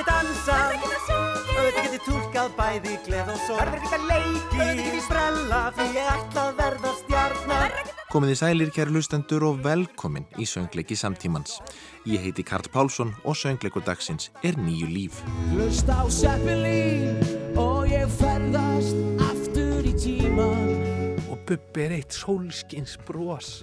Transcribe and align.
get 0.00 0.08
dansað 0.08 0.64
Verður 0.64 0.76
ekki 0.80 0.90
að 0.96 1.06
syngja 1.06 1.54
Auðvitað 1.60 1.84
get 1.84 1.94
ég 1.94 2.04
tólkað 2.06 2.52
bæði 2.58 2.98
gleð 3.06 3.30
og 3.34 3.40
sorg 3.46 3.60
Verður 3.60 3.80
ekki 3.80 3.96
að 3.96 4.04
leiki 4.10 4.60
Auðvitað 4.60 4.84
get 4.84 4.94
ég 4.96 5.06
sprella 5.06 5.62
Því 5.76 5.88
ég 5.96 6.12
ætla 6.16 6.44
að 6.44 6.60
verða 6.60 6.92
stjarnar 7.00 7.80
Komið 8.10 8.32
í 8.32 8.36
sælir 8.40 8.72
kæri 8.74 8.90
lustendur 8.90 9.44
og 9.46 9.60
velkomin 9.62 10.24
í 10.34 10.42
söngleiki 10.50 10.96
samtímans. 10.98 11.60
Ég 12.10 12.24
heiti 12.24 12.42
Karl 12.42 12.66
Pálsson 12.74 13.12
og 13.22 13.38
söngleikur 13.38 13.84
dagsins 13.86 14.32
er 14.42 14.58
nýju 14.58 14.88
líf. 14.90 15.20
Lust 15.54 15.86
á 15.86 16.02
Seppelín 16.10 17.22
og 17.54 17.86
ég 17.86 18.10
ferðast 18.18 18.98
aftur 19.28 19.86
í 19.86 19.94
tíman 19.94 20.74
Og 21.30 21.38
Bubbi 21.46 21.86
er 21.86 21.96
eitt 22.00 22.18
sólskins 22.18 22.98
brós. 23.06 23.60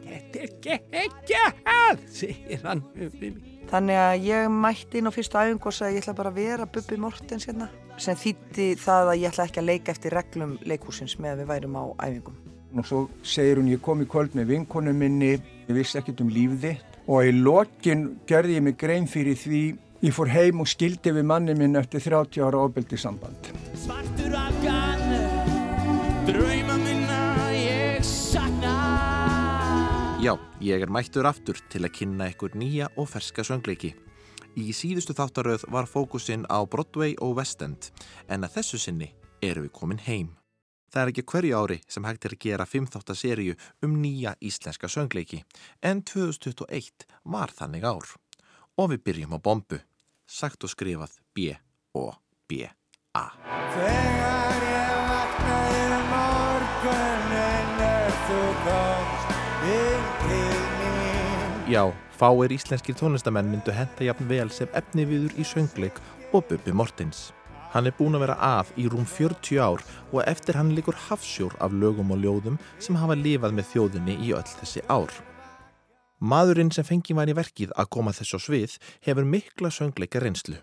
Þetta 0.00 0.46
er 0.46 0.56
geggjað, 0.64 2.02
segir 2.08 2.64
hann 2.64 2.86
Bubbi. 2.96 3.57
Þannig 3.68 3.98
að 4.00 4.24
ég 4.24 4.46
mætti 4.48 5.00
inn 5.00 5.10
á 5.10 5.12
fyrstu 5.12 5.36
æfingu 5.36 5.68
og 5.68 5.74
sagði 5.76 5.98
ég 5.98 6.04
ætla 6.06 6.14
bara 6.16 6.30
að 6.32 6.38
vera 6.40 6.66
Bubbi 6.72 6.96
Mortens 7.02 7.44
hérna 7.48 7.68
sem 8.00 8.16
þýtti 8.16 8.68
það 8.80 9.10
að 9.12 9.18
ég 9.20 9.32
ætla 9.32 9.44
ekki 9.48 9.60
að 9.60 9.68
leika 9.68 9.92
eftir 9.92 10.14
reglum 10.16 10.54
leikúsins 10.64 11.18
með 11.20 11.34
að 11.34 11.42
við 11.42 11.50
værum 11.50 11.76
á 11.76 11.84
æfingum. 12.06 12.38
Og 12.78 12.86
svo 12.88 13.00
segir 13.24 13.60
hún 13.60 13.68
ég 13.72 13.82
kom 13.84 14.00
í 14.04 14.08
kvöld 14.08 14.36
með 14.38 14.54
vinkonu 14.54 14.94
minni, 14.96 15.34
ég 15.68 15.76
vissi 15.76 15.98
ekkert 16.00 16.22
um 16.24 16.32
líf 16.32 16.56
þitt 16.62 16.96
og 17.08 17.28
í 17.28 17.34
lokin 17.36 18.06
gerði 18.28 18.58
ég 18.58 18.64
mig 18.64 18.78
grein 18.80 19.08
fyrir 19.08 19.36
því 19.40 19.62
ég 20.04 20.16
fór 20.16 20.32
heim 20.32 20.64
og 20.64 20.70
skildi 20.70 21.12
við 21.16 21.28
manni 21.28 21.56
minn 21.58 21.76
eftir 21.80 22.04
30 22.04 22.44
ára 22.44 22.64
ofbeldi 22.68 23.00
samband. 23.00 23.52
Svartur 23.84 24.36
afgan, 24.46 25.04
drauma 26.28 26.80
minna 26.84 27.07
Já, 30.18 30.32
ég 30.58 30.82
er 30.82 30.90
mættur 30.90 31.28
aftur 31.30 31.60
til 31.70 31.84
að 31.86 31.92
kynna 31.94 32.26
ykkur 32.32 32.56
nýja 32.58 32.88
og 32.98 33.06
ferska 33.06 33.44
söngleiki. 33.46 33.92
Í 34.58 34.72
síðustu 34.74 35.14
þáttaröð 35.14 35.68
var 35.70 35.86
fókusinn 35.86 36.42
á 36.50 36.58
Broadway 36.66 37.14
og 37.22 37.36
West 37.38 37.62
End 37.62 37.92
en 38.26 38.42
að 38.42 38.56
þessu 38.56 38.80
sinni 38.82 39.12
eru 39.46 39.62
við 39.68 39.72
komin 39.78 40.02
heim. 40.02 40.32
Það 40.90 41.02
er 41.04 41.12
ekki 41.12 41.24
hverju 41.30 41.54
ári 41.60 41.78
sem 41.86 42.02
hægt 42.02 42.26
er 42.26 42.34
að 42.34 42.42
gera 42.48 42.66
5 42.66 43.14
seríu 43.14 43.54
um 43.86 43.94
nýja 44.02 44.34
íslenska 44.42 44.90
söngleiki 44.90 45.44
en 45.86 46.02
2021 46.02 47.06
var 47.22 47.54
þannig 47.54 47.86
ár. 47.86 48.10
Og 48.74 48.90
við 48.90 49.04
byrjum 49.06 49.38
á 49.38 49.38
bombu, 49.38 49.78
sagt 50.26 50.66
og 50.66 50.74
skrifað 50.74 51.14
B-O-B-A. 51.30 53.26
Þegar 53.78 54.62
ég 54.66 54.94
vaknaði 55.14 56.06
morgunin 56.10 57.84
er 57.86 58.24
þú 58.26 58.42
mín 58.66 58.97
Já, 61.68 61.92
fáir 62.16 62.48
íslenskir 62.48 62.94
tónlistamenn 62.96 63.50
myndu 63.52 63.72
henta 63.76 64.06
jafn 64.06 64.24
vel 64.30 64.48
sem 64.48 64.70
efni 64.78 65.04
viður 65.04 65.34
í 65.36 65.44
söngleik 65.44 65.98
og 66.32 66.46
Bubbi 66.48 66.72
Mortins. 66.72 67.26
Hann 67.74 67.84
er 67.90 67.92
búin 67.98 68.16
að 68.16 68.22
vera 68.24 68.36
að 68.40 68.70
í 68.80 68.86
rúm 68.88 69.04
40 69.04 69.60
ár 69.60 69.84
og 70.08 70.22
eftir 70.24 70.56
hann 70.56 70.72
likur 70.72 70.96
hafsjór 71.10 71.58
af 71.60 71.76
lögum 71.76 72.14
og 72.16 72.24
ljóðum 72.24 72.56
sem 72.80 72.96
hafa 72.96 73.18
lifað 73.20 73.58
með 73.58 73.68
þjóðinni 73.74 74.16
í 74.16 74.32
öll 74.38 74.48
þessi 74.48 74.80
ár. 74.88 75.12
Maðurinn 76.24 76.72
sem 76.72 76.88
fengi 76.88 77.12
var 77.12 77.28
í 77.28 77.36
verkið 77.36 77.76
að 77.76 77.92
koma 77.98 78.16
þess 78.16 78.32
á 78.32 78.38
svið 78.48 78.78
hefur 79.04 79.28
mikla 79.28 79.68
söngleika 79.68 80.24
reynslu. 80.24 80.56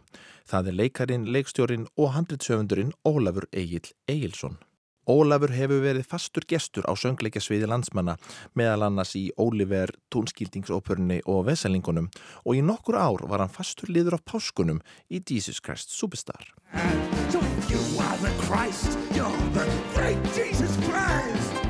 Það 0.49 0.71
er 0.71 0.79
leikarin, 0.81 1.29
leikstjórin 1.29 1.85
og 2.01 2.15
handritsöfundurinn 2.17 2.97
Ólafur 3.05 3.45
Egil 3.53 3.93
Egilson. 4.09 4.57
Ólafur 5.05 5.53
hefur 5.53 5.83
verið 5.83 6.07
fastur 6.09 6.45
gestur 6.49 6.87
á 6.89 6.93
söngleikasviði 6.97 7.69
landsmanna 7.69 8.17
meðal 8.57 8.87
annars 8.87 9.13
í 9.19 9.27
Óliver, 9.37 9.93
tónskildingsópörni 10.09 11.21
og 11.29 11.45
veselingunum 11.49 12.09
og 12.43 12.57
í 12.57 12.63
nokkur 12.65 12.97
ár 12.97 13.27
var 13.29 13.43
hann 13.43 13.53
fastur 13.53 13.93
liður 13.93 14.17
á 14.17 14.19
páskunum 14.25 14.81
í 15.09 15.21
Jesus 15.21 15.61
Christ 15.61 15.93
Superstar. 15.93 16.53
So 17.29 17.39
you 17.69 17.81
are 18.01 18.17
the 18.23 18.33
Christ, 18.47 18.97
you're 19.13 19.29
the 19.53 19.69
great 19.93 20.21
Jesus 20.33 20.75
Christ 20.87 21.64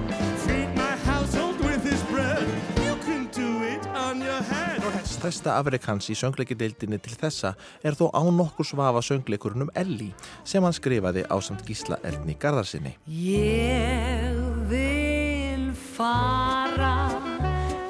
Stærsta 5.26 5.56
afrek 5.58 5.88
hans 5.90 6.06
í 6.14 6.16
söngleikadeildinni 6.20 7.00
til 7.02 7.16
þessa 7.18 7.56
er 7.82 7.96
þó 7.98 8.12
á 8.14 8.22
nokkur 8.30 8.68
svafa 8.70 9.02
söngleikurinn 9.02 9.64
um 9.66 9.70
Elli 9.74 10.12
sem 10.46 10.62
hann 10.62 10.74
skrifaði 10.78 11.24
á 11.26 11.34
samt 11.42 11.64
Gísla 11.66 11.96
Erni 12.06 12.36
Garðarsinni. 12.38 12.92
Ég 13.10 14.36
vil 14.70 15.72
fara 15.96 17.08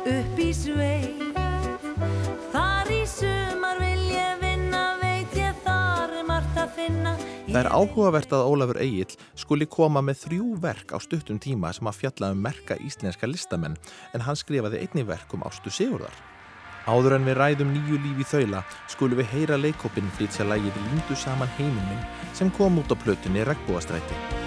upp 0.08 0.40
í 0.40 0.48
sveif 0.56 1.36
Þar 2.54 2.92
í 2.96 3.02
sumar 3.04 3.82
vil 3.84 4.06
ég 4.14 4.40
vinna 4.40 4.86
Veit 5.02 5.36
ég 5.36 5.60
þar 5.66 6.14
er 6.22 6.30
margt 6.30 6.62
að 6.62 6.72
finna 6.78 7.18
Það 7.50 7.60
er 7.66 7.70
áhugavert 7.74 8.38
að 8.38 8.46
Ólafur 8.54 8.80
Egil 8.86 9.18
skuli 9.36 9.68
koma 9.68 10.00
með 10.00 10.22
þrjú 10.22 10.54
verk 10.64 10.96
á 10.96 11.04
stuttum 11.04 11.44
tíma 11.44 11.74
sem 11.76 11.92
að 11.92 12.00
fjalla 12.00 12.32
um 12.32 12.40
merka 12.48 12.80
íslenska 12.80 13.28
listamenn 13.28 13.76
en 14.16 14.24
hann 14.24 14.40
skrifaði 14.40 14.86
einni 14.86 15.04
verk 15.12 15.36
um 15.36 15.44
Ástu 15.44 15.68
Sigurðar. 15.68 16.16
Áður 16.86 17.18
en 17.18 17.26
við 17.26 17.40
ræðum 17.40 17.72
nýju 17.74 17.98
lífi 18.04 18.28
þaula 18.30 18.64
skulum 18.94 19.18
við 19.18 19.32
heyra 19.34 19.58
leikópin 19.58 20.12
flytja 20.18 20.46
lægið 20.46 20.78
Lindu 20.86 21.18
saman 21.18 21.50
heiminn 21.58 21.90
minn 21.90 22.10
sem 22.38 22.54
kom 22.54 22.78
út 22.82 22.94
á 22.94 22.96
plötunni 22.96 23.42
Regnbúastræti. 23.48 24.45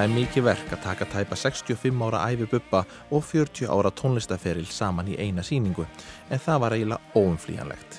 Það 0.00 0.06
er 0.08 0.14
mikið 0.16 0.44
verk 0.46 0.70
að 0.72 0.78
taka 0.80 1.06
tæpa 1.12 1.36
65 1.36 1.98
ára 2.06 2.20
æfi 2.32 2.46
buppa 2.48 2.78
og 3.12 3.20
40 3.20 3.66
ára 3.68 3.90
tónlistaferil 3.92 4.64
saman 4.72 5.10
í 5.12 5.16
eina 5.20 5.42
síningu, 5.44 5.84
en 6.32 6.40
það 6.40 6.60
var 6.62 6.72
eiginlega 6.72 7.18
óumflýjanlegt. 7.20 7.98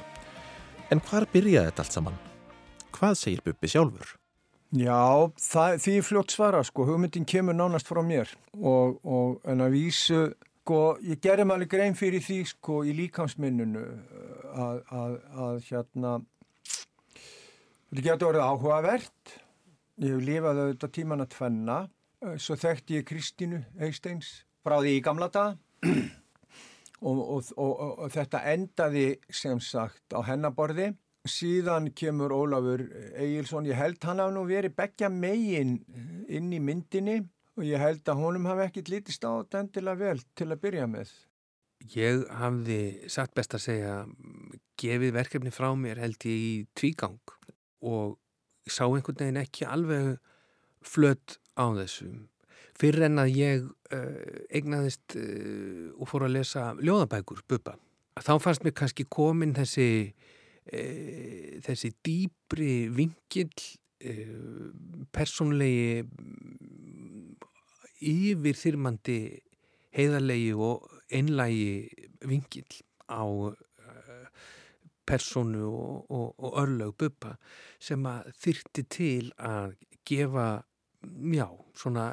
En 0.89 0.97
hvar 1.05 1.27
byrjaði 1.29 1.69
þetta 1.69 1.83
allt 1.83 1.97
saman? 1.99 2.15
Hvað 2.95 3.13
segir 3.19 3.43
buppi 3.45 3.69
sjálfur? 3.69 4.15
Já, 4.81 5.29
það, 5.45 5.77
því 5.83 5.93
fljótt 6.07 6.33
svara 6.33 6.63
sko, 6.65 6.87
hugmyndin 6.89 7.29
kemur 7.29 7.59
nánast 7.59 7.93
frá 7.93 8.01
mér 8.01 8.33
og, 8.57 8.97
og 9.05 9.45
en 9.45 9.61
að 9.61 9.77
vísu, 9.77 10.23
sko, 10.63 10.81
ég 11.05 11.21
gerði 11.21 11.45
maður 11.51 11.69
grein 11.75 11.99
fyrir 12.01 12.25
því 12.25 12.39
sko 12.55 12.81
í 12.81 12.97
líkamsminnunu 12.97 13.85
að, 14.55 14.81
að, 14.89 15.15
að 15.45 15.61
hérna, 15.69 16.17
þetta 17.13 18.09
getur 18.09 18.31
orðið 18.33 18.49
áhugavert, 18.49 19.37
ég 20.01 20.15
hef 20.15 20.23
lifað 20.25 20.63
auðvitað 20.63 20.95
tíman 20.97 21.25
að 21.25 21.33
tvenna, 21.35 21.77
svo 22.41 22.57
þekkti 22.59 22.99
ég 22.99 23.05
Kristínu 23.09 23.61
Eisteins 23.81 24.31
frá 24.65 24.79
því 24.79 24.97
í 24.97 25.03
gamla 25.05 25.29
dag 25.33 25.57
og, 27.07 27.19
og, 27.19 27.51
og, 27.57 27.73
og 28.05 28.11
þetta 28.13 28.43
endaði 28.53 29.07
sem 29.29 29.61
sagt 29.63 30.13
á 30.13 30.21
hennaborði. 30.25 30.91
Síðan 31.29 31.91
kemur 31.93 32.33
Ólafur 32.33 32.81
Egilson, 33.13 33.67
ég 33.69 33.77
held 33.77 34.01
hann 34.07 34.21
hafa 34.23 34.33
nú 34.33 34.45
verið 34.49 34.73
begja 34.77 35.09
megin 35.13 35.77
inn 36.25 36.49
í 36.53 36.61
myndinni. 36.61 37.19
Og 37.59 37.67
ég 37.67 37.81
held 37.83 38.07
að 38.09 38.21
honum 38.23 38.47
hafi 38.47 38.63
ekkit 38.63 38.89
lítist 38.89 39.25
á 39.27 39.29
þetta 39.35 39.65
endilega 39.65 39.99
vel 39.99 40.23
til 40.39 40.47
að 40.47 40.61
byrja 40.63 40.87
með. 40.89 41.11
Ég 41.93 42.23
hafði 42.39 42.79
satt 43.11 43.33
best 43.37 43.57
að 43.57 43.65
segja 43.65 43.93
gefið 44.81 45.13
verkefni 45.17 45.53
frá 45.53 45.67
mér 45.77 46.01
held 46.01 46.25
ég 46.25 46.45
í 46.47 46.53
tvígang. 46.77 47.19
Og 47.85 48.20
sá 48.69 48.85
einhvern 48.85 49.17
veginn 49.23 49.41
ekki 49.41 49.65
alveg 49.65 50.19
flött 50.85 51.39
á 51.57 51.65
þessum. 51.77 52.27
Fyrir 52.81 53.07
en 53.09 53.21
að 53.21 53.35
ég 53.37 53.65
uh, 53.93 54.43
eignaðist 54.49 55.15
uh, 55.19 55.89
og 55.97 56.09
fór 56.09 56.25
að 56.27 56.37
lesa 56.39 56.71
ljóðabækur, 56.81 57.43
buppa, 57.49 57.77
þá 58.19 58.35
fannst 58.41 58.65
mér 58.65 58.75
kannski 58.77 59.05
komin 59.09 59.53
þessi 59.55 59.87
e, 60.65 60.81
þessi 61.63 61.91
dýbri 62.05 62.89
vingill 62.93 63.53
e, 64.01 64.15
persónlegi 65.15 66.03
yfir 68.01 68.57
þyrmandi 68.57 69.19
heiðarlegi 69.95 70.53
og 70.57 70.87
einlægi 71.11 72.07
vingill 72.27 72.81
á 73.11 73.23
persónu 75.11 75.67
og, 75.67 76.11
og, 76.11 76.27
og 76.39 76.59
örlög 76.63 76.95
buppa 77.03 77.35
sem 77.79 78.05
að 78.09 78.31
þyrti 78.45 78.85
til 78.97 79.31
að 79.37 79.75
gefa 80.07 80.47
já, 81.35 81.47
svona, 81.77 82.07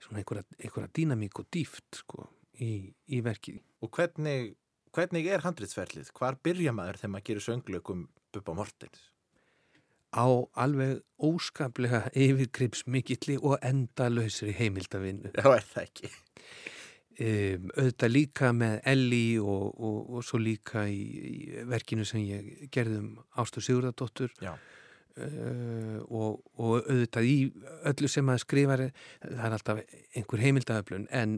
svona 0.00 0.22
einhverja, 0.22 0.46
einhverja 0.60 0.94
dýnamík 0.96 1.42
og 1.42 1.50
dýft 1.52 2.02
sko, 2.04 2.30
í, 2.62 2.88
í 3.10 3.20
verkið. 3.24 3.60
Og 3.84 3.92
hvernig 3.96 4.54
hvernig 4.94 5.28
er 5.30 5.44
handritsferlið? 5.44 6.10
Hvar 6.16 6.38
byrja 6.44 6.74
maður 6.74 7.00
þegar 7.00 7.14
maður 7.14 7.26
gerir 7.28 7.46
sönglökum 7.46 8.04
Bubba 8.34 8.56
Mortens? 8.58 9.06
Á 10.10 10.26
alveg 10.58 11.04
óskaplega 11.22 12.08
yfirgrips 12.18 12.82
mikilli 12.90 13.36
og 13.38 13.60
endalösri 13.62 14.54
heimildavinnu. 14.58 15.30
Já, 15.36 15.46
er 15.54 15.66
það 15.70 15.84
ekki? 15.84 16.10
Um, 17.20 17.68
auðvitað 17.76 18.14
líka 18.14 18.50
með 18.56 18.78
Elli 18.88 19.24
og, 19.42 19.66
og, 19.76 19.96
og 20.16 20.24
svo 20.24 20.38
líka 20.40 20.86
í, 20.88 21.00
í 21.00 21.64
verkinu 21.68 22.06
sem 22.08 22.22
ég 22.24 22.70
gerðum 22.72 23.18
Ástur 23.40 23.64
Sigurðardóttur. 23.66 24.32
Uh, 25.20 25.98
og, 26.06 26.40
og 26.56 26.86
auðvitað 26.86 27.28
í 27.28 27.36
öllu 27.90 28.08
sem 28.08 28.24
maður 28.24 28.44
skrifar 28.46 28.86
það 28.86 29.44
er 29.50 29.56
alltaf 29.58 29.84
einhver 30.16 30.44
heimildaföflun 30.46 31.08
en 31.12 31.36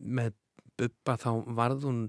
með 0.00 0.34
Bubba 0.80 1.16
þá 1.20 1.30
varð 1.54 1.88
hún 1.88 2.06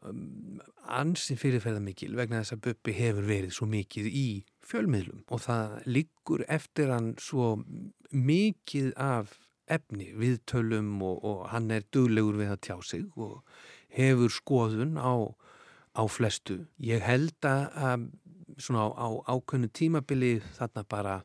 Um, 0.00 0.60
ansi 0.88 1.34
fyrirferða 1.36 1.80
mikil 1.84 2.14
vegna 2.16 2.40
þess 2.40 2.54
að 2.54 2.62
Bubbi 2.64 2.94
hefur 2.96 3.26
verið 3.28 3.52
svo 3.52 3.66
mikið 3.68 4.06
í 4.08 4.26
fjölmiðlum. 4.64 5.26
Og 5.28 5.42
það 5.44 5.74
liggur 5.92 6.44
eftir 6.48 6.92
hann 6.94 7.12
svo 7.20 7.52
mikið 8.10 8.94
af 8.96 9.34
efni 9.70 10.10
viðtölum 10.18 10.96
og, 11.06 11.20
og 11.24 11.44
hann 11.52 11.70
er 11.74 11.86
duglegur 11.94 12.38
við 12.40 12.54
að 12.54 12.62
tjá 12.66 12.76
sig 12.86 13.06
og 13.16 13.40
hefur 13.94 14.32
skoðun 14.34 14.98
á, 14.98 15.14
á 15.96 16.02
flestu. 16.10 16.64
Ég 16.78 17.04
held 17.04 17.46
að 17.46 18.10
svona 18.60 18.88
á, 18.90 18.98
á 18.98 19.08
ákveðnu 19.30 19.70
tímabili 19.74 20.34
þarna 20.58 20.84
bara 20.84 21.16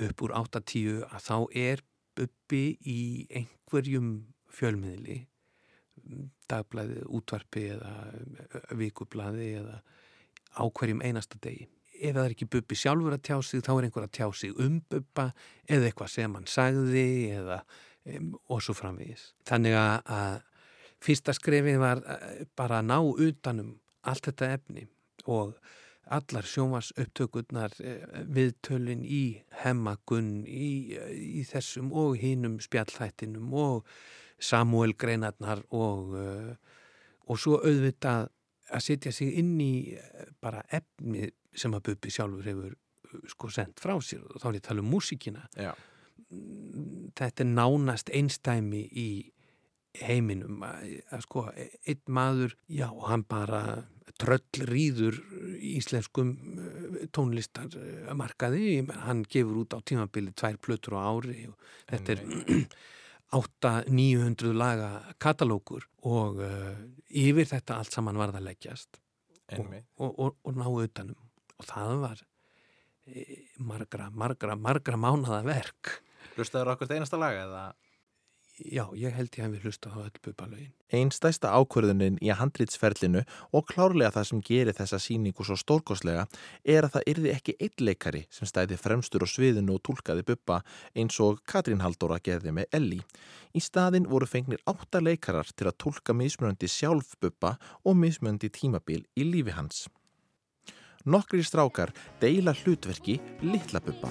upp 0.00 0.22
úr 0.24 0.36
8-10 0.36 1.06
að 1.08 1.24
þá 1.28 1.36
er 1.68 1.86
Bubbi 2.18 2.64
í 2.90 3.00
einhverjum 3.30 4.08
fjölmiðli 4.50 5.20
dagblæði, 6.50 7.04
útvarpi 7.06 7.66
eða 7.76 7.92
vikublaði 8.78 9.50
eða 9.60 9.76
á 10.58 10.62
hverjum 10.66 11.02
einasta 11.04 11.38
degi. 11.42 11.68
Ef 12.00 12.14
það 12.16 12.24
er 12.24 12.34
ekki 12.34 12.48
bubbi 12.54 12.78
sjálfur 12.78 13.16
að 13.16 13.24
tjá 13.28 13.36
sig 13.44 13.64
þá 13.66 13.72
er 13.74 13.86
einhver 13.88 14.06
að 14.06 14.14
tjá 14.16 14.28
sig 14.40 14.62
um 14.64 14.78
bubba 14.90 15.26
eða 15.68 15.90
eitthvað 15.90 16.12
sem 16.14 16.38
hann 16.38 16.48
sagði 16.48 17.08
eða 17.36 17.58
um, 18.14 18.30
og 18.48 18.62
svo 18.64 18.76
framvegis. 18.78 19.26
Þannig 19.48 19.76
að 19.76 20.40
fyrsta 21.04 21.34
skrefið 21.36 21.78
var 21.80 22.02
bara 22.56 22.80
að 22.80 22.88
ná 22.88 22.98
utanum 23.00 23.76
allt 24.08 24.30
þetta 24.30 24.54
efni 24.56 24.86
og 25.28 25.54
allar 26.10 26.46
sjómas 26.48 26.90
upptökurnar 26.98 27.76
viðtölin 28.34 29.04
í 29.06 29.42
hemmagunn 29.62 30.40
í, 30.48 30.96
í 31.38 31.44
þessum 31.46 31.92
og 31.94 32.16
hínum 32.18 32.58
spjallhættinum 32.64 33.52
og 33.54 33.86
Samuel 34.40 34.96
Greinarnar 34.98 35.62
og, 35.76 36.14
uh, 36.16 36.54
og 37.28 37.38
svo 37.38 37.60
auðvitað 37.60 38.30
að 38.70 38.84
setja 38.86 39.12
sig 39.14 39.36
inn 39.40 39.58
í 39.60 39.74
bara 40.42 40.62
efni 40.72 41.28
sem 41.56 41.74
að 41.76 41.90
Bubi 41.90 42.12
sjálfur 42.14 42.48
hefur 42.50 42.72
uh, 42.74 43.20
sko 43.32 43.50
sendt 43.52 43.82
frá 43.82 43.96
sér. 44.04 44.24
Og 44.28 44.42
þá 44.42 44.48
er 44.50 44.58
ég 44.58 44.64
að 44.64 44.68
tala 44.70 44.84
um 44.84 44.90
músíkina. 44.94 45.46
Já. 45.56 45.72
þetta 47.18 47.42
er 47.42 47.48
nánast 47.50 48.10
einstæmi 48.14 48.84
í 48.86 49.08
heiminum. 49.98 50.60
Að, 50.62 51.00
að 51.10 51.24
sko 51.26 51.46
einn 51.56 52.02
maður, 52.06 52.54
já, 52.70 52.86
hann 53.08 53.24
bara 53.26 53.62
tröllrýður 54.20 55.18
íslenskum 55.70 56.34
tónlistar 57.14 57.70
markaði, 58.16 58.82
hann 59.06 59.24
gefur 59.30 59.62
út 59.62 59.76
á 59.76 59.78
tímabili 59.86 60.34
tvær 60.36 60.58
plötur 60.62 60.98
á 60.98 61.08
ári 61.08 61.46
og 61.48 61.70
þetta 61.90 62.16
er 62.16 62.66
8-900 63.36 64.54
laga 64.64 64.90
katalókur 65.22 65.86
og 66.10 66.42
uh, 66.44 66.74
yfir 67.08 67.48
þetta 67.48 67.80
allt 67.80 67.96
saman 67.96 68.20
var 68.20 68.34
það 68.34 68.48
leggjast. 68.50 69.00
Og, 69.58 69.66
og, 69.98 70.10
og, 70.14 70.36
og 70.46 70.58
ná 70.58 70.68
utanum 70.70 71.18
og 71.60 71.68
það 71.68 71.94
var 72.06 72.24
e, 73.06 73.26
margra, 73.60 74.08
margra, 74.10 74.56
margra 74.56 75.00
mánada 75.00 75.44
verk 75.46 76.00
Hlustaður 76.36 76.74
okkur 76.74 76.96
einasta 76.96 77.18
laga 77.20 77.46
eða? 77.46 77.62
Já, 78.60 78.82
ég 78.92 79.14
held 79.16 79.36
ég 79.38 79.46
að 79.46 79.54
við 79.54 79.62
hlusta 79.64 79.88
á 79.88 79.96
öll 80.02 80.20
bupalögin. 80.20 80.72
Einn 80.92 81.08
stæsta 81.14 81.48
ákvörðunin 81.56 82.18
í 82.20 82.28
handrýtsferlinu 82.36 83.22
og 83.56 83.64
klárlega 83.70 84.10
það 84.18 84.26
sem 84.28 84.42
gerir 84.44 84.76
þessa 84.76 84.98
síningu 85.00 85.46
svo 85.46 85.56
stórkoslega 85.56 86.26
er 86.64 86.84
að 86.84 86.98
það 86.98 87.06
yrði 87.14 87.32
ekki 87.32 87.54
eitt 87.56 87.80
leikari 87.80 88.26
sem 88.28 88.50
stæði 88.50 88.76
fremstur 88.80 89.24
á 89.24 89.28
sviðinu 89.32 89.78
og 89.78 89.84
tólkaði 89.88 90.26
buppa 90.28 90.60
eins 90.92 91.16
og 91.24 91.40
Katrín 91.48 91.80
Haldóra 91.80 92.20
gerði 92.20 92.52
með 92.58 92.76
Elli. 92.76 93.00
Í 93.56 93.64
staðin 93.64 94.10
voru 94.10 94.28
fengnir 94.28 94.60
átta 94.68 95.00
leikarar 95.00 95.48
til 95.56 95.70
að 95.70 95.78
tólka 95.80 96.16
mismunandi 96.16 96.68
sjálf 96.68 97.16
buppa 97.22 97.56
og 97.84 97.96
mismunandi 97.96 98.52
tímabil 98.52 99.06
í 99.16 99.24
lífi 99.24 99.56
hans. 99.56 99.86
Nokkri 101.04 101.42
strákar 101.42 101.92
deila 102.20 102.52
hlutverki 102.52 103.20
litla 103.40 103.80
buppa. 103.80 104.10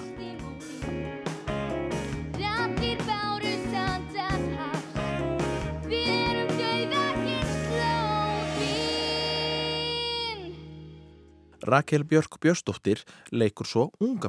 Rakel 11.60 12.04
Björk 12.04 12.40
Björnsdóttir 12.40 13.04
leikur 13.30 13.66
svo 13.66 13.90
unga 14.00 14.28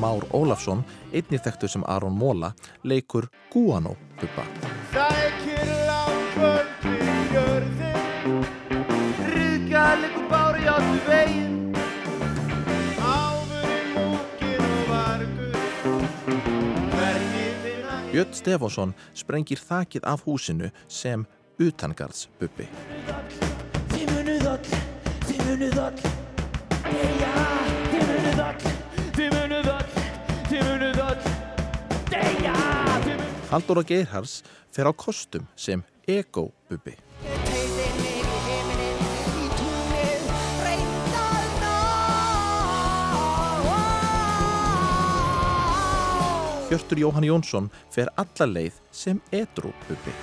Már 0.00 0.24
Ólafsson, 0.32 0.84
einnig 1.12 1.42
þekktu 1.44 1.68
sem 1.68 1.82
Aron 1.84 2.16
Móla, 2.16 2.54
leikur 2.82 3.28
Guano 3.52 3.96
bubba. 4.20 4.44
Sækir 4.94 5.68
lágföldi 5.88 6.96
jörðin, 7.34 8.46
ríkalegur 9.34 10.26
bári 10.32 10.64
áttu 10.66 10.98
veginn 11.08 11.50
Björn 18.10 18.32
Stefánsson 18.34 18.90
sprengir 19.14 19.60
þakið 19.62 20.06
af 20.10 20.24
húsinu 20.26 20.72
sem 20.90 21.22
utangarðsbubbi. 21.62 22.66
Halldóra 33.50 33.82
Geirhars 33.82 34.44
fer 34.70 34.86
á 34.86 34.92
kostum 34.94 35.42
sem 35.58 35.82
ego-bubbi. 36.06 36.94
Hjörtur 46.70 46.98
Jóhann 47.02 47.26
Jónsson 47.26 47.66
fer 47.90 48.06
alla 48.14 48.46
leið 48.46 48.78
sem 48.94 49.18
edru-bubbi. 49.34 50.14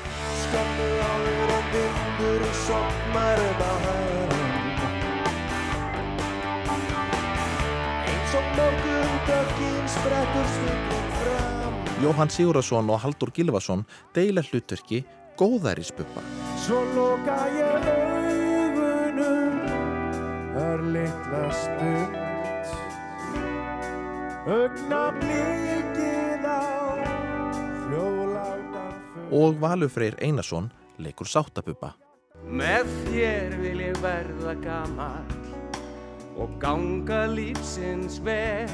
Eins 8.07 8.39
og 8.39 8.49
morgun 8.55 9.13
döggin 9.27 9.85
sprettur 9.91 10.51
stundum 10.55 11.07
fram 11.19 11.56
Jóhann 11.97 12.29
Sigurðarsson 12.29 12.91
og 12.93 12.99
Halldór 13.01 13.31
Gilvason 13.33 13.79
deila 14.13 14.43
hlutverki 14.45 14.99
góðærisbubba. 15.39 16.21
Svo 16.61 16.83
loka 16.93 17.37
ég 17.55 17.87
augunum 17.89 19.55
er 20.61 20.83
litla 20.93 21.47
stund 21.57 22.19
Ögna 24.47 24.99
blikið 25.17 26.45
á 26.45 26.61
hljóðlátan 27.87 28.93
fund 29.15 29.33
Og 29.41 29.57
Valur 29.65 29.89
Freyr 29.89 30.19
Einarsson 30.21 30.69
leikur 31.01 31.25
sáttabubba. 31.25 31.95
Með 32.45 32.85
þér 33.07 33.57
vil 33.63 33.81
ég 33.87 33.97
verða 34.05 34.53
gamall 34.61 35.33
og 36.37 36.53
ganga 36.61 37.25
lífsins 37.33 38.21
veg 38.21 38.69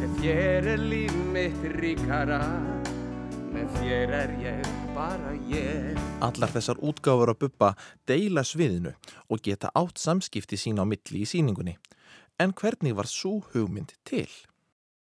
Með 0.00 0.12
þér 0.22 0.66
er 0.74 0.80
líf 0.80 1.16
mitt 1.34 1.64
ríkara 1.76 2.38
Með 3.52 3.74
þér 3.76 4.12
er 4.16 4.30
ég 4.40 4.68
bara 4.96 5.32
ég 5.50 5.98
Allar 6.24 6.52
þessar 6.54 6.80
útgáfur 6.80 7.32
á 7.32 7.36
bubba 7.36 7.68
deila 8.08 8.40
sviðinu 8.46 8.94
og 9.28 9.42
geta 9.44 9.68
átt 9.76 10.00
samskipti 10.00 10.56
sín 10.60 10.80
á 10.80 10.84
milli 10.88 11.22
í 11.24 11.28
síningunni. 11.28 11.74
En 12.40 12.52
hvernig 12.56 12.94
var 12.96 13.08
svo 13.10 13.42
hugmynd 13.52 13.92
til? 14.08 14.28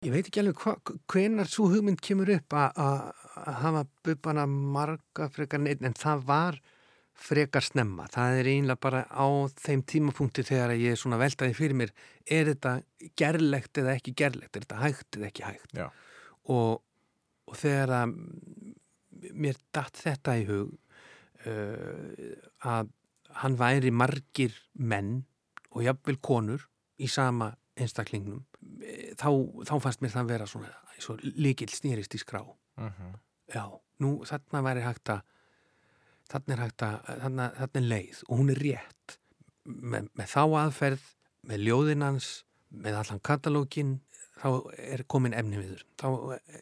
Ég 0.03 0.11
veit 0.13 0.27
ekki 0.29 0.41
alveg 0.43 0.59
hva, 0.63 0.75
hvenar 1.11 1.47
svo 1.51 1.69
hugmynd 1.71 1.99
kemur 2.03 2.31
upp 2.35 2.55
að- 2.55 3.13
hafa 3.63 3.85
bubbana 4.03 4.45
marga 4.47 5.29
frekar 5.31 5.59
neitt 5.63 5.83
en 5.83 5.93
það 5.95 6.25
var 6.27 6.59
frekar 7.19 7.65
snemma. 7.65 8.07
Það 8.11 8.39
er 8.39 8.49
einlega 8.53 8.81
bara 8.81 9.01
á 9.11 9.27
þeim 9.59 9.83
tímapunkti 9.87 10.45
þegar 10.47 10.75
ég 10.79 10.95
er 10.95 10.99
svona 10.99 11.19
veltaði 11.21 11.55
fyrir 11.57 11.77
mér 11.81 11.93
er 12.25 12.51
þetta 12.53 12.75
gerlegt 13.19 13.81
eða 13.81 13.95
ekki 13.97 14.15
gerlegt, 14.17 14.55
er 14.55 14.65
þetta 14.65 14.83
hægt 14.83 15.17
eða 15.19 15.29
ekki 15.29 15.47
hægt 15.47 15.75
Já. 15.77 15.87
og, 16.53 16.79
og 17.49 17.59
þegar 17.59 17.95
að 18.01 18.15
mér 19.35 19.59
datt 19.75 19.99
þetta 19.99 20.37
í 20.39 20.45
hug 20.47 20.75
uh, 21.45 22.35
að 22.65 22.93
hann 23.43 23.57
væri 23.59 23.91
margir 23.93 24.55
menn 24.73 25.23
og 25.69 25.83
jafnvel 25.85 26.17
konur 26.23 26.65
í 26.99 27.09
sama 27.11 27.51
einstaklingnum 27.79 28.41
þá, 29.19 29.29
þá 29.67 29.75
fannst 29.83 30.01
mér 30.03 30.15
það 30.15 30.31
vera 30.33 30.47
svona 30.49 30.71
svo 30.99 31.15
líkil 31.21 31.69
snýrist 31.71 32.15
í 32.17 32.19
skrá 32.19 32.41
já, 33.53 33.63
nú 34.03 34.17
þarna 34.27 34.63
væri 34.65 34.83
hægt 34.83 35.13
að 35.13 35.21
þarna 36.31 36.55
er 36.55 36.63
hægt 36.65 36.85
að 36.85 36.99
þarna, 37.07 37.47
þarna 37.57 37.81
er 37.81 37.87
leið 37.93 38.21
og 38.27 38.41
hún 38.41 38.53
er 38.53 38.61
rétt 38.65 39.17
með, 39.65 40.09
með 40.13 40.33
þá 40.33 40.43
aðferð 40.63 41.07
með 41.49 41.65
ljóðinans, 41.67 42.29
með 42.69 42.99
allan 43.01 43.23
katalógin 43.25 43.95
þá 44.39 44.49
er 44.77 45.05
komin 45.09 45.35
efni 45.35 45.61
viður 45.61 45.85
þá 45.99 46.09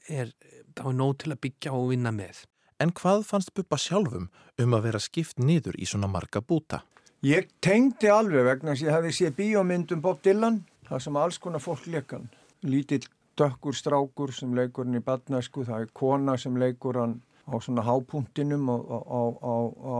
er, 0.07 0.31
þá 0.77 0.85
er 0.89 1.01
nóg 1.01 1.17
til 1.23 1.33
að 1.33 1.41
byggja 1.45 1.73
og 1.75 1.91
vinna 1.91 2.13
með 2.15 2.45
En 2.77 2.91
hvað 2.93 3.23
fannst 3.25 3.55
bubba 3.57 3.77
sjálfum 3.81 4.27
um 4.61 4.73
að 4.77 4.83
vera 4.85 4.99
skipt 5.01 5.39
niður 5.41 5.77
í 5.81 5.87
svona 5.89 6.09
marga 6.13 6.43
búta? 6.45 6.83
Ég 7.25 7.47
tengdi 7.63 8.09
alveg 8.13 8.45
vegna 8.45 8.75
þess 8.75 8.83
að 8.83 8.87
ég 8.87 8.95
hefði 8.95 9.13
séð 9.17 9.37
bíómyndum 9.39 10.03
Bob 10.03 10.19
Dylan, 10.21 10.59
það 10.85 11.01
sem 11.05 11.17
alls 11.17 11.39
konar 11.41 11.63
fólk 11.63 11.87
leikan. 11.89 12.27
Lítill 12.61 13.07
dökkur 13.37 13.73
strákur 13.73 14.33
sem 14.33 14.53
leikur 14.53 14.85
hann 14.85 14.99
í 14.99 15.01
badnæsku, 15.01 15.65
það 15.65 15.87
er 15.87 15.95
kona 15.97 16.37
sem 16.37 16.59
leikur 16.61 17.01
hann 17.01 17.17
á 17.47 17.55
svona 17.63 17.85
hápunktinum 17.87 18.67
á, 18.67 18.77
á, 18.77 19.21
á, 19.39 19.55
á 19.71 19.97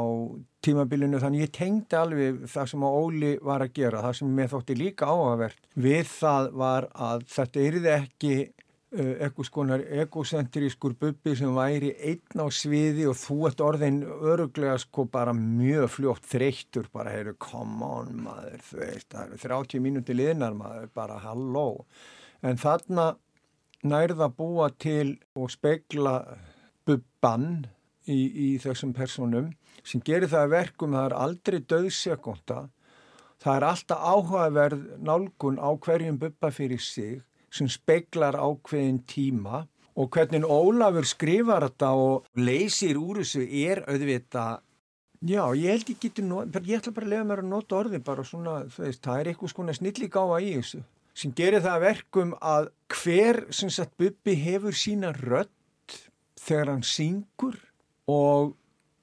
tímabilinu. 0.66 1.22
Þannig 1.24 1.48
ég 1.48 1.56
tengdi 1.56 1.98
alveg 1.98 2.44
það 2.52 2.72
sem 2.74 2.86
að 2.86 3.00
Óli 3.00 3.34
var 3.50 3.64
að 3.64 3.74
gera, 3.80 4.04
það 4.04 4.20
sem 4.20 4.38
mér 4.40 4.54
þótti 4.54 4.78
líka 4.78 5.10
áhagvert. 5.10 5.68
Við 5.80 6.08
það 6.12 6.50
var 6.64 6.90
að 6.94 7.28
þetta 7.32 7.68
yrði 7.70 7.94
ekki 7.96 8.34
uh, 8.44 9.14
eitthvað 9.24 9.50
skonar 9.50 9.86
egocentrískur 10.04 10.98
bubbi 11.00 11.36
sem 11.40 11.56
væri 11.56 11.94
einn 12.12 12.44
á 12.44 12.48
sviði 12.54 13.08
og 13.12 13.18
þú 13.20 13.38
ert 13.50 13.64
orðin 13.64 14.02
öruglega 14.06 14.78
sko 14.84 15.08
bara 15.12 15.36
mjög 15.38 15.90
fljótt 15.98 16.28
þreyttur 16.32 16.92
bara 16.94 17.16
heyru 17.16 17.36
come 17.40 17.88
on 17.88 18.12
maður 18.28 18.60
þú 18.70 18.82
veist 18.84 19.10
það 19.14 19.24
eru 19.30 19.42
30 19.46 19.86
mínúti 19.88 20.18
liðnar 20.18 20.58
maður 20.58 20.92
bara 20.96 21.22
halló 21.24 21.68
en 22.46 22.60
þarna 22.62 23.14
nærða 23.88 24.30
búa 24.34 24.70
til 24.80 25.18
og 25.38 25.52
spegla 25.54 26.20
bubban 26.88 27.68
í, 28.08 28.18
í 28.18 28.50
þessum 28.64 28.94
personum 28.96 29.52
sem 29.84 30.02
gerir 30.04 30.32
það 30.32 30.46
að 30.46 30.54
verkum 30.56 30.98
það 30.98 31.08
er 31.10 31.16
aldrei 31.26 31.60
döðsekunda 31.74 32.60
það 33.44 33.56
er 33.56 33.66
alltaf 33.70 34.06
áhugaverð 34.12 34.86
nálgun 35.10 35.60
á 35.62 35.70
hverjum 35.76 36.20
bubba 36.22 36.52
fyrir 36.52 36.84
sig 36.84 37.20
sem 37.54 37.70
speglar 37.72 38.38
ákveðin 38.40 39.04
tíma 39.08 39.66
og 39.98 40.12
hvernig 40.14 40.46
Ólafur 40.46 41.08
skrifar 41.10 41.66
þetta 41.68 41.92
og 41.98 42.28
leysir 42.38 43.00
úr 43.02 43.24
þessu 43.24 43.46
er 43.46 43.84
auðvitað 43.88 44.64
Já, 45.26 45.42
ég 45.58 45.72
held 45.74 45.88
ég 45.90 45.98
geti, 45.98 46.22
ég 46.22 46.78
ætla 46.78 46.92
bara 46.94 47.08
að 47.08 47.14
lefa 47.16 47.26
mér 47.26 47.40
að 47.42 47.48
nota 47.50 47.78
orði 47.80 48.00
bara 48.06 48.22
svona, 48.22 48.60
veist, 48.70 49.02
það 49.02 49.20
er 49.20 49.30
eitthvað 49.32 49.50
svona 49.50 49.74
snilli 49.74 50.10
gáða 50.14 50.38
í 50.46 50.52
þessu 50.60 50.82
sem 51.18 51.34
gerir 51.34 51.64
það 51.64 51.74
að 51.74 51.86
verkum 51.88 52.34
að 52.46 52.68
hver 52.94 53.40
sem 53.58 53.72
sagt 53.74 53.96
Bubbi 53.98 54.36
hefur 54.38 54.78
sína 54.78 55.10
rödd 55.18 55.50
þegar 56.48 56.72
hann 56.74 56.86
syngur 56.88 57.58
og, 58.12 58.54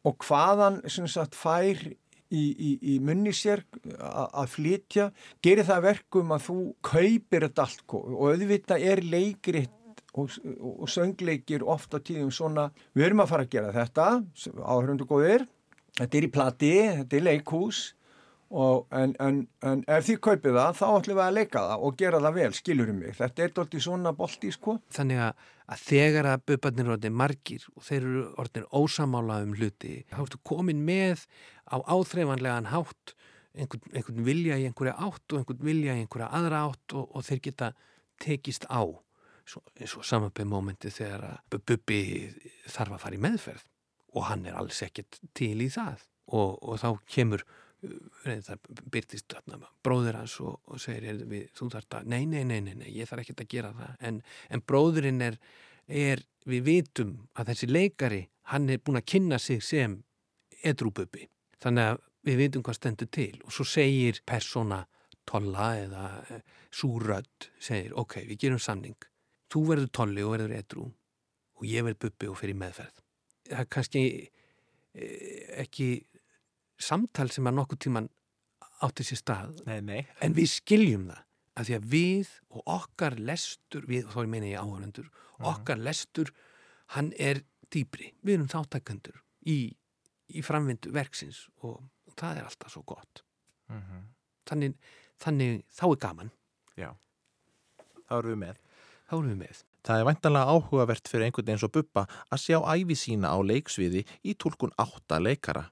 og 0.04 0.16
hvað 0.24 0.62
hann 0.64 0.80
sem 0.90 1.06
sagt 1.10 1.36
fær 1.38 1.80
í, 1.84 2.42
í, 2.50 2.70
í 2.94 2.98
munni 3.04 3.32
sér 3.36 3.62
a- 4.00 4.28
að 4.42 4.52
flytja 4.56 5.08
gerir 5.44 5.66
það 5.68 5.76
að 5.80 5.86
verkum 5.90 6.32
að 6.34 6.46
þú 6.48 6.58
kaupir 6.90 7.46
þetta 7.48 7.66
allt 7.68 7.84
og 8.00 8.22
auðvitað 8.32 8.86
er 8.92 9.02
leikritt 9.04 10.02
og, 10.14 10.30
og 10.62 10.88
söngleikir 10.90 11.64
ofta 11.66 11.98
tíðum 12.00 12.30
svona, 12.34 12.68
við 12.94 13.08
erum 13.08 13.24
að 13.24 13.32
fara 13.34 13.46
að 13.46 13.52
gera 13.56 13.72
þetta 13.74 14.08
áhörundu 14.62 15.06
góðir 15.10 15.44
þetta 15.98 16.18
er 16.20 16.26
í 16.26 16.32
plati, 16.34 16.72
þetta 17.00 17.18
er 17.20 17.26
leikhús 17.28 17.80
og, 18.54 18.84
en, 18.94 19.14
en, 19.22 19.40
en 19.66 19.82
ef 19.90 20.06
þið 20.06 20.20
kaupið 20.22 20.58
það, 20.58 20.76
þá 20.78 20.84
ætlum 20.86 21.18
við 21.18 21.24
að 21.24 21.36
leika 21.38 21.64
það 21.64 21.84
og 21.86 21.98
gera 22.00 22.20
það 22.22 22.38
vel, 22.38 22.50
skilurum 22.58 23.00
mig. 23.02 23.16
Þetta 23.18 23.44
er 23.44 23.54
doldið 23.58 23.84
svona 23.86 24.12
bolti, 24.16 24.52
sko. 24.54 24.76
Þannig 24.94 25.22
að, 25.26 25.48
að 25.74 25.84
þegar 25.88 26.30
að 26.30 26.44
bubbarnir 26.50 26.84
eru 26.84 26.96
orðin 26.96 27.18
margir 27.18 27.66
og 27.74 27.86
þeir 27.88 28.00
eru 28.00 28.24
orðin 28.44 28.68
ósamála 28.70 29.40
um 29.46 29.54
hluti 29.58 29.94
þá 30.12 30.20
ertu 30.26 30.42
komin 30.46 30.84
með 30.86 31.26
á 31.66 31.76
áþreifanlegan 31.82 32.70
hátt 32.70 33.14
einhvern, 33.54 33.90
einhvern 33.94 34.26
vilja 34.26 34.58
í 34.60 34.68
einhverja 34.68 34.96
átt 34.98 35.34
og 35.34 35.40
einhvern 35.40 35.66
vilja 35.66 35.96
í 35.96 36.04
einhverja 36.04 36.30
aðra 36.38 36.64
átt 36.68 36.96
og, 36.98 37.08
og 37.10 37.26
þeir 37.26 37.42
geta 37.48 37.72
tekist 38.22 38.68
á 38.70 38.82
eins 39.76 39.92
og 39.98 40.06
samanbyrð 40.06 40.48
mómenti 40.48 40.92
þegar 40.92 41.26
að 41.34 41.58
bubbi 41.68 42.00
þarf 42.70 42.96
að 42.96 43.02
fara 43.02 43.18
í 43.18 43.22
meðferð 43.24 43.64
og 44.14 44.28
hann 44.30 44.46
er 44.48 44.56
alls 44.58 44.80
ekkert 44.86 45.18
til 45.36 45.58
í 45.60 45.68
það. 45.72 46.04
Og, 46.32 46.56
og 46.64 46.78
þá 46.80 46.88
kemur 47.10 47.42
það 48.24 48.70
byrtist 48.92 49.34
bróður 49.84 50.20
hans 50.20 50.38
og, 50.40 50.60
og 50.70 50.80
segir 50.82 51.08
heyrðu, 51.10 51.28
við, 51.30 51.44
þú 51.56 51.70
þarft 51.74 51.98
að, 51.98 52.08
nei, 52.14 52.22
nei, 52.30 52.42
nei, 52.48 52.60
nei, 52.64 52.88
ég 52.94 53.10
þarf 53.10 53.24
ekkert 53.24 53.44
að 53.44 53.52
gera 53.56 53.74
það. 53.78 53.94
En, 54.08 54.22
en 54.50 54.64
bróðurinn 54.64 55.24
er, 55.24 55.38
er 55.88 56.24
við 56.48 56.64
vitum 56.68 57.14
að 57.34 57.52
þessi 57.52 57.70
leikari 57.70 58.22
hann 58.52 58.68
er 58.70 58.82
búin 58.84 59.00
að 59.00 59.08
kynna 59.14 59.38
sig 59.40 59.62
sem 59.64 59.96
edrúbubbi 60.64 61.28
þannig 61.62 61.92
að 61.92 62.02
við 62.24 62.40
vitum 62.40 62.64
hvað 62.64 62.78
stendur 62.78 63.10
til. 63.12 63.32
Og 63.44 63.52
svo 63.52 63.66
segir 63.68 64.20
persóna 64.26 64.84
tolla 65.28 65.70
eða 65.80 66.04
eh, 66.32 66.44
súrödd 66.72 67.48
segir, 67.60 67.94
ok, 68.00 68.20
við 68.28 68.46
gerum 68.46 68.62
samning. 68.62 68.96
Þú 69.52 69.64
verður 69.70 69.92
tolli 70.00 70.24
og 70.24 70.34
verður 70.34 70.56
edrú 70.58 70.86
og 71.54 71.66
ég 71.68 71.84
verður 71.86 72.06
bubbi 72.06 72.30
og 72.32 72.38
fyrir 72.40 72.58
meðferð. 72.60 73.02
Það 73.50 73.62
er 73.62 73.70
kannski 73.76 74.04
eh, 74.24 75.60
ekki 75.64 75.88
samtal 76.80 77.30
sem 77.32 77.46
að 77.46 77.58
nokkuð 77.58 77.82
tíman 77.86 78.08
átti 78.84 79.06
sér 79.06 79.20
stað. 79.20 79.54
Nei, 79.68 79.80
nei. 79.84 80.02
en 80.20 80.34
við 80.36 80.50
skiljum 80.56 81.08
það 81.10 81.22
að 81.54 81.68
því 81.68 81.76
að 81.76 81.84
við 81.92 82.30
og 82.50 82.70
okkar 82.74 83.16
lestur 83.22 83.84
við, 83.86 84.08
þá 84.10 84.26
meina 84.26 84.48
ég 84.50 84.58
áhörundur 84.58 85.10
okkar 85.38 85.78
lestur 85.78 86.32
hann 86.94 87.12
er 87.18 87.44
dýbri, 87.72 88.10
við 88.22 88.38
erum 88.38 88.50
þáttakandur 88.50 89.20
í, 89.50 89.58
í 90.34 90.42
framvindu 90.44 90.92
verksins 90.94 91.44
og, 91.62 91.78
og 91.80 92.16
það 92.18 92.40
er 92.40 92.48
alltaf 92.48 92.74
svo 92.74 92.82
gott. 92.86 93.22
Þannig, 94.48 94.74
þannig 95.22 95.62
þá 95.74 95.84
er 95.88 96.00
gaman. 96.04 96.32
Já, 96.78 96.90
þá 98.08 98.18
erum 98.18 98.34
við 98.34 98.42
með. 98.42 98.58
þá 99.08 99.14
erum 99.16 99.30
við 99.32 99.40
með. 99.44 99.62
Það 99.84 100.00
er 100.00 100.06
væntanlega 100.08 100.52
áhugavert 100.56 101.10
fyrir 101.10 101.26
einhvern 101.26 101.50
eins 101.52 101.64
og 101.66 101.72
Bubba 101.74 102.06
að 102.32 102.40
sjá 102.40 102.58
æfi 102.72 102.96
sína 102.96 103.34
á 103.36 103.38
leiksviði 103.44 104.04
í 104.24 104.36
tólkun 104.40 104.72
átta 104.80 105.18
leikara. 105.20 105.66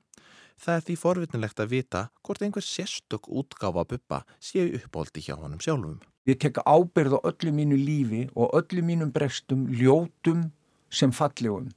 Það 0.60 0.74
er 0.74 0.86
því 0.86 0.96
forvitnilegt 1.00 1.60
að 1.62 1.72
vita 1.72 2.06
hvort 2.22 2.42
einhver 2.44 2.64
sérstök 2.64 3.28
útgáfa 3.28 3.84
Bubba 3.88 4.22
séu 4.40 4.72
uppáldi 4.78 5.24
hjá 5.24 5.36
honum 5.36 5.60
sjálfum. 5.62 6.00
Ég 6.28 6.38
tek 6.38 6.60
ábyrð 6.62 7.18
á 7.18 7.20
öllu 7.32 7.52
mínu 7.54 7.78
lífi 7.78 8.26
og 8.38 8.52
öllu 8.54 8.82
mínum 8.86 9.10
brestum, 9.10 9.66
ljótum 9.74 10.50
sem 10.92 11.10
fallegum. 11.10 11.70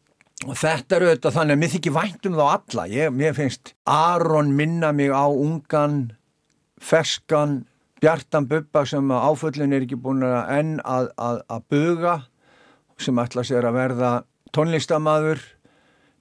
Og 0.46 0.54
þetta 0.60 0.98
er 0.98 1.06
auðvitað 1.08 1.38
þannig 1.38 1.56
að 1.56 1.62
mér 1.62 1.72
þykir 1.74 1.96
vænt 1.96 2.28
um 2.28 2.36
þá 2.36 2.46
alla. 2.52 2.86
Ég, 2.92 3.14
mér 3.16 3.34
finnst 3.38 3.72
Aron 3.90 4.52
minna 4.54 4.92
mig 4.94 5.10
á 5.10 5.26
ungan, 5.26 5.98
ferskan, 6.78 7.64
bjartan 8.04 8.46
bubba 8.52 8.84
sem 8.86 9.10
áföllin 9.10 9.74
er 9.74 9.88
ekki 9.88 9.98
búin 9.98 10.26
að 10.28 10.52
enn 10.60 10.78
að, 10.84 11.10
að, 11.18 11.42
að 11.50 11.68
buga 11.72 12.16
sem 13.02 13.24
ætla 13.24 13.46
sér 13.48 13.66
að 13.66 13.80
verða 13.80 14.12
tónlistamaður. 14.56 15.42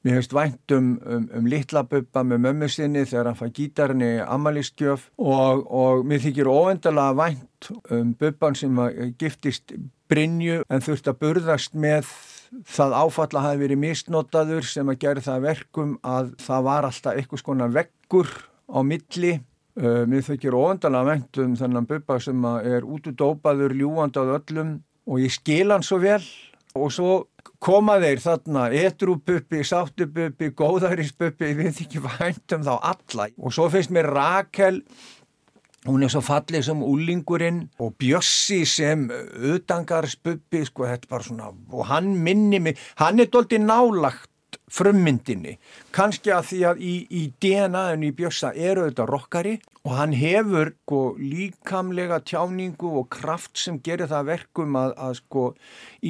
Mér 0.04 0.18
finnst 0.18 0.34
vænt 0.36 0.72
um, 0.76 0.88
um, 1.08 1.22
um 1.32 1.46
litla 1.48 1.80
bubba 1.88 2.20
með 2.28 2.42
mömmu 2.44 2.66
sinni 2.68 3.06
þegar 3.08 3.30
hann 3.30 3.38
fær 3.38 3.52
gítarni 3.56 4.10
amalistgjöf 4.20 5.06
og, 5.16 5.62
og 5.64 6.04
mér 6.04 6.20
þykir 6.20 6.50
óendalega 6.52 7.16
vænt 7.22 7.70
um 7.88 8.10
bubban 8.20 8.58
sem 8.58 8.82
að 8.84 9.14
giftist 9.22 9.72
Brynju 10.12 10.60
en 10.68 10.84
þurft 10.84 11.08
að 11.08 11.20
burðast 11.22 11.72
með 11.80 12.10
það 12.68 12.98
áfalla 13.00 13.46
hafi 13.46 13.62
verið 13.62 13.80
misnotaður 13.80 14.68
sem 14.68 14.92
að 14.92 15.00
gera 15.06 15.24
það 15.24 15.38
að 15.38 15.46
verkum 15.48 15.96
að 16.04 16.32
það 16.44 16.68
var 16.68 16.88
alltaf 16.90 17.16
eitthvað 17.16 17.40
skona 17.40 17.72
veggur 17.72 18.32
á 18.68 18.78
milli. 18.84 19.34
Uh, 19.74 20.04
mér 20.06 20.22
þykir 20.22 20.54
óendalega 20.54 21.08
vænt 21.14 21.40
um 21.42 21.56
þennan 21.58 21.88
bubba 21.88 22.20
sem 22.22 22.44
að 22.46 22.68
er 22.76 22.84
útudópaður, 22.86 23.72
ljúandi 23.74 24.20
á 24.20 24.36
öllum 24.36 24.76
og 25.08 25.24
ég 25.24 25.32
skil 25.32 25.72
hann 25.72 25.82
svo 25.82 25.98
vel 26.04 26.20
og 26.74 26.90
svo 26.90 27.10
koma 27.62 28.00
þeir 28.02 28.20
þarna 28.22 28.64
etrúbubbi, 28.74 29.60
sáttububbi, 29.66 30.50
góðarisbubbi, 30.58 31.52
ég 31.52 31.60
veit 31.60 31.82
ekki 31.84 32.02
vænt 32.02 32.56
um 32.56 32.64
þá 32.66 32.72
alla. 32.90 33.28
Og 33.38 33.54
svo 33.54 33.68
finnst 33.70 33.92
mér 33.94 34.10
Rakel 34.10 34.82
hún 35.84 36.02
er 36.02 36.12
svo 36.12 36.22
fallið 36.24 36.64
sem 36.66 36.82
úlingurinn 36.82 37.60
og 37.82 37.94
Bjössi 38.00 38.62
sem 38.68 39.06
utangarsbubbi, 39.52 40.64
sko, 40.66 40.88
þetta 40.88 41.06
er 41.06 41.12
bara 41.12 41.26
svona 41.26 41.50
og 41.52 41.90
hann 41.90 42.14
minni 42.24 42.60
mig, 42.62 42.80
hann 43.00 43.20
er 43.20 43.30
doldið 43.32 43.66
nálagt 43.68 44.30
frummyndinni. 44.72 45.58
Kannski 45.94 46.32
að 46.34 46.48
því 46.50 46.60
að 46.70 46.82
í, 46.82 46.94
í 47.10 47.22
DNA-un 47.42 48.04
í 48.06 48.12
Bjössa 48.16 48.52
eru 48.54 48.86
þetta 48.88 49.06
rockari 49.08 49.54
og 49.84 49.96
hann 49.98 50.14
hefur 50.16 50.72
sko, 50.72 51.00
líkamlega 51.20 52.20
tjáningu 52.24 52.94
og 53.00 53.10
kraft 53.12 53.60
sem 53.60 53.80
gerir 53.84 54.08
það 54.10 54.30
verkum 54.30 54.78
að, 54.80 54.94
að 54.96 55.18
sko, 55.20 55.48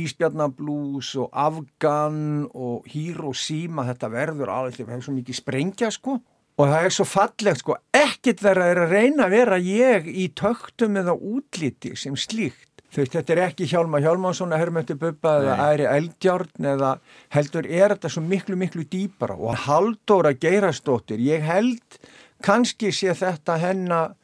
Ísbjarnablús 0.02 1.14
og 1.22 1.32
Afgan 1.32 2.20
og 2.54 2.86
Hiroshima 2.92 3.88
þetta 3.90 4.12
verður 4.14 4.54
alveg, 4.54 4.78
þetta 4.78 4.94
hefur 4.94 5.08
svo 5.08 5.16
mikið 5.18 5.40
sprengja 5.40 5.90
sko. 5.94 6.20
Og 6.54 6.70
það 6.70 6.84
er 6.86 6.92
svo 6.94 7.04
fallegt 7.10 7.64
sko, 7.64 7.74
ekkert 7.90 8.44
þeirra 8.44 8.68
er 8.70 8.80
að 8.84 8.92
reyna 8.94 9.24
að 9.26 9.32
vera 9.34 9.56
ég 9.58 10.06
í 10.06 10.28
töktum 10.38 11.00
eða 11.00 11.16
útliti 11.18 11.96
sem 11.98 12.14
slíkt 12.14 12.73
veist, 13.00 13.14
þetta 13.16 13.34
er 13.34 13.42
ekki 13.48 13.68
Hjálmar 13.70 14.02
Hjálmarsson 14.04 14.54
að 14.54 14.62
Hermöndi 14.64 14.96
Bubba 14.98 15.34
eða 15.40 15.68
Æri 15.72 15.88
Eldjárn 15.90 16.68
eða 16.74 16.90
heldur 17.34 17.68
er 17.68 17.94
þetta 17.94 18.12
svo 18.12 18.24
miklu, 18.24 18.58
miklu 18.60 18.86
dýpara 18.90 19.36
og 19.36 19.64
Halldóra 19.66 20.34
Geirastóttir, 20.38 21.22
ég 21.22 21.44
held 21.46 21.98
kannski 22.44 22.92
sé 22.94 23.14
þetta 23.16 23.56
hennar, 23.62 24.14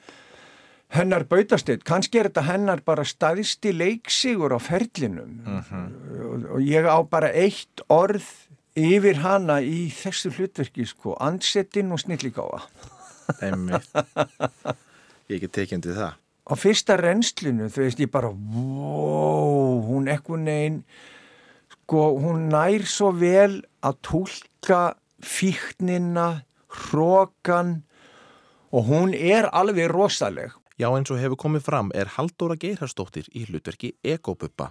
hennar 0.95 1.25
bautasteyt, 1.31 1.87
kannski 1.89 2.21
er 2.21 2.31
þetta 2.31 2.47
hennar 2.51 2.85
bara 2.87 3.07
staðisti 3.07 3.73
leiksigur 3.77 4.55
á 4.55 4.59
ferlinum 4.63 5.41
og, 5.49 6.47
og 6.57 6.65
ég 6.65 6.87
á 6.87 6.99
bara 7.09 7.33
eitt 7.33 7.85
orð 7.89 8.29
yfir 8.79 9.21
hana 9.25 9.61
í 9.65 9.89
þessu 9.95 10.31
hlutverki 10.37 10.87
sko, 10.87 11.17
ansettin 11.21 11.91
og 11.93 12.01
snilligáa. 12.03 12.63
Einmitt. 13.43 13.91
Ég 15.31 15.43
get 15.45 15.55
tekjandi 15.55 15.95
það. 15.95 16.19
Á 16.51 16.55
fyrsta 16.59 16.99
renslinu 16.99 17.71
þú 17.71 17.87
veist 17.87 18.03
ég 18.03 18.11
bara 18.11 18.31
wow, 18.31 19.81
hún 19.87 20.11
ekkun 20.11 20.45
negin 20.49 20.81
sko 21.77 22.11
hún 22.19 22.49
nær 22.51 22.87
svo 22.91 23.13
vel 23.15 23.63
að 23.87 24.01
tólka 24.07 24.83
fíknina 25.23 26.43
hrókan 26.71 27.81
og 28.71 28.91
hún 28.91 29.15
er 29.15 29.47
alveg 29.55 29.91
rosaleg 29.91 30.57
Já, 30.81 30.87
eins 30.97 31.11
og 31.13 31.19
hefur 31.21 31.37
komið 31.37 31.65
fram 31.67 31.91
er 31.93 32.09
Halldóra 32.15 32.55
Geirharsdóttir 32.57 33.27
í 33.37 33.43
hlutverki 33.45 33.91
Egobubba. 34.01 34.71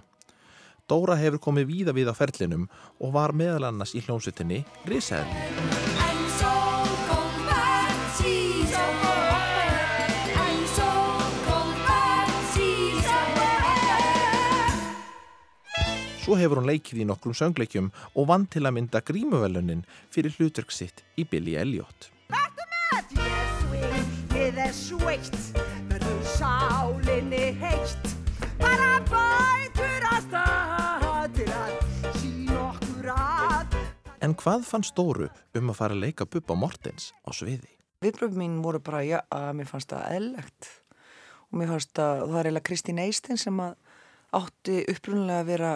Dóra 0.90 1.14
hefur 1.20 1.38
komið 1.44 1.68
víða 1.70 1.94
við 1.94 2.10
á 2.10 2.14
ferlinum 2.18 2.66
og 2.98 3.14
var 3.14 3.30
meðal 3.30 3.68
annars 3.68 3.94
í 3.94 4.02
hljómsveitinni 4.02 4.64
Risaðli. 4.90 5.79
Svo 16.30 16.36
hefur 16.38 16.60
hún 16.60 16.68
leikið 16.70 17.00
í 17.02 17.04
nokkrum 17.08 17.34
söngleikjum 17.34 17.88
og 18.14 18.26
vann 18.30 18.44
til 18.46 18.60
að 18.62 18.76
mynda 18.76 19.00
grímuvelunin 19.02 19.80
fyrir 20.14 20.30
hlutverk 20.36 20.70
sitt 20.70 21.00
í 21.18 21.24
Billy 21.26 21.56
Elliot. 21.58 22.06
Ég 23.16 23.48
sving, 23.64 24.12
ég 24.36 24.60
er 24.62 24.70
sveitt, 24.70 25.40
verður 25.90 26.20
sálinni 26.36 27.48
heitt. 27.58 28.14
Bara 28.62 29.00
bætur 29.10 30.06
að 30.12 30.22
stað 30.28 31.34
til 31.40 31.48
að 31.50 31.74
sína 32.20 32.62
okkur 32.68 33.10
að. 33.16 33.78
En 34.22 34.38
hvað 34.38 34.70
fannst 34.70 34.94
Dóru 34.94 35.32
um 35.34 35.74
að 35.74 35.80
fara 35.82 35.98
að 35.98 36.04
leika 36.06 36.30
Bubba 36.30 36.54
Mortens 36.54 37.10
á 37.26 37.34
sviði? 37.34 37.74
Viðbröf 38.06 38.38
mín 38.38 38.60
voru 38.62 38.78
bara 38.78 39.02
já, 39.02 39.18
að 39.34 39.50
mér 39.58 39.74
fannst 39.74 39.90
það 39.90 40.14
eðlegt 40.14 40.76
og 41.50 41.58
mér 41.58 41.74
fannst 41.74 41.98
að 41.98 42.28
það 42.28 42.36
er 42.38 42.46
eiginlega 42.46 42.68
Kristín 42.70 43.02
Eistinn 43.02 43.46
sem 43.48 43.64
að 43.66 43.79
átti 44.36 44.84
upprunlega 44.90 45.42
að 45.42 45.50
vera 45.50 45.72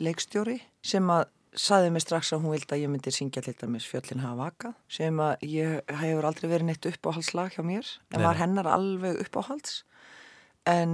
leikstjóri 0.00 0.56
sem 0.86 1.12
að 1.12 1.26
saði 1.58 1.90
mig 1.90 2.04
strax 2.04 2.30
að 2.32 2.44
hún 2.44 2.54
vildi 2.54 2.76
að 2.76 2.82
ég 2.84 2.92
myndi 2.92 3.12
syngja 3.12 3.42
til 3.42 3.56
dæmis 3.58 3.88
Fjöllin 3.90 4.22
hafa 4.22 4.38
vakað 4.44 4.76
sem 4.92 5.18
að 5.22 5.46
ég 5.50 5.94
hefur 5.98 6.28
aldrei 6.28 6.46
verið 6.46 6.68
neitt 6.68 6.88
uppáhaldslag 6.92 7.56
hjá 7.56 7.64
mér 7.66 7.88
en 8.12 8.20
Nei. 8.20 8.26
var 8.28 8.38
hennar 8.38 8.70
alveg 8.70 9.18
uppáhalds 9.24 9.80
en 10.70 10.92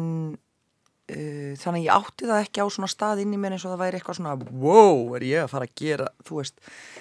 uh, 1.12 1.52
þannig 1.60 1.86
ég 1.86 1.92
átti 1.92 2.28
það 2.28 2.42
ekki 2.44 2.64
á 2.64 2.66
svona 2.72 2.90
stað 2.90 3.22
inn 3.24 3.34
í 3.36 3.40
mér 3.40 3.56
eins 3.56 3.66
og 3.66 3.74
það 3.74 3.82
væri 3.84 4.00
eitthvað 4.00 4.18
svona 4.20 4.36
wow, 4.64 5.02
er 5.18 5.26
ég 5.26 5.44
að 5.44 5.52
fara 5.52 5.68
að 5.68 5.76
gera 5.82 6.08
þú 6.26 6.40
veist, 6.40 6.56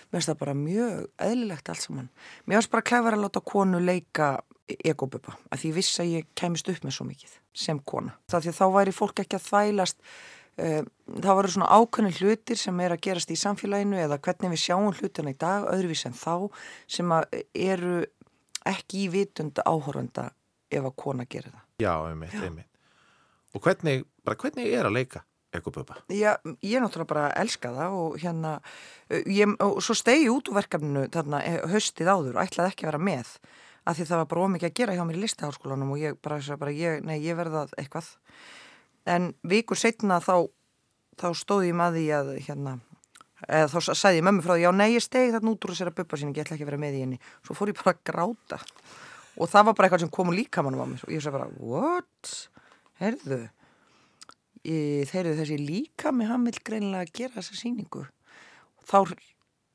mér 0.10 0.18
finnst 0.18 0.32
það 0.32 0.42
bara 0.44 0.58
mjög 0.60 1.08
eðlilegt 1.30 1.72
allt 1.72 1.86
saman. 1.86 2.12
Mér 2.46 2.60
finnst 2.60 2.74
bara 2.76 2.88
klefar 2.92 3.18
að 3.18 3.26
láta 3.26 3.46
konu 3.54 3.82
leika 3.82 4.30
egobubba 4.66 5.36
að 5.54 5.62
því 5.62 5.74
viss 5.76 6.00
að 6.02 6.14
ég 6.14 6.30
kemist 6.38 6.70
upp 6.72 6.86
með 6.86 6.96
svo 6.98 7.06
mikið 7.08 7.36
sem 7.66 7.82
kona. 7.86 8.16
Það 8.32 8.46
því 8.46 8.52
að 8.52 8.58
þá 8.60 8.66
væri 8.76 8.96
fólk 8.96 9.22
ekki 9.24 9.38
að 9.38 9.46
þvælast 9.46 10.00
uh, 10.02 10.82
það 11.14 11.38
voru 11.40 11.54
svona 11.56 11.70
ákveðni 11.78 12.14
hlutir 12.20 12.60
sem 12.60 12.82
er 12.86 12.96
að 12.96 13.04
gerast 13.08 13.34
í 13.34 13.40
samfélaginu 13.40 14.00
eða 14.02 14.20
hvernig 14.26 14.56
við 14.56 14.64
sjáum 14.64 14.90
hlutina 14.96 15.36
í 15.36 15.38
dag 15.46 15.68
öðruvís 15.72 16.06
en 16.10 16.18
þá 16.18 16.34
sem 16.98 17.14
að 17.14 17.40
eru 17.54 18.00
ekki 18.66 19.06
í 19.06 19.12
vitund 19.14 19.62
áhorfenda 19.62 20.32
ef 20.74 20.82
að 20.82 20.98
kona 20.98 21.28
gerir 21.30 21.54
það. 21.54 21.64
Já, 21.84 21.94
einmitt, 22.10 22.36
einmitt. 22.42 22.72
Og 23.56 23.64
hvernig, 23.64 24.04
bara 24.26 24.40
hvernig 24.42 24.74
er 24.74 24.90
að 24.90 24.98
leika 24.98 25.22
Egobubba? 25.56 26.02
Já, 26.12 26.34
ég 26.66 26.82
náttúrulega 26.84 27.08
bara 27.08 27.28
elska 27.40 27.72
það 27.72 27.94
og 28.00 28.18
hérna, 28.20 28.58
uh, 29.12 29.22
ég, 29.32 29.54
og 29.64 29.78
svo 29.86 29.96
stegi 29.96 30.28
út 30.32 30.50
úr 30.52 30.58
verkefninu 30.60 31.06
þarna 31.14 31.44
eh, 31.46 31.62
haustið 31.72 32.12
áður 32.12 32.36
og 32.36 32.42
ætlaði 32.44 32.74
ekki 32.74 32.88
að 32.88 32.92
vera 32.92 33.06
með 33.12 33.32
af 33.86 33.98
því 34.00 34.06
það 34.10 34.22
var 34.22 34.28
bara 34.32 34.46
ómikið 34.48 34.70
að 34.70 34.76
gera 34.80 34.96
hjá 34.98 35.04
mér 35.06 35.18
í 35.20 35.24
listaháskólanum 35.24 35.92
og 35.96 36.02
ég 36.02 36.18
bara, 36.26 36.40
bara 36.62 36.74
ég, 36.74 37.04
nei, 37.06 37.20
ég 37.24 37.38
verða 37.38 37.66
eitthvað. 37.78 38.08
En 39.06 39.30
vikur 39.46 39.78
setna 39.78 40.18
þá, 40.26 40.48
þá 41.22 41.28
stóð 41.38 41.68
ég 41.70 41.78
með 41.78 42.00
því 42.00 42.06
að 42.18 42.32
hérna, 42.48 42.76
eða 43.46 43.68
þá 43.70 43.78
sagði 43.94 44.22
ég 44.22 44.26
mömmu 44.26 44.46
frá 44.46 44.56
því, 44.56 44.64
já 44.66 44.72
nei, 44.74 44.88
ég 44.96 45.06
stegi 45.06 45.34
þarna 45.36 45.54
út 45.54 45.68
úr 45.68 45.76
þessara 45.76 45.94
bubba 46.00 46.18
sín, 46.18 46.34
ég 46.34 46.42
ætla 46.46 46.58
ekki 46.58 46.66
að 46.66 46.72
vera 46.72 46.82
með 46.82 46.98
í 46.98 47.04
henni. 47.06 47.20
Svo 47.46 47.58
fór 47.60 47.70
ég 47.70 47.78
bara 47.82 47.94
að 47.94 48.02
gráta 48.10 48.62
og 49.36 49.52
það 49.52 49.68
var 49.68 49.76
bara 49.78 49.88
eitthvað 49.90 50.04
sem 50.06 50.14
kom 50.18 50.32
úr 50.32 50.38
líkamannum 50.40 50.82
á 50.82 50.88
mér 50.90 51.06
og 51.06 51.14
ég 51.14 51.22
sagði 51.22 51.38
bara, 51.38 51.52
what? 51.60 52.34
Herðu? 53.02 53.40
Í- 54.66 55.06
þeir 55.06 55.22
eru 55.28 55.38
þessi 55.44 55.58
líka 55.62 56.10
með 56.16 56.32
hann 56.32 56.46
vil 56.48 56.58
greinilega 56.66 57.12
gera 57.14 57.36
þessa 57.38 57.58
sýningu 57.60 58.06
þá 58.90 58.98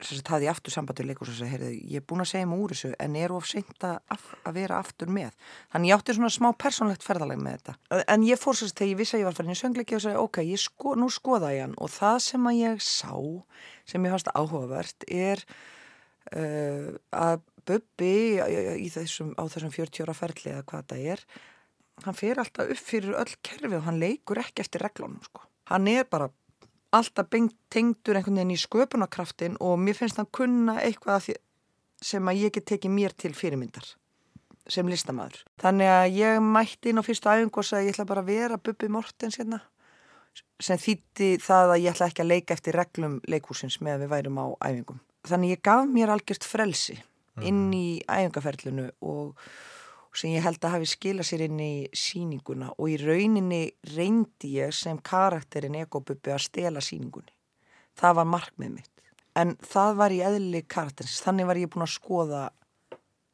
hafði 0.01 0.47
ég 0.47 0.53
aftur 0.53 0.75
samband 0.75 1.01
við 1.01 1.11
leikús 1.11 1.31
og 1.33 1.37
segi, 1.39 1.51
heyrðu, 1.53 1.71
ég 1.93 2.01
er 2.01 2.07
búin 2.09 2.25
að 2.25 2.31
segja 2.33 2.49
mig 2.51 2.63
úr 2.65 2.75
þessu 2.75 2.91
en 3.05 3.19
er 3.21 3.35
of 3.37 3.49
seint 3.49 3.87
að, 3.87 4.25
að 4.49 4.57
vera 4.57 4.79
aftur 4.81 5.13
með? 5.13 5.37
Þannig 5.75 5.93
ég 5.93 6.01
átti 6.01 6.17
svona 6.17 6.33
smá 6.35 6.49
persónlegt 6.65 7.07
ferðaleg 7.07 7.43
með 7.43 7.59
þetta. 7.59 8.01
En 8.15 8.25
ég 8.29 8.41
fór 8.41 8.59
sérst 8.59 8.79
þegar 8.79 8.93
ég 8.93 9.01
vissi 9.03 9.17
að 9.17 9.23
ég 9.23 9.29
var 9.31 9.39
farin 9.39 9.55
í 9.55 9.59
söngleiki 9.61 9.99
og 9.99 10.05
segi, 10.07 10.23
ok, 10.25 10.41
sko, 10.65 10.97
nú 10.99 11.11
skoða 11.13 11.53
ég 11.57 11.67
hann. 11.67 11.77
Og 11.79 11.93
það 11.93 12.19
sem 12.31 12.51
að 12.51 12.59
ég 12.61 12.83
sá 12.87 13.15
sem 13.91 14.09
ég 14.09 14.17
fannst 14.17 14.33
áhugavert 14.35 15.09
er 15.11 15.45
uh, 16.35 16.91
að 17.11 17.47
Bubbi 17.69 18.41
í 18.81 18.89
þessum, 18.91 19.35
á 19.37 19.45
þessum 19.53 19.73
40 19.75 20.07
ára 20.07 20.17
ferli 20.17 20.53
eða 20.55 20.67
hvað 20.67 20.87
það 20.91 21.09
er 21.13 21.25
hann 22.07 22.17
fer 22.17 22.41
alltaf 22.41 22.71
upp 22.73 22.81
fyrir 22.81 23.17
öll 23.19 23.37
kerfi 23.45 23.77
og 23.77 23.87
hann 23.87 24.01
leikur 24.01 24.41
ekki 24.41 24.65
eftir 24.65 24.85
reglunum 24.85 25.21
sko. 25.25 25.45
hann 25.71 25.89
er 25.91 26.07
bara 26.11 26.31
alltaf 26.97 27.31
tengdur 27.31 28.19
einhvern 28.19 28.41
veginn 28.41 28.55
í 28.55 28.61
sköpunarkraftin 28.61 29.59
og 29.63 29.79
mér 29.79 29.99
finnst 29.99 30.19
hann 30.21 30.31
kunna 30.35 30.79
eitthvað 30.83 31.33
sem 32.03 32.31
að 32.31 32.47
ég 32.47 32.55
get 32.57 32.69
tekið 32.71 32.95
mér 32.95 33.15
til 33.17 33.33
fyrirmyndar 33.37 33.87
sem 34.71 34.89
listamæður. 34.89 35.43
Þannig 35.61 35.91
að 35.91 36.17
ég 36.19 36.41
mætti 36.45 36.91
inn 36.91 37.03
á 37.03 37.07
fyrstu 37.07 37.31
æfingu 37.31 37.63
og 37.63 37.67
sagði 37.67 37.91
ég 37.91 37.95
ætla 37.95 38.09
bara 38.09 38.25
að 38.25 38.33
vera 38.33 38.59
Bubi 38.61 38.91
Mortens 38.93 39.39
hérna 39.41 39.61
sem 40.61 40.79
þýtti 40.79 41.31
það 41.43 41.75
að 41.75 41.83
ég 41.83 41.95
ætla 41.95 42.11
ekki 42.11 42.25
að 42.25 42.31
leika 42.31 42.55
eftir 42.55 42.77
reglum 42.77 43.19
leikúsins 43.31 43.81
með 43.81 43.97
að 43.97 44.05
við 44.05 44.13
værum 44.15 44.41
á 44.41 44.47
æfingum. 44.69 45.01
Þannig 45.29 45.55
ég 45.55 45.63
gaf 45.67 45.89
mér 45.91 46.13
algjört 46.15 46.47
frelsi 46.47 46.97
inn 47.47 47.71
í 47.73 48.01
æfingaferlinu 48.05 48.91
og 49.07 49.51
sem 50.17 50.35
ég 50.35 50.45
held 50.45 50.63
að 50.65 50.75
hafi 50.77 50.89
skila 50.91 51.25
sér 51.27 51.47
inn 51.47 51.61
í 51.63 51.75
síninguna 51.97 52.73
og 52.77 52.91
í 52.91 52.97
rauninni 53.01 53.63
reyndi 53.95 54.57
ég 54.59 54.75
sem 54.75 54.99
karakterin 54.99 55.79
ekobubbi 55.83 56.35
að 56.35 56.47
stela 56.47 56.83
síningunni. 56.85 57.33
Það 57.99 58.17
var 58.21 58.31
markmið 58.33 58.73
mitt. 58.79 59.05
En 59.39 59.55
það 59.63 59.93
var 60.01 60.15
í 60.15 60.23
eðli 60.27 60.65
karakterins, 60.67 61.21
þannig 61.23 61.47
var 61.47 61.61
ég 61.61 61.71
búin 61.71 61.87
að 61.87 61.95
skoða 61.95 62.43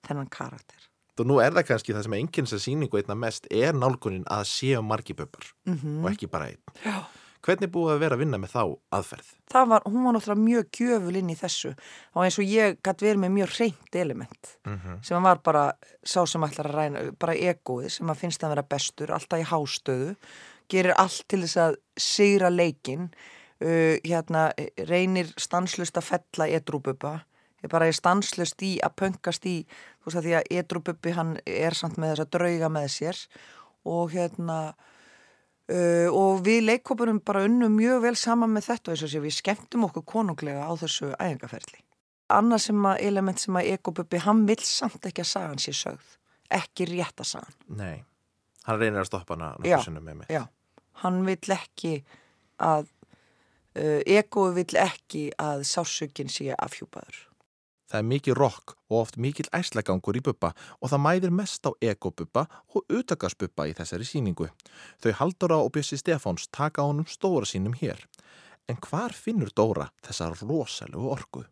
þennan 0.06 0.28
karakter. 0.32 0.82
Og 1.16 1.24
nú 1.24 1.38
er 1.40 1.54
það 1.56 1.68
kannski 1.70 1.94
það 1.96 2.04
sem 2.04 2.16
enginn 2.18 2.48
sem 2.50 2.60
síningu 2.60 2.98
einna 3.00 3.16
mest 3.16 3.46
er 3.48 3.76
nálgunin 3.76 4.26
að 4.28 4.44
séu 4.50 4.82
margi 4.84 5.16
bubbar 5.16 5.48
mm 5.64 5.76
-hmm. 5.76 6.02
og 6.04 6.10
ekki 6.10 6.28
bara 6.28 6.50
einn. 6.52 6.60
Já. 6.84 7.06
Hvernig 7.46 7.70
búið 7.70 7.92
að 7.92 8.00
vera 8.02 8.16
að 8.16 8.22
vinna 8.24 8.38
með 8.42 8.54
þá 8.56 8.62
aðferð? 8.96 9.26
Það 9.52 9.68
var, 9.70 9.84
hún 9.86 10.02
var 10.02 10.14
náttúrulega 10.16 10.42
mjög 10.42 10.70
gjöful 10.74 11.18
inn 11.20 11.28
í 11.30 11.36
þessu 11.38 11.70
og 11.70 12.24
eins 12.24 12.38
og 12.42 12.48
ég 12.50 12.78
gæti 12.82 13.06
verið 13.06 13.20
með 13.22 13.34
mjög 13.36 13.52
reynd 13.60 13.98
element 14.00 14.50
mm 14.66 14.78
-hmm. 14.78 14.96
sem 15.06 15.22
var 15.22 15.38
bara 15.44 15.62
sá 16.02 16.26
sem 16.26 16.42
ætlar 16.42 16.68
að 16.70 16.74
ræna, 16.74 17.04
bara 17.18 17.34
egoið 17.34 17.88
sem 17.88 18.10
að 18.10 18.18
finnst 18.22 18.42
að 18.42 18.48
vera 18.48 18.62
bestur, 18.62 19.12
alltaf 19.12 19.40
í 19.40 19.46
hástöðu, 19.52 20.16
gerir 20.68 20.94
allt 20.98 21.24
til 21.28 21.40
þess 21.40 21.56
að 21.56 21.76
sigra 21.96 22.50
leikin, 22.50 23.10
uh, 23.62 23.96
hérna, 24.02 24.50
reynir 24.78 25.32
stanslust 25.36 25.96
að 25.96 26.08
fella 26.10 26.48
edrúbubba, 26.48 27.24
ég 27.62 27.70
bara 27.70 27.86
er 27.86 27.92
stanslust 27.92 28.62
í 28.62 28.80
að 28.82 28.96
pöngast 28.96 29.46
í, 29.46 29.66
þú 30.02 30.04
veist 30.04 30.18
að 30.18 30.26
því 30.26 30.34
að 30.34 30.50
edrúbubbi 30.50 31.10
hann 31.12 31.38
er 31.46 31.74
samt 31.74 31.96
með 31.96 32.08
þess 32.10 32.26
að 32.26 32.30
drauga 32.30 32.68
með 32.68 32.88
sér 32.88 33.16
og 33.84 34.10
hérna 34.10 34.74
Uh, 35.66 36.06
og 36.14 36.44
við 36.46 36.60
leikkopurum 36.62 37.16
bara 37.26 37.42
unnum 37.48 37.72
mjög 37.74 38.04
vel 38.04 38.14
saman 38.14 38.52
með 38.54 38.68
þetta 38.68 38.92
og 38.92 39.00
þess 39.00 39.16
að 39.18 39.24
við 39.24 39.34
skemmtum 39.34 39.86
okkur 39.88 40.04
konunglega 40.06 40.62
á 40.62 40.72
þessu 40.78 41.08
æfingarferðli. 41.18 41.80
Annað 42.36 42.62
sem 42.68 42.86
að 42.86 43.00
element 43.08 43.42
sem 43.42 43.58
að 43.58 43.70
ekobubbi, 43.72 44.20
hann 44.22 44.44
vil 44.46 44.60
samt 44.62 45.08
ekki 45.10 45.24
að 45.24 45.30
sagan 45.32 45.62
sé 45.62 45.74
sögð, 45.74 46.12
ekki 46.54 46.86
rétt 46.92 47.22
að 47.22 47.30
sagan. 47.32 47.58
Nei, 47.82 48.04
hann 48.68 48.78
reynir 48.78 49.02
að 49.02 49.08
stoppa 49.10 49.34
hana 49.34 49.80
sinnum 49.82 50.06
með 50.06 50.20
mig. 50.20 50.30
Já, 50.30 50.44
hann 51.02 51.18
vil 51.26 51.56
ekki 51.56 51.92
að, 52.62 52.86
uh, 53.74 54.00
eko 54.06 54.48
vil 54.54 54.70
ekki 54.86 55.28
að 55.34 55.66
sásökin 55.66 56.30
sé 56.30 56.52
afhjúpaður. 56.54 57.25
Það 57.86 57.98
er 57.98 58.06
mikið 58.10 58.38
rock 58.38 58.76
og 58.90 59.00
oft 59.00 59.18
mikið 59.22 59.50
æslagangur 59.54 60.18
í 60.18 60.22
buppa 60.26 60.52
og 60.80 60.90
það 60.90 61.04
mæðir 61.06 61.34
mest 61.38 61.66
á 61.66 61.70
ego-buppa 61.78 62.46
og 62.74 62.96
utakarsbuppa 62.98 63.68
í 63.70 63.74
þessari 63.78 64.06
síningu. 64.08 64.48
Þau 65.02 65.12
Haldóra 65.20 65.60
og 65.62 65.70
Bjössi 65.76 65.98
Stefáns 66.00 66.48
taka 66.50 66.86
honum 66.86 67.06
stóra 67.06 67.46
sínum 67.46 67.76
hér. 67.78 68.02
En 68.66 68.80
hvar 68.82 69.14
finnur 69.14 69.52
Dóra 69.54 69.92
þessa 70.02 70.32
rosalegu 70.34 71.12
orgu? 71.12 71.44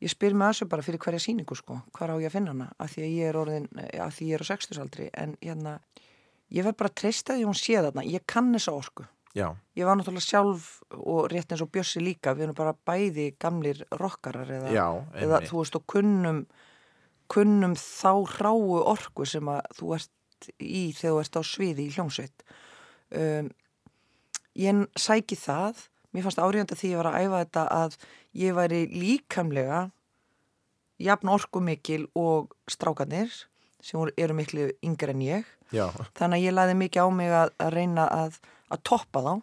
Ég 0.00 0.08
spyr 0.14 0.32
mig 0.32 0.48
þessu 0.48 0.68
bara 0.70 0.84
fyrir 0.84 1.00
hverja 1.02 1.20
síningu 1.20 1.56
sko, 1.58 1.82
hvar 1.92 2.14
á 2.14 2.16
ég 2.22 2.30
að 2.30 2.36
finna 2.38 2.54
hana, 2.54 2.68
af 2.80 2.94
því 2.94 3.02
að 3.04 3.16
ég 3.18 3.26
er 3.28 3.36
orðin, 3.36 3.66
af 4.00 4.14
því 4.16 4.28
ég 4.30 4.38
er 4.38 4.44
á 4.46 4.48
sextusaldri, 4.48 5.08
en 5.12 5.34
hérna, 5.42 5.74
ég 6.48 6.64
verð 6.64 6.78
bara 6.80 6.92
að 6.92 7.00
treysta 7.02 7.36
því 7.36 7.44
hún 7.50 7.58
sé 7.60 7.76
þarna, 7.76 8.06
ég 8.08 8.24
kann 8.24 8.48
þessa 8.54 8.72
orgu. 8.78 9.04
Já. 9.36 9.52
Ég 9.78 9.86
var 9.86 9.98
náttúrulega 9.98 10.26
sjálf 10.26 10.64
og 10.90 11.28
rétt 11.30 11.52
eins 11.52 11.62
og 11.62 11.70
Bjössi 11.70 12.02
líka, 12.02 12.34
við 12.34 12.48
erum 12.48 12.56
bara 12.58 12.74
bæði 12.74 13.28
gamlir 13.38 13.84
rockarar 13.94 14.50
eða, 14.50 14.72
Já, 14.74 14.86
eða 15.22 15.42
þú 15.46 15.60
veist 15.60 15.78
og 15.78 15.84
kunnum, 15.90 16.40
kunnum 17.30 17.76
þá 17.78 18.10
ráu 18.40 18.80
orku 18.80 19.28
sem 19.28 19.46
að 19.52 19.62
þú 19.78 19.94
ert 20.00 20.50
í 20.58 20.90
þegar 20.96 21.14
þú 21.14 21.22
ert 21.22 21.38
á 21.38 21.42
sviði 21.46 21.86
í 21.86 21.94
hljómsveit. 21.94 22.44
Um, 23.14 23.52
ég 24.58 24.82
sæki 24.98 25.38
það, 25.38 25.86
mér 26.10 26.26
fannst 26.26 26.42
áriðanda 26.42 26.78
því 26.78 26.90
að 26.90 26.92
ég 26.92 27.02
var 27.02 27.10
að 27.12 27.22
æfa 27.22 27.44
þetta 27.44 27.66
að 27.78 27.96
ég 28.40 28.58
væri 28.58 28.82
líkamlega 28.90 29.84
jafn 31.00 31.30
orku 31.32 31.62
mikil 31.64 32.04
og 32.18 32.50
strákanir 32.70 33.30
sem 33.80 34.10
eru 34.20 34.34
miklu 34.36 34.72
yngre 34.84 35.14
en 35.14 35.22
ég. 35.24 35.52
Já. 35.72 35.86
Þannig 36.18 36.40
að 36.40 36.44
ég 36.44 36.56
læði 36.56 36.80
mikið 36.82 37.06
á 37.06 37.08
mig 37.14 37.30
að, 37.32 37.52
að 37.62 37.76
reyna 37.78 38.06
að 38.10 38.40
að 38.70 38.82
toppa 38.82 39.20
þá. 39.26 39.34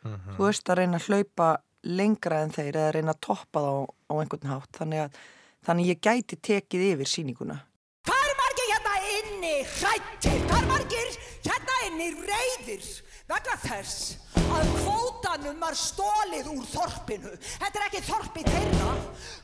Mm 0.00 0.14
-hmm. 0.14 0.36
þú 0.36 0.46
veist 0.46 0.70
að 0.70 0.78
reyna 0.78 0.96
að 0.96 1.06
hlaupa 1.08 1.48
lengra 1.82 2.40
en 2.40 2.50
þeir 2.50 2.76
eða 2.76 2.92
reyna 2.92 3.12
að 3.12 3.20
toppa 3.20 3.60
þá 3.60 3.74
á 4.10 4.14
einhvern 4.20 4.50
hátt. 4.52 4.72
Þannig 4.78 5.00
að 5.04 5.20
þannig 5.66 5.90
ég 5.92 6.00
gæti 6.00 6.38
tekið 6.40 6.86
yfir 6.94 7.08
síninguna 7.08 7.60
Hvað 8.08 8.22
er 8.30 8.36
margir 8.38 8.70
hérna 8.70 8.94
inni 9.18 9.54
hrættir? 9.76 10.36
Hvað 10.48 10.62
er 10.62 10.68
margir 10.70 11.10
hérna 11.44 11.74
inni 11.88 12.06
reyðir 12.16 12.86
vegna 13.30 13.56
þess 13.62 14.14
að 14.40 14.70
kvótanum 14.78 15.60
var 15.60 15.76
stólið 15.78 16.48
úr 16.54 16.64
þorpinu? 16.72 17.34
Þetta 17.44 17.82
er 17.82 17.84
ekki 17.86 18.00
þorpi 18.08 18.46
þeirra. 18.48 18.94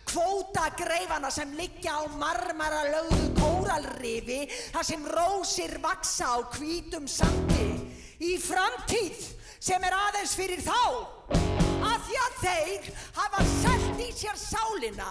Kvótagreifana 0.08 1.30
sem 1.34 1.52
liggja 1.58 1.98
á 2.00 2.02
marmara 2.16 2.80
lögðu 2.88 3.28
kóralrifi 3.36 4.40
þar 4.72 4.88
sem 4.88 5.06
rósir 5.18 5.76
vaksa 5.84 6.32
á 6.32 6.38
hvítum 6.56 7.04
sandi 7.10 7.68
í 8.22 8.36
framtíð 8.40 9.24
sem 9.60 9.82
er 9.84 9.96
aðeins 9.96 10.36
fyrir 10.38 10.62
þá. 10.64 10.80
Að 11.86 12.06
því 12.06 12.20
að 12.22 12.38
þeir 12.42 12.86
hafa 13.16 13.42
selgt 13.50 14.00
í 14.02 14.08
sér 14.16 14.38
sálina 14.40 15.10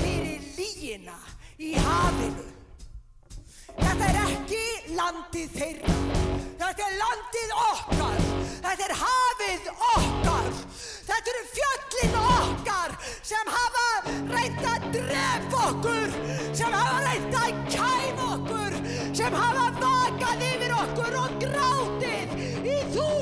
fyrir 0.00 0.44
lígina 0.58 1.16
í 1.58 1.74
hafinu. 1.78 2.50
Þetta 3.74 4.08
er 4.08 4.18
ekki 4.22 4.64
landið 4.94 5.56
þeirra. 5.58 5.94
Þetta 6.60 6.84
er 6.86 6.94
landið 7.00 7.54
okkar. 7.64 8.20
Þetta 8.64 8.86
er 8.86 8.94
hafið 9.00 9.70
okkar. 9.74 10.52
Þetta 11.08 11.32
eru 11.32 11.42
fjöllin 11.54 12.14
okkar 12.20 12.94
sem 13.24 13.50
hafa 13.56 13.88
reynt 14.30 14.62
að 14.70 14.86
dref 14.94 15.58
okkur 15.64 16.14
sem 16.54 16.78
hafa 16.78 17.02
reynt 17.08 17.36
að 17.40 17.60
kæm 17.74 18.22
okkur 18.28 18.78
sem 19.14 19.36
hafa 19.42 19.68
vakað 19.80 20.48
yfir 20.52 20.74
okkur 20.78 21.20
og 21.24 21.38
grátið 21.42 22.03
í 22.03 22.03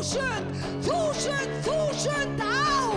þúsund, 0.03 0.49
þúsund, 0.83 1.53
þúsund 1.63 2.41
ár. 2.43 2.97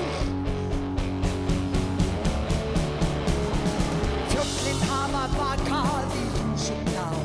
Fjöllin 4.32 4.82
hafa 4.89 5.28
vakað 5.36 6.18
í 6.18 6.26
þúsund 6.34 6.98
ár, 6.98 7.22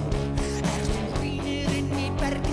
er 0.60 0.84
þú 0.90 1.00
rínir 1.22 1.72
inn 1.78 1.96
í 1.96 2.12
bergið 2.20 2.49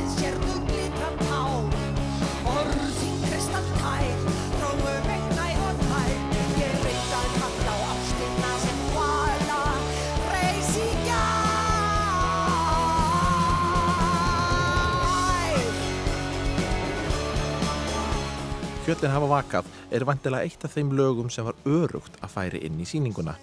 Fjöllin 18.88 19.12
hafa 19.12 19.28
vakað 19.28 19.66
er 19.92 20.06
vantilega 20.08 20.48
eitt 20.48 20.62
af 20.64 20.72
þeim 20.72 20.94
lögum 20.96 21.28
sem 21.28 21.44
var 21.44 21.58
örugt 21.68 22.14
að 22.24 22.32
færi 22.32 22.62
inn 22.64 22.78
í 22.80 22.86
síninguna. 22.88 23.34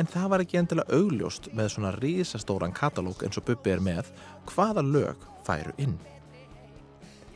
En 0.00 0.08
það 0.08 0.28
var 0.32 0.42
ekki 0.44 0.56
endilega 0.56 0.96
augljóst 0.96 1.50
með 1.52 1.66
svona 1.74 1.90
risastóran 1.92 2.72
katalóg 2.72 3.20
eins 3.26 3.36
og 3.36 3.44
Bubbi 3.44 3.74
er 3.74 3.82
með 3.84 4.08
hvaða 4.48 4.80
lög 4.86 5.26
færu 5.44 5.74
inn. 5.84 5.98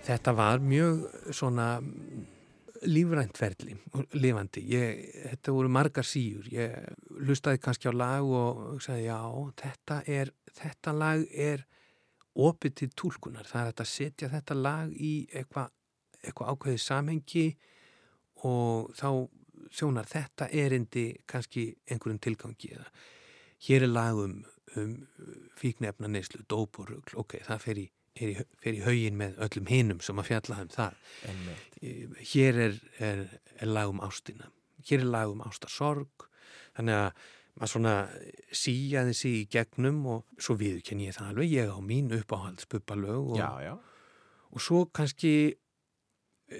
Þetta 0.06 0.32
var 0.38 0.64
mjög 0.64 1.02
svona 1.36 1.66
lífrænt 2.88 3.36
ferli, 3.36 3.76
lifandi. 4.16 4.62
Ég, 4.72 5.02
þetta 5.26 5.54
voru 5.58 5.72
margar 5.76 6.08
síur. 6.08 6.46
Ég 6.48 6.78
lustaði 7.28 7.60
kannski 7.60 7.92
á 7.92 7.94
lag 7.94 8.24
og 8.24 8.80
sagði 8.80 9.10
já, 9.10 9.18
þetta, 9.60 9.98
er, 10.08 10.32
þetta 10.62 10.96
lag 10.96 11.26
er 11.28 11.66
opið 12.40 12.78
til 12.80 12.90
tólkunar. 13.04 13.44
Það 13.44 13.68
er 13.74 13.84
að 13.84 13.92
setja 13.92 14.32
þetta 14.32 14.56
lag 14.56 14.96
í 14.96 15.12
eitthvað 15.28 15.76
eitthvað 16.24 16.54
ákveðið 16.54 16.82
samhengi 16.84 17.46
og 18.48 18.92
þá 18.96 19.08
sjónar 19.70 20.08
þetta 20.10 20.48
erindi 20.56 21.06
kannski 21.28 21.68
einhverjum 21.90 22.20
tilgangi 22.22 22.74
eða 22.74 22.88
hér 23.66 23.84
er 23.86 23.92
lag 23.92 24.18
um, 24.18 24.36
um 24.76 24.92
fíknefna 25.60 26.08
neyslu, 26.08 26.42
dóporugl, 26.48 27.16
ok, 27.20 27.36
það 27.44 27.64
fer 27.64 27.80
í, 27.82 27.86
í, 28.20 28.30
fer 28.62 28.78
í 28.78 28.84
haugin 28.84 29.18
með 29.20 29.36
öllum 29.46 29.68
hinum 29.68 30.00
sem 30.04 30.22
að 30.22 30.30
fjalla 30.30 30.62
um 30.64 30.70
það. 30.72 31.02
Einmitt. 31.28 31.76
Hér 32.32 32.62
er, 32.68 32.80
er, 33.10 33.26
er 33.60 33.70
lag 33.70 33.92
um 33.92 34.00
ástina, 34.04 34.48
hér 34.88 35.04
er 35.04 35.12
lag 35.12 35.34
um 35.34 35.44
ástarsorg, 35.44 36.26
þannig 36.78 37.02
að 37.02 37.28
maður 37.60 37.72
svona 37.74 37.94
síjaði 38.56 39.14
sig 39.18 39.38
í 39.40 39.46
gegnum 39.52 40.04
og 40.08 40.40
svo 40.40 40.56
viðkenn 40.60 41.02
ég 41.04 41.16
það 41.16 41.32
alveg, 41.34 41.54
ég 41.58 41.72
á 41.74 41.78
mín 41.84 42.12
uppáhaldspuppalög 42.16 43.34
og, 43.34 43.40
Já, 43.40 43.50
já. 43.66 43.74
og 44.54 44.64
svo 44.64 44.84
kannski 44.96 45.32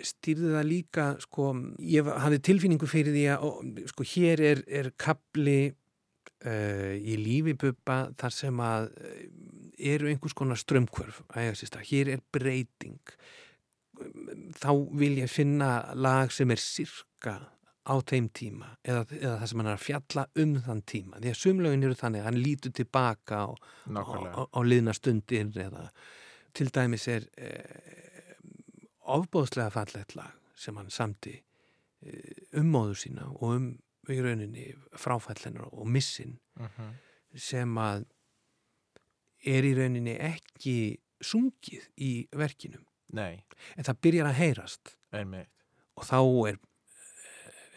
stýrði 0.07 0.55
það 0.55 0.67
líka 0.69 1.07
sko, 1.23 1.51
ég 1.83 2.09
hafði 2.09 2.41
tilfinningu 2.49 2.89
fyrir 2.91 3.15
því 3.17 3.27
að 3.35 3.85
sko, 3.91 4.07
hér 4.13 4.43
er, 4.53 4.63
er 4.81 4.91
kapli 5.01 5.59
uh, 5.71 6.95
í 6.95 7.19
lífi 7.21 7.57
buppa 7.59 8.03
þar 8.21 8.37
sem 8.37 8.65
að 8.65 8.91
uh, 8.95 9.21
eru 9.93 10.11
einhvers 10.11 10.37
konar 10.37 10.61
strömmkvörf 10.61 11.23
hér 11.91 12.15
er 12.17 12.25
breyting. 12.33 13.01
Þá 14.57 14.71
vil 14.97 15.17
ég 15.21 15.33
finna 15.33 15.91
lag 15.97 16.33
sem 16.33 16.51
er 16.53 16.61
sirka 16.61 17.37
á 17.91 17.95
þeim 18.07 18.29
tíma 18.37 18.75
eða, 18.85 19.05
eða 19.17 19.37
það 19.41 19.51
sem 19.51 19.61
hann 19.61 19.69
er 19.71 19.77
að 19.77 19.85
fjalla 19.85 20.25
um 20.45 20.57
þann 20.65 20.83
tíma. 20.89 21.21
Því 21.21 21.33
að 21.33 21.41
sumlögin 21.41 21.87
eru 21.89 21.99
þannig 21.99 22.23
að 22.23 22.29
hann 22.29 22.41
lítur 22.45 22.75
tilbaka 22.77 23.45
á, 23.45 23.49
á, 23.51 24.01
á, 24.01 24.43
á 24.47 24.61
liðna 24.65 24.95
stundir 24.97 25.51
eða 25.65 25.89
til 26.57 26.71
dæmis 26.75 27.07
er 27.09 27.27
eh, 27.39 28.10
ofbóðslega 29.19 29.71
fallegt 29.75 30.15
lag 30.19 30.33
sem 30.55 30.77
hann 30.77 30.91
samti 30.93 31.35
eh, 32.03 32.35
um 32.61 32.71
móður 32.73 32.99
sína 33.03 33.27
og 33.33 33.43
um 33.57 33.69
í 34.11 34.17
rauninni 34.25 34.71
fráfællenar 34.99 35.69
og 35.73 35.87
missin 35.87 36.39
Mhm. 36.61 36.95
sem 37.37 37.75
að 37.79 38.05
er 39.47 39.65
í 39.65 39.75
rauninni 39.77 40.17
ekki 40.19 40.75
sungið 41.25 41.87
í 42.01 42.11
verkinum 42.37 42.85
Nei, 43.13 43.43
en 43.77 43.85
það 43.87 44.01
byrjar 44.05 44.29
að 44.31 44.39
heyrast 44.41 44.93
einmitt. 45.13 45.49
og 45.97 46.05
þá 46.05 46.19
er, 46.51 46.59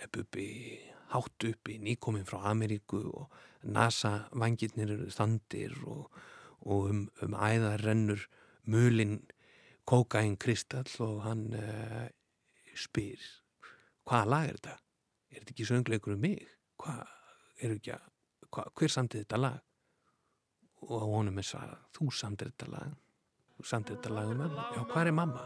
er 0.04 0.10
Bubbi 0.13 0.48
hátt 1.13 1.46
uppi, 1.50 1.78
nýkominn 1.80 2.26
frá 2.26 2.41
Ameríku 2.52 3.00
og 3.13 3.32
NASA 3.63 4.28
vangirnir 4.34 4.91
eru 4.98 5.08
þandir 5.13 5.74
og, 5.88 6.10
og 6.65 6.89
um, 6.89 7.04
um 7.22 7.34
æðar 7.38 7.82
rennur 7.86 8.28
mulinn 8.65 9.22
kókain 9.89 10.38
kristall 10.39 10.89
og 11.06 11.22
hann 11.26 11.46
uh, 11.58 12.08
spyr 12.76 13.22
hvaða 14.08 14.30
lag 14.30 14.48
er 14.50 14.58
þetta? 14.58 14.78
Er 15.34 15.39
þetta 15.43 15.54
ekki 15.56 15.67
söngleikur 15.69 16.15
um 16.15 16.22
mig? 16.24 16.41
Hvað, 16.82 17.04
er 17.63 17.76
ekki 17.78 17.93
að, 17.96 18.04
hva, 18.54 18.65
hver 18.78 18.91
samtið 18.93 19.24
þetta 19.26 19.39
lag? 19.43 19.60
Og 20.84 21.04
honum 21.08 21.38
er 21.39 21.48
svarað, 21.48 21.80
þú 21.96 22.10
samtið 22.12 22.52
þetta 22.54 22.72
lag 22.74 22.93
þú 23.54 23.67
samtið 23.69 23.96
þetta 23.98 24.13
lag 24.17 24.32
um 24.34 24.39
mamma 24.43 24.63
já, 24.76 24.82
hvað 24.91 25.08
er 25.08 25.15
mamma? 25.15 25.43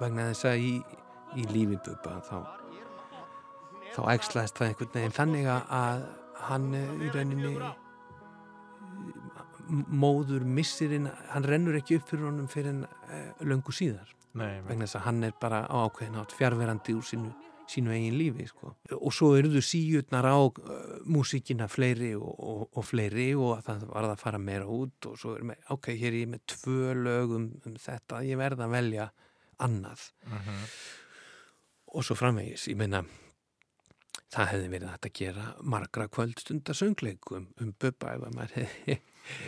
vegna 0.00 0.28
þess 0.30 0.46
að 0.48 0.62
í, 0.64 0.72
í 1.36 1.46
lífi 1.52 1.76
Bubba 1.84 2.14
þá 2.26 2.36
þá 3.92 4.00
ægslaðist 4.14 4.56
það 4.58 4.68
einhvern 4.70 4.94
veginn 4.96 5.16
þannig 5.18 5.48
að- 5.52 6.06
hann 6.42 6.64
eh, 6.74 6.94
í 7.06 7.10
rauninni 7.14 7.50
móður 9.70 10.44
missirinn, 10.44 11.06
hann 11.32 11.44
rennur 11.48 11.76
ekki 11.78 11.96
upp 12.00 12.08
fyrir 12.10 12.26
honum 12.28 12.48
fyrir 12.50 12.72
en 12.74 12.82
uh, 12.84 13.30
löngu 13.46 13.72
síðar 13.74 14.10
Nei, 14.34 14.60
vegna 14.64 14.86
þess 14.86 14.96
að 14.96 15.06
hann 15.06 15.24
er 15.28 15.32
bara 15.40 15.64
á 15.68 15.76
ákveðin 15.86 16.16
átt 16.22 16.32
fjárverandi 16.32 16.94
úr 16.96 17.04
sínu, 17.04 17.32
sínu 17.68 17.92
eigin 17.92 18.16
lífi 18.18 18.46
sko. 18.48 18.72
og 18.96 19.12
svo 19.12 19.34
eruðu 19.36 19.60
síutnar 19.64 20.24
á 20.24 20.36
uh, 20.40 20.52
músíkina 21.04 21.68
fleiri 21.68 22.14
og, 22.16 22.32
og, 22.40 22.62
og 22.72 22.84
fleiri 22.88 23.30
og 23.36 23.60
það 23.66 23.84
var 23.92 24.08
að 24.10 24.22
fara 24.24 24.40
meira 24.40 24.64
út 24.66 25.08
og 25.10 25.18
svo 25.20 25.36
er 25.36 25.44
með, 25.52 25.60
ok, 25.76 25.90
hér 25.92 26.10
er 26.14 26.20
ég 26.24 26.32
með 26.32 26.46
tvö 26.56 26.94
lög 26.96 27.36
um, 27.38 27.50
um 27.68 27.76
þetta, 27.76 28.22
ég 28.24 28.40
verð 28.40 28.64
að 28.66 28.74
velja 28.78 29.10
annað 29.62 30.08
Mhm. 30.26 30.62
og 31.92 32.04
svo 32.06 32.16
framvegis, 32.16 32.70
ég 32.72 32.76
meina 32.80 33.02
það 34.32 34.46
hefði 34.54 34.68
verið 34.72 34.88
hægt 34.94 35.06
að 35.10 35.16
gera 35.18 35.46
margra 35.60 36.06
kvöldstundar 36.08 36.76
söngleikum 36.78 37.50
um 37.60 37.74
Bubba 37.76 38.14
ef 38.16 38.22
að 38.24 38.36
maður 38.38 38.54
hefði. 38.62 38.96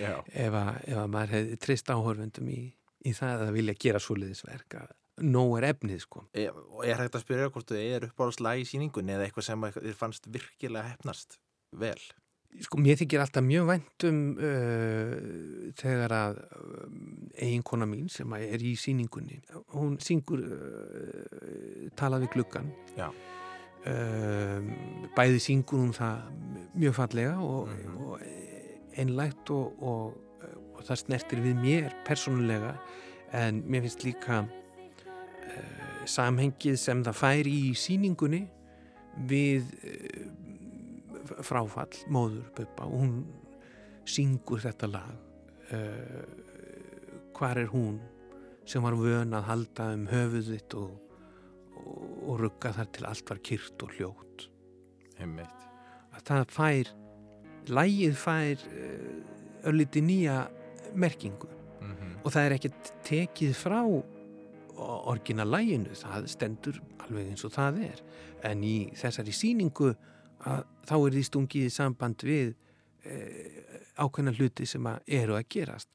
Ef 0.01 0.55
að, 0.61 0.73
ef 0.89 0.99
að 1.05 1.09
maður 1.15 1.35
hefði 1.39 1.57
trist 1.67 1.91
áhörfundum 1.95 2.49
í, 2.55 2.61
í 3.05 3.13
það 3.17 3.47
að 3.49 3.55
vilja 3.59 3.75
gera 3.87 4.01
svoleiðisverk 4.03 4.79
að 4.83 4.93
nóg 5.31 5.53
er 5.61 5.69
efnið 5.71 6.01
sko 6.03 6.25
E, 6.35 6.49
og 6.51 6.83
er 6.87 6.99
hægt 6.99 7.15
að 7.15 7.23
spyrja 7.23 7.51
hvort 7.55 7.71
þið 7.71 7.85
er 7.97 8.09
uppáhaldslag 8.09 8.61
í 8.65 8.67
síningunni 8.67 9.15
eða 9.15 9.29
eitthvað 9.29 9.47
sem 9.47 9.67
þér 9.79 9.99
fannst 10.01 10.27
virkilega 10.35 10.89
hefnast 10.95 11.39
vel? 11.71 11.99
sko 12.63 12.79
mér 12.79 12.95
þykir 13.01 13.19
alltaf 13.23 13.43
mjög 13.43 13.65
vænt 13.67 14.05
um 14.07 14.19
uh, 14.39 15.15
þegar 15.75 16.13
að 16.15 16.37
um, 16.55 16.99
eiginkona 17.35 17.87
mín 17.91 18.07
sem 18.15 18.31
er 18.39 18.63
í 18.63 18.77
síningunni 18.79 19.41
hún 19.75 19.97
syngur 20.03 20.43
uh, 20.47 21.89
talað 21.99 22.27
við 22.29 22.35
gluggan 22.37 22.71
Já. 22.95 23.09
bæði 25.17 25.41
syngur 25.45 25.83
hún 25.83 25.93
það 25.97 26.23
mjög 26.79 26.95
fallega 26.97 27.35
og, 27.43 27.69
Mhm. 27.69 27.97
og 28.07 28.23
einlægt 29.01 29.51
og, 29.55 29.83
og, 29.83 30.15
og 30.75 30.83
það 30.87 31.01
snertir 31.05 31.43
við 31.45 31.61
mér 31.61 31.97
persónulega 32.07 32.75
en 33.35 33.63
mér 33.67 33.87
finnst 33.87 34.05
líka 34.07 34.43
uh, 34.45 36.03
samhengið 36.07 36.79
sem 36.81 37.03
það 37.07 37.21
fær 37.21 37.51
í 37.51 37.61
síningunni 37.79 38.45
við 39.31 39.71
uh, 39.91 40.25
fráfall 41.45 41.93
móður 42.13 42.49
Bubba 42.57 42.89
og 42.89 43.01
hún 43.01 43.15
syngur 44.09 44.61
þetta 44.61 44.91
lag. 44.91 45.15
Uh, 45.73 46.25
hvar 47.35 47.59
er 47.59 47.71
hún 47.73 47.99
sem 48.69 48.85
var 48.85 48.97
vön 48.97 49.35
að 49.37 49.49
halda 49.49 49.89
um 49.97 50.05
höfuð 50.09 50.51
þitt 50.55 50.77
og, 50.79 50.93
og, 51.75 52.37
rugga 52.41 52.73
þar 52.77 52.91
til 52.95 53.09
allt 53.09 53.33
var 53.33 53.41
kyrt 53.45 53.85
og 53.85 53.97
hljótt? 53.99 54.47
Einmitt. 55.21 55.67
að 56.15 56.23
það 56.29 56.45
fær 56.51 56.93
lægið 57.73 58.17
fær 58.19 58.65
uh, 58.71 59.69
örliti 59.71 60.03
nýja 60.05 60.45
merkingu. 60.95 61.49
Mm 61.81 62.13
og 62.25 62.33
það 62.33 62.47
er 62.47 62.55
ekkert 62.57 62.91
tekið 63.05 63.51
frá 63.53 63.81
orginal 65.13 65.51
læginu, 65.53 65.93
það 65.95 66.29
stendur 66.33 66.79
alveg 67.05 67.29
eins 67.31 67.45
og 67.45 67.53
það 67.53 67.81
er. 67.85 68.01
En 68.49 68.65
í 68.65 68.77
þessari 68.97 69.35
síningu 69.37 69.91
að 70.45 70.65
þá 70.89 70.95
er 70.97 71.17
því 71.17 71.25
stungið 71.29 71.67
í 71.69 71.73
samband 71.73 72.25
við 72.25 72.55
e, 73.05 73.19
ákveðna 74.01 74.35
hluti 74.39 74.67
sem 74.69 74.89
að 74.89 75.15
eru 75.21 75.37
að 75.37 75.47
gerast. 75.53 75.91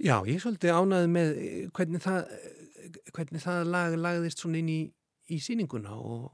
Já, 0.00 0.14
ég 0.24 0.38
er 0.38 0.44
svolítið 0.44 0.76
ánaði 0.76 1.08
með 1.12 1.30
eh, 1.36 1.64
hvernig 1.76 2.00
það, 2.00 2.30
eh, 2.32 3.00
hvernig 3.12 3.42
það 3.42 3.58
lag 3.68 3.96
lagðist 4.00 4.40
svona 4.40 4.60
inn 4.62 4.70
í, 4.72 4.80
í 5.28 5.40
síninguna 5.44 5.96
og, 5.98 6.30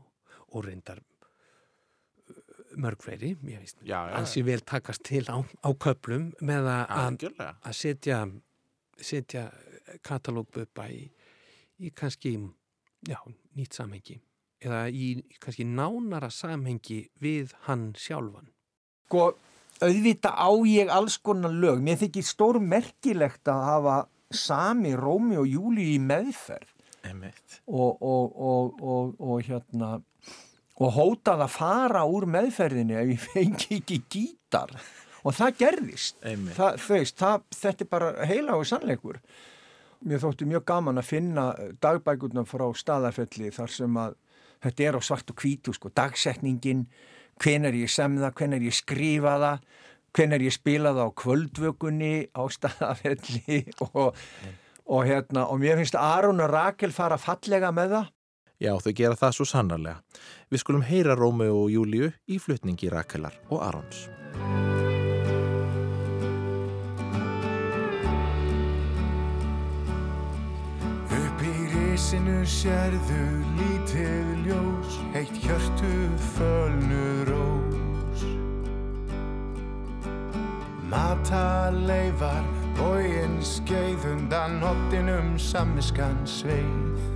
og 0.52 0.66
reyndar 0.66 1.00
eh, 1.00 1.15
mörg 2.76 3.02
fleiri, 3.02 3.34
Já, 3.82 4.08
já. 4.08 4.16
ansi 4.18 4.42
vel 4.44 4.60
takast 4.60 5.02
til 5.04 5.24
á, 5.28 5.40
á 5.40 5.70
köplum 5.74 6.30
með 6.40 6.68
að, 6.68 7.72
setja, 7.72 8.26
setja 9.00 9.48
katalógböpa 10.02 10.88
í, 10.92 11.06
í 11.80 11.90
kannski 11.90 12.36
já, 13.06 13.18
nýtt 13.56 13.76
samhengi 13.76 14.20
eða 14.66 14.86
í 14.88 15.08
kannski 15.42 15.66
nánara 15.68 16.30
samhengi 16.32 17.02
við 17.22 17.52
hann 17.66 17.90
sjálfan. 17.98 18.48
Sko, 19.06 19.36
auðvita 19.84 20.32
á 20.32 20.50
ég 20.66 20.90
alls 20.92 21.18
konar 21.22 21.52
lög. 21.52 21.82
Mér 21.84 22.00
þykir 22.00 22.26
stór 22.26 22.58
merkilegt 22.62 23.48
að 23.52 23.66
hafa 23.68 23.96
sami 24.32 24.94
Rómi 24.98 25.38
og 25.38 25.46
Júli 25.46 25.92
í 25.94 25.98
meðferð 26.02 26.72
og, 27.66 28.02
og, 28.02 28.80
og, 28.82 29.12
og 29.22 29.44
hérna 29.46 30.00
og 30.76 30.94
hótað 30.96 31.46
að 31.46 31.54
fara 31.56 32.04
úr 32.08 32.26
meðferðinni 32.30 32.98
ef 33.00 33.12
ég 33.14 33.26
fengi 33.32 33.80
ekki 33.80 34.00
gítar. 34.12 34.76
Og 35.26 35.34
það 35.34 35.58
gerðist. 35.62 36.20
Það, 36.54 36.80
veist, 36.86 37.16
það, 37.18 37.46
þetta 37.56 37.84
er 37.84 37.90
bara 37.90 38.10
heila 38.30 38.58
og 38.60 38.68
sannleikur. 38.68 39.18
Mér 40.06 40.22
þótti 40.22 40.46
mjög 40.46 40.66
gaman 40.68 41.00
að 41.00 41.08
finna 41.08 41.46
dagbækurna 41.82 42.44
frá 42.46 42.68
staðarfelli 42.76 43.50
þar 43.54 43.72
sem 43.72 43.98
að 43.98 44.14
þetta 44.62 44.86
er 44.86 44.98
á 44.98 45.00
svart 45.02 45.32
og 45.32 45.40
hvítu 45.40 45.74
sko, 45.74 45.90
dagsetningin 45.96 46.84
hvenar 47.42 47.74
ég 47.76 47.90
semða, 47.92 48.30
hvenar 48.36 48.62
ég 48.64 48.76
skrifa 48.76 49.36
það 49.42 49.66
hvenar 50.16 50.44
ég 50.44 50.54
spila 50.54 50.94
það 50.96 51.10
á 51.12 51.18
kvöldvökunni 51.22 52.14
á 52.32 52.42
staðarfelli 52.52 53.58
og, 53.86 54.16
og 54.86 55.08
hérna 55.08 55.46
og 55.50 55.60
mér 55.62 55.80
finnst 55.80 55.98
Aron 56.00 56.42
og 56.44 56.52
Rakel 56.52 56.94
fara 56.96 57.18
fallega 57.20 57.72
með 57.74 57.96
það 57.96 58.12
Já, 58.56 58.72
þau 58.80 58.92
gera 58.96 59.16
það 59.20 59.34
svo 59.36 59.44
sannarlega. 59.50 59.98
Við 60.48 60.62
skulum 60.62 60.84
heyra 60.88 61.16
Rómeu 61.18 61.52
og 61.52 61.72
Júliu 61.74 62.12
í 62.24 62.38
flutningi 62.40 62.88
Rakelar 62.88 63.36
og 63.50 63.60
Arons. 63.66 64.06
Upp 71.12 71.42
í 71.44 71.56
risinu 71.74 72.38
sérðu 72.48 73.24
lítið 73.58 74.30
ljós, 74.46 74.96
heitt 75.12 75.36
hjörtu 75.44 75.92
fölnu 76.32 77.10
rós. 77.28 78.24
Mataleifar, 80.88 82.40
bóinn 82.78 83.36
skeið 83.44 84.08
undan 84.14 84.62
hottinum 84.64 85.36
sammiskan 85.36 86.24
sveið. 86.24 87.15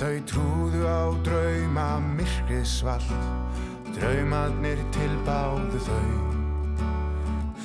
Þau 0.00 0.16
trúðu 0.24 0.86
á 0.88 1.12
drauma 1.20 1.98
myrkrið 2.00 2.62
svalt, 2.64 3.10
draumadnir 3.92 4.80
tilbáðu 4.96 5.80
þau. 5.84 6.14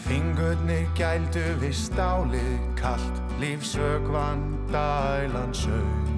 Fingurnir 0.03 0.83
gældu 0.99 1.45
við 1.63 1.77
stálið 1.79 2.51
kallt, 2.81 3.23
lífsögvan 3.39 4.43
dælan 4.67 5.55
sög. 5.55 6.14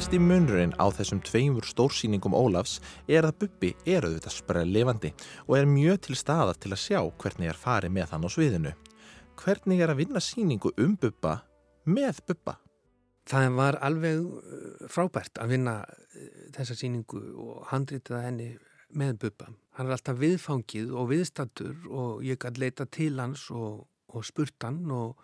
Helsti 0.00 0.16
munurinn 0.16 0.70
á 0.80 0.88
þessum 0.96 1.18
tveimur 1.20 1.66
stórsýningum 1.68 2.32
Ólafs 2.32 2.78
er 3.04 3.26
að 3.28 3.42
Bubbi 3.42 3.68
er 3.84 4.06
auðvitað 4.06 4.32
sprell 4.32 4.70
lifandi 4.72 5.10
og 5.42 5.58
er 5.58 5.68
mjög 5.68 5.98
til 6.06 6.16
staða 6.16 6.54
til 6.56 6.70
að 6.72 6.80
sjá 6.80 7.00
hvernig 7.20 7.50
er 7.50 7.58
farið 7.60 7.92
með 7.98 8.14
hann 8.14 8.24
á 8.24 8.28
sviðinu. 8.32 8.72
Hvernig 9.36 9.82
er 9.84 9.92
að 9.92 10.00
vinna 10.00 10.22
sýningu 10.24 10.72
um 10.80 10.94
Bubba 10.96 11.34
með 11.84 12.22
Bubba? 12.30 12.56
Það 13.28 13.50
var 13.60 13.80
alveg 13.90 14.24
uh, 14.24 14.88
frábært 14.88 15.36
að 15.36 15.52
vinna 15.52 15.76
uh, 15.84 16.32
þessa 16.56 16.80
síningu 16.80 17.20
og 17.36 17.68
handrita 17.68 18.24
henni 18.24 18.54
með 18.96 19.20
Bubba. 19.26 19.52
Hann 19.76 19.92
er 19.92 19.98
alltaf 19.98 20.16
viðfangið 20.24 20.96
og 20.96 21.12
viðstattur 21.12 21.76
og 21.92 22.24
ég 22.24 22.40
gæti 22.40 22.64
leita 22.64 22.88
til 22.88 23.20
hans 23.20 23.50
og, 23.52 23.84
og 24.08 24.24
spurt 24.24 24.64
hann 24.64 24.80
og, 24.96 25.20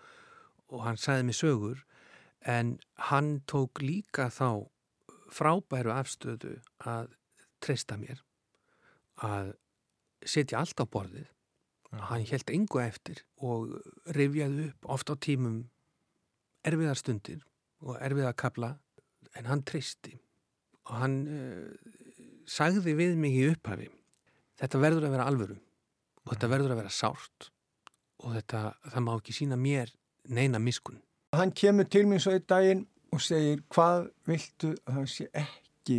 og 0.68 0.84
hann 0.84 1.00
sagði 1.00 1.30
mig 1.30 1.40
sögur 1.40 1.86
en 2.40 2.76
hann 3.10 3.40
tók 3.46 3.80
líka 3.82 4.28
þá 4.30 4.68
frábæru 5.32 5.92
afstöðu 5.94 6.58
að 6.86 7.14
treysta 7.64 7.96
mér 8.00 8.22
að 9.24 9.54
setja 10.26 10.60
allt 10.60 10.80
á 10.82 10.84
borðið. 10.84 11.26
Hann 11.96 12.26
held 12.28 12.50
engu 12.52 12.80
eftir 12.82 13.22
og 13.40 13.72
rifjaði 14.16 14.70
upp 14.70 14.88
oft 14.96 15.10
á 15.10 15.14
tímum 15.16 15.62
erfiðar 16.66 16.98
stundir 16.98 17.44
og 17.80 17.96
erfiða 18.02 18.34
kapla 18.36 18.74
en 19.36 19.48
hann 19.48 19.64
treysti. 19.64 20.16
Og 20.86 20.98
hann 21.00 21.16
uh, 21.26 21.70
sagði 22.46 22.94
við 22.98 23.16
mig 23.18 23.36
í 23.36 23.46
upphafi 23.50 23.88
þetta 24.60 24.80
verður 24.80 25.08
að 25.08 25.16
vera 25.16 25.28
alvöru 25.30 25.56
og 26.24 26.32
þetta 26.32 26.50
verður 26.52 26.74
að 26.74 26.80
vera 26.82 26.94
sárt 26.94 27.50
og 28.24 28.36
þetta, 28.36 28.60
það 28.92 29.04
má 29.06 29.12
ekki 29.16 29.34
sína 29.36 29.58
mér 29.60 29.92
neina 30.32 30.60
miskun 30.62 31.00
Hann 31.34 31.52
kemur 31.52 31.88
til 31.90 32.06
mér 32.06 32.22
svo 32.22 32.36
í 32.36 32.42
daginn 32.44 32.86
og 33.12 33.22
segir 33.24 33.62
hvað 33.72 34.08
viltu 34.28 34.72
að 34.86 34.98
það 34.98 35.10
sé 35.12 35.26
ekki 35.42 35.98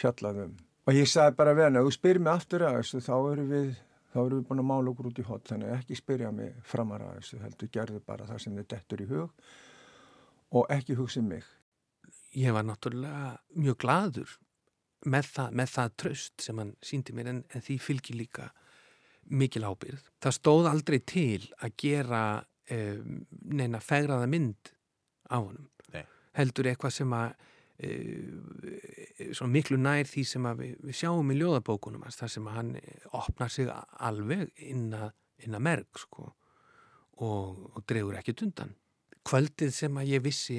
fjallað 0.00 0.42
um. 0.46 0.58
Og 0.88 0.96
ég 0.96 1.08
sagði 1.10 1.36
bara 1.38 1.54
við 1.54 1.66
hann, 1.66 1.78
ef 1.80 1.86
þú 1.86 1.94
spyrir 1.94 2.24
mig 2.24 2.32
aftur 2.32 2.64
að 2.66 2.78
þessu 2.80 3.02
þá 3.04 3.14
erum 3.18 3.50
við, 3.50 3.72
við 4.16 4.44
búin 4.48 4.62
að 4.62 4.68
mála 4.70 4.92
okkur 4.92 5.10
út 5.10 5.20
í 5.20 5.26
hot, 5.28 5.48
þannig 5.50 5.74
ekki 5.76 5.98
spyrja 5.98 6.30
mig 6.34 6.54
framar 6.66 7.04
að 7.06 7.18
þessu, 7.20 7.40
heldur 7.44 7.72
gerðu 7.76 8.02
bara 8.06 8.28
það 8.28 8.44
sem 8.44 8.56
þið 8.58 8.68
dettur 8.74 9.04
í 9.04 9.08
hug 9.10 9.50
og 10.50 10.72
ekki 10.74 10.96
hugsa 10.98 11.20
um 11.20 11.28
mig. 11.30 11.44
Ég 12.34 12.54
var 12.54 12.66
náttúrulega 12.66 13.36
mjög 13.58 13.78
gladur 13.84 14.38
með 15.10 15.30
það, 15.34 15.54
með 15.60 15.74
það 15.74 15.94
tröst 16.02 16.46
sem 16.46 16.58
hann 16.60 16.72
síndi 16.84 17.14
mér 17.16 17.30
en, 17.32 17.44
en 17.54 17.64
því 17.64 17.78
fylgir 17.82 18.18
líka 18.18 18.50
mikil 19.30 19.64
ábyrð. 19.66 20.02
Það 20.22 20.36
stóð 20.36 20.68
aldrei 20.70 20.98
til 21.06 21.46
að 21.60 21.76
gera 21.78 22.22
neina 22.70 23.80
fegraða 23.82 24.26
mynd 24.30 24.72
á 25.30 25.36
honum. 25.40 25.68
Nei. 25.94 26.04
Heldur 26.38 26.68
eitthvað 26.70 26.94
sem 26.98 27.14
að 27.16 27.32
svo 29.32 29.46
miklu 29.48 29.78
nær 29.80 30.04
því 30.08 30.24
sem 30.28 30.46
við, 30.58 30.74
við 30.84 30.96
sjáum 30.98 31.30
í 31.32 31.36
ljóðabókunum 31.38 32.02
hans, 32.04 32.18
þar 32.20 32.32
sem 32.34 32.48
hann 32.52 32.74
opnar 33.16 33.48
sig 33.52 33.70
alveg 34.04 34.50
inn 34.68 34.90
að, 34.96 35.14
merg 35.64 35.88
sko, 36.02 36.26
og, 37.24 37.62
og 37.72 37.84
dregur 37.88 38.18
ekkert 38.20 38.42
undan. 38.44 38.74
Kvöldið 39.24 39.72
sem 39.76 39.96
að 40.00 40.12
ég 40.12 40.24
vissi 40.24 40.58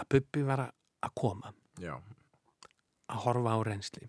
að 0.00 0.08
Bubbi 0.14 0.42
var 0.48 0.64
að- 0.68 0.76
koma 1.16 1.52
Já. 1.80 1.94
að 3.08 3.22
horfa 3.24 3.54
á 3.56 3.58
reynsli 3.64 4.08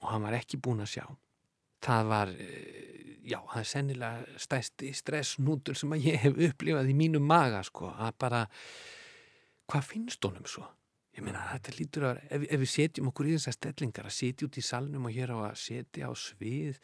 og 0.00 0.08
hann 0.12 0.22
var 0.22 0.36
ekki 0.38 0.58
búinn 0.62 0.82
að 0.84 0.92
sjá 0.92 1.04
það 1.82 2.06
var 2.10 2.28
eh, 2.30 2.97
já, 3.28 3.38
það 3.52 3.60
er 3.60 3.68
sennilega 3.72 4.38
stæsti 4.40 4.92
stressnútur 4.96 5.76
sem 5.78 5.92
að 5.96 6.06
ég 6.08 6.22
hef 6.24 6.38
upplifað 6.48 6.90
í 6.92 6.96
mínu 6.96 7.20
maga 7.24 7.62
sko, 7.66 7.90
að 7.92 8.14
bara 8.24 8.42
hvað 9.68 9.86
finnst 9.90 10.24
honum 10.24 10.46
svo? 10.48 10.64
Ég 11.18 11.24
meina, 11.26 11.42
þetta 11.50 11.74
lítur 11.74 12.04
að, 12.12 12.20
ef, 12.30 12.44
ef 12.46 12.60
við 12.62 12.70
setjum 12.72 13.08
okkur 13.10 13.26
í 13.28 13.34
þessar 13.36 13.56
stellingar 13.56 14.06
að 14.08 14.14
setja 14.20 14.46
út 14.46 14.58
í 14.60 14.62
salnum 14.64 15.08
og 15.08 15.16
hér 15.16 15.32
á 15.34 15.38
að 15.50 15.56
setja 15.64 16.08
á 16.08 16.12
svið 16.14 16.78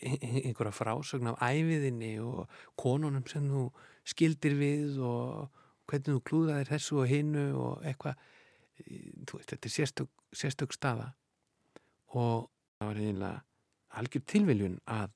ein- 0.00 0.18
ein- 0.24 0.42
einhverja 0.48 0.72
frásögn 0.72 1.28
af 1.32 1.42
æfiðinni 1.44 2.14
og 2.24 2.48
konunum 2.80 3.26
sem 3.28 3.44
þú 3.48 3.66
skildir 4.08 4.56
við 4.56 4.98
og 5.04 5.50
hvernig 5.88 6.14
þú 6.16 6.22
klúðaðir 6.30 6.72
þessu 6.72 6.98
og 7.02 7.08
hinnu 7.12 7.44
og 7.60 7.84
eitthvað 7.84 8.16
veist, 8.78 9.52
þetta 9.52 9.68
er 9.68 9.74
sérstök, 9.74 10.10
sérstök 10.32 10.72
staða 10.76 11.12
og 12.16 12.48
það 12.78 12.88
var 12.88 13.00
eiginlega 13.02 13.42
algjör 14.00 14.24
tilviljun 14.32 14.80
að 14.86 15.10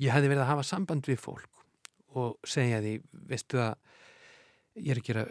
ég 0.00 0.14
hefði 0.14 0.30
verið 0.32 0.44
að 0.44 0.50
hafa 0.52 0.66
samband 0.66 1.06
við 1.08 1.20
fólk 1.22 1.50
og 2.14 2.38
segja 2.46 2.80
því, 2.82 2.94
veistu 3.30 3.60
að 3.62 3.74
ég 4.78 4.94
er 4.94 5.00
að 5.00 5.06
gera 5.08 5.24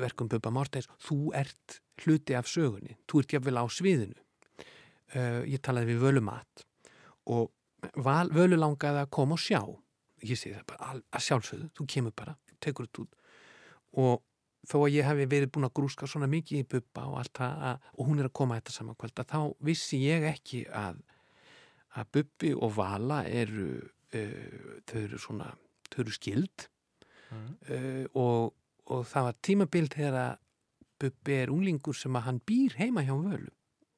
verkum 0.00 0.28
Bubba 0.32 0.52
Mortens, 0.52 0.88
þú 1.00 1.32
ert 1.36 1.78
hluti 2.02 2.36
af 2.36 2.48
sögunni, 2.48 2.96
þú 3.08 3.22
ert 3.22 3.34
jáfnvel 3.36 3.60
á 3.60 3.64
sviðinu. 3.72 4.18
Uh, 5.12 5.42
ég 5.44 5.60
talaði 5.60 5.92
við 5.92 6.04
Völumat 6.06 6.64
og 7.28 7.50
val, 8.00 8.30
Völu 8.32 8.56
langaði 8.56 9.02
að 9.02 9.12
koma 9.12 9.36
og 9.36 9.42
sjá. 9.42 9.60
Ég 10.24 10.38
segi 10.38 10.54
það 10.56 10.68
bara, 10.72 10.92
að 11.12 11.24
sjálfsögðu 11.26 11.70
þú 11.76 11.88
kemur 11.94 12.14
bara, 12.16 12.36
tekur 12.64 12.88
þetta 12.88 13.04
út. 13.04 13.16
Og 14.00 14.22
þó 14.68 14.76
að 14.78 14.94
ég 14.94 15.08
hef 15.08 15.20
verið 15.20 15.50
búin 15.52 15.68
að 15.68 15.74
grúska 15.76 16.08
svona 16.08 16.30
mikið 16.32 16.62
í 16.62 16.68
Bubba 16.76 17.08
og 17.10 17.18
allt 17.20 17.34
það 17.40 17.64
að, 17.70 17.88
og 17.96 18.08
hún 18.08 18.22
er 18.22 18.28
að 18.28 18.36
koma 18.40 18.60
þetta 18.60 18.76
saman 18.76 18.98
kvölda, 19.00 19.26
þá 19.28 19.40
vissi 19.68 20.00
ég 20.04 20.28
ekki 20.32 20.62
að, 20.68 21.02
að 21.98 22.12
Bubbi 22.16 22.54
og 22.56 22.76
Vala 22.78 23.22
eru 23.28 23.72
þau 24.12 25.00
eru 25.06 25.18
svona, 25.18 25.48
þau 25.92 26.00
eru 26.04 26.12
skild 26.14 26.66
uh, 27.32 28.04
og, 28.18 28.52
og 28.92 29.06
það 29.08 29.28
var 29.28 29.38
tímabild 29.48 29.94
þegar 29.96 30.18
að 30.22 30.38
Bubbi 31.02 31.34
er 31.34 31.50
unglingur 31.50 31.96
sem 31.98 32.14
að 32.14 32.26
hann 32.28 32.36
býr 32.46 32.76
heima 32.78 33.02
hjá 33.02 33.16
völu. 33.18 33.48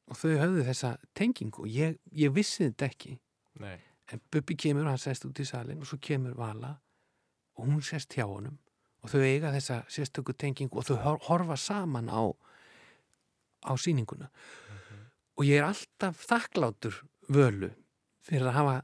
Og 0.08 0.16
þau 0.16 0.30
höfðu 0.40 0.62
þessa 0.64 0.92
tengingu. 1.12 1.66
Og 1.66 1.68
ég, 1.68 1.98
ég 2.16 2.30
vissi 2.32 2.62
þetta 2.64 2.86
ekki. 2.88 3.18
Nei. 3.60 3.74
en 4.12 4.20
Bubbi 4.32 4.56
kemur 4.56 4.86
og 4.86 4.94
hann 4.94 5.02
sest 5.02 5.24
út 5.28 5.38
í 5.40 5.44
salin 5.48 5.80
og 5.80 5.86
svo 5.88 5.98
kemur 6.00 6.32
Vala 6.36 6.70
og 7.56 7.66
hún 7.68 7.82
sest 7.84 8.16
hjá 8.16 8.24
honum. 8.28 8.56
Og 9.04 9.12
þau 9.12 9.20
eiga 9.20 9.52
þessa 9.52 9.82
sérstöku 9.92 10.32
tengingu 10.36 10.80
og 10.80 10.84
þau 10.88 10.96
hor- 11.04 11.20
horfa 11.28 11.56
saman 11.60 12.08
á 12.08 12.24
á 13.68 13.72
sýninguna. 13.80 14.30
Og 15.36 15.44
ég 15.48 15.60
er 15.60 15.68
alltaf 15.68 16.24
þakklátur 16.28 17.02
völu 17.28 17.68
fyrir 18.24 18.48
að 18.48 18.56
hafa 18.58 18.74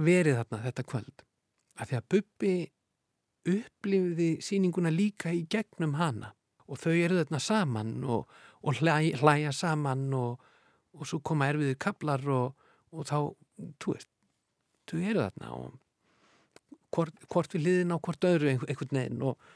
verið 0.00 0.40
þarna 0.40 0.62
þetta 0.64 0.84
kvöld 0.88 1.24
af 1.78 1.90
því 1.90 1.98
að 1.98 2.08
Bubbi 2.14 2.54
upplifði 3.54 4.28
sýninguna 4.42 4.90
líka 4.94 5.32
í 5.34 5.42
gegnum 5.50 5.96
hana. 5.98 6.32
Og 6.64 6.78
þau 6.80 6.94
eru 6.96 7.18
þarna 7.20 7.40
saman 7.44 7.90
og, 8.08 8.28
og 8.64 8.78
hlæ, 8.80 9.12
hlæja 9.20 9.50
saman 9.52 10.06
og, 10.16 10.40
og 10.96 11.08
svo 11.08 11.18
koma 11.20 11.50
erfiðir 11.52 11.76
kaplar 11.82 12.24
og, 12.32 12.54
og 12.94 13.04
þá, 13.10 13.18
þú 13.82 13.96
veist 13.96 14.08
þau 14.88 15.00
eru 15.02 15.20
þarna 15.26 15.50
og 15.58 15.74
hvort, 16.94 17.26
hvort 17.28 17.56
við 17.56 17.66
liðin 17.66 17.92
á 17.92 17.98
hvort 17.98 18.24
öðru 18.30 18.48
einhver- 18.54 18.70
einhvern 18.72 18.96
veginn 19.00 19.26
og, 19.28 19.46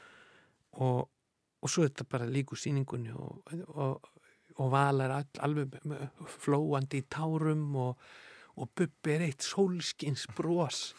svo 1.71 1.83
er 1.85 1.89
þetta 1.93 2.07
bara 2.13 2.29
líku 2.29 2.57
sýningunni 2.59 3.15
og, 3.15 3.41
og, 3.73 4.09
og 4.59 4.71
val 4.73 5.01
er 5.01 5.15
all, 5.17 5.29
alveg 5.47 5.79
flóandi 6.43 7.01
í 7.01 7.07
tárum 7.09 7.65
og, 7.79 8.09
og 8.59 8.69
Bubbi 8.75 9.15
er 9.15 9.23
eitt 9.29 9.45
sólskins 9.47 10.27
bros 10.37 10.89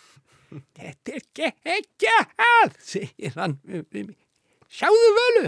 Þetta 0.51 1.13
er 1.13 1.21
ekki 1.21 1.51
ekki 1.77 2.09
að, 2.43 2.73
segir 2.83 3.37
hann 3.39 3.53
við- 3.63 4.09
mig. 4.09 4.17
Sjáðu 4.67 5.11
völu! 5.19 5.45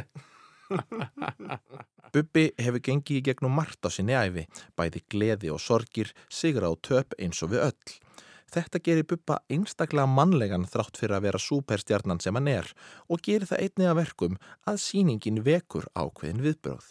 Bubbi 2.13 2.45
hefur 2.61 2.83
gengið 2.87 3.19
í 3.19 3.25
gegnum 3.27 3.55
margt 3.57 3.83
á 3.83 3.91
sinni 3.91 4.15
æfi, 4.15 4.45
bæði 4.79 5.03
gleði 5.11 5.51
og 5.55 5.61
sorgir, 5.65 6.13
sigra 6.31 6.71
og 6.71 6.79
töp 6.87 7.17
eins 7.19 7.43
og 7.43 7.51
við 7.55 7.65
öll. 7.67 7.97
Þetta 8.53 8.83
gerir 8.85 9.07
Bubba 9.09 9.39
einstaklega 9.51 10.07
mannlegan 10.07 10.69
þrátt 10.69 10.99
fyrir 11.01 11.17
að 11.19 11.27
vera 11.27 11.41
súperstjarnan 11.41 12.21
sem 12.23 12.37
hann 12.39 12.51
er 12.53 12.69
og 13.09 13.23
gerir 13.25 13.49
það 13.49 13.63
einnig 13.67 13.91
að 13.91 14.01
verkum 14.05 14.37
að 14.69 14.83
sýningin 14.87 15.43
vekur 15.47 15.89
ákveðin 15.97 16.45
viðbröð. 16.45 16.91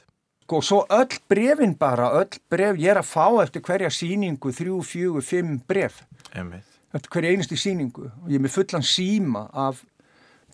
Sko, 0.52 0.60
svo 0.62 0.86
öll 0.90 1.14
brefin 1.30 1.78
bara, 1.80 2.10
öll 2.20 2.40
bref, 2.52 2.76
ég 2.76 2.92
er 2.92 2.98
að 3.00 3.08
fá 3.08 3.38
eftir 3.40 3.62
hverja 3.64 3.88
sýningu, 3.88 4.52
þrjú, 4.52 4.82
fjögur, 4.84 5.24
fimm 5.24 5.54
bref, 5.64 6.02
Emmið. 6.36 6.66
eftir 6.92 7.14
hverja 7.14 7.30
einustu 7.32 7.56
sýningu. 7.56 8.10
Og 8.10 8.26
ég 8.28 8.36
er 8.36 8.44
með 8.44 8.58
fullan 8.58 8.84
síma 8.84 9.46
af 9.56 9.80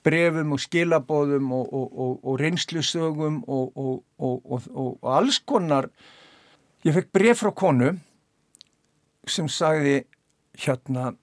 brefum 0.05 0.53
og 0.53 0.61
skilabóðum 0.61 1.49
og, 1.49 1.73
og, 1.73 1.97
og, 1.97 2.19
og 2.21 2.37
reynslusögum 2.43 3.39
og, 3.47 3.81
og, 4.21 4.61
og 4.69 5.09
alls 5.17 5.39
konar. 5.41 5.89
Ég 6.85 6.93
fekk 6.93 7.09
bref 7.17 7.41
frá 7.41 7.49
konu 7.57 7.95
sem 9.25 9.49
sagði, 9.49 10.03
hérna, 10.61 11.15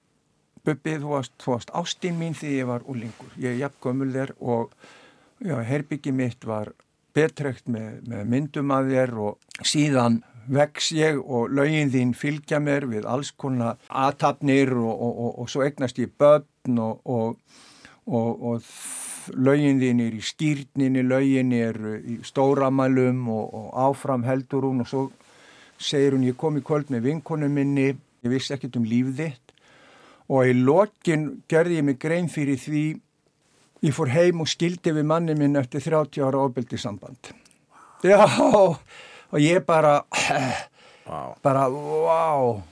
Bubbi, 0.67 0.97
þú 0.99 1.15
varst, 1.15 1.71
ástinn 1.71 2.19
mín 2.19 2.35
því 2.35 2.57
ég 2.59 2.67
var 2.73 2.83
úlingur. 2.91 3.39
Ég 3.39 3.53
er 3.53 3.69
jafn 3.69 3.79
gömul 3.87 4.11
þér 4.11 4.35
og 4.41 4.75
já, 5.39 5.61
herbyggi 5.63 6.11
mitt 6.11 6.43
var 6.43 6.75
betrekt 7.15 7.69
með, 7.71 8.01
með 8.11 8.31
myndum 8.31 8.73
að 8.75 8.95
þér 8.95 9.19
og 9.29 9.67
síðan 9.67 10.23
vex 10.51 10.91
ég 10.93 11.21
og 11.23 11.53
lögin 11.55 11.93
þín 11.93 12.13
fylgja 12.17 12.61
mér 12.61 12.87
við 12.91 13.07
alls 13.09 13.33
konar 13.33 13.79
aðtapnir 13.89 14.75
og, 14.77 14.93
og, 14.93 15.13
og, 15.13 15.31
og 15.43 15.53
svo 15.53 15.65
egnast 15.65 16.01
ég 16.03 16.13
börn 16.21 16.81
og, 16.83 17.41
lögin 19.33 19.81
þín 19.81 20.03
er 20.05 20.17
í 20.19 20.23
skýrninni, 20.25 21.05
lögin 21.07 21.55
er 21.57 21.79
í 22.05 22.19
stóramælum 22.27 23.23
og 23.33 23.71
áfram 23.87 24.27
heldur 24.29 24.69
hún 24.69 24.85
og 24.85 24.91
svo 24.91 25.05
segir 25.79 26.17
hún 26.17 26.27
ég 26.29 26.37
kom 26.37 26.59
í 26.59 26.65
kvöld 26.65 26.93
með 26.93 27.09
vinkonu 27.09 27.49
minni, 27.49 27.95
ég 28.25 28.33
vissi 28.33 28.55
ekkert 28.55 28.77
um 28.81 28.87
líf 28.89 29.15
þitt. 29.17 29.41
Og 30.33 30.49
í 30.49 30.55
lokin 30.57 31.43
gerði 31.51 31.81
ég 31.81 31.89
mig 31.89 31.99
grein 32.01 32.31
fyrir 32.33 32.61
því 32.61 32.85
ég 33.85 33.93
fór 33.95 34.11
heim 34.15 34.41
og 34.41 34.49
skildi 34.49 34.93
við 34.97 35.07
manni 35.09 35.35
minn 35.39 35.57
eftir 35.61 35.83
30 35.85 36.25
ára 36.25 36.45
ofbeldi 36.47 36.79
samband. 36.81 37.33
Já, 38.05 38.21
og 38.25 39.41
ég 39.41 39.65
bara, 39.67 40.01
Wow. 41.05 41.35
bara, 41.45 41.67
wow, 41.69 42.63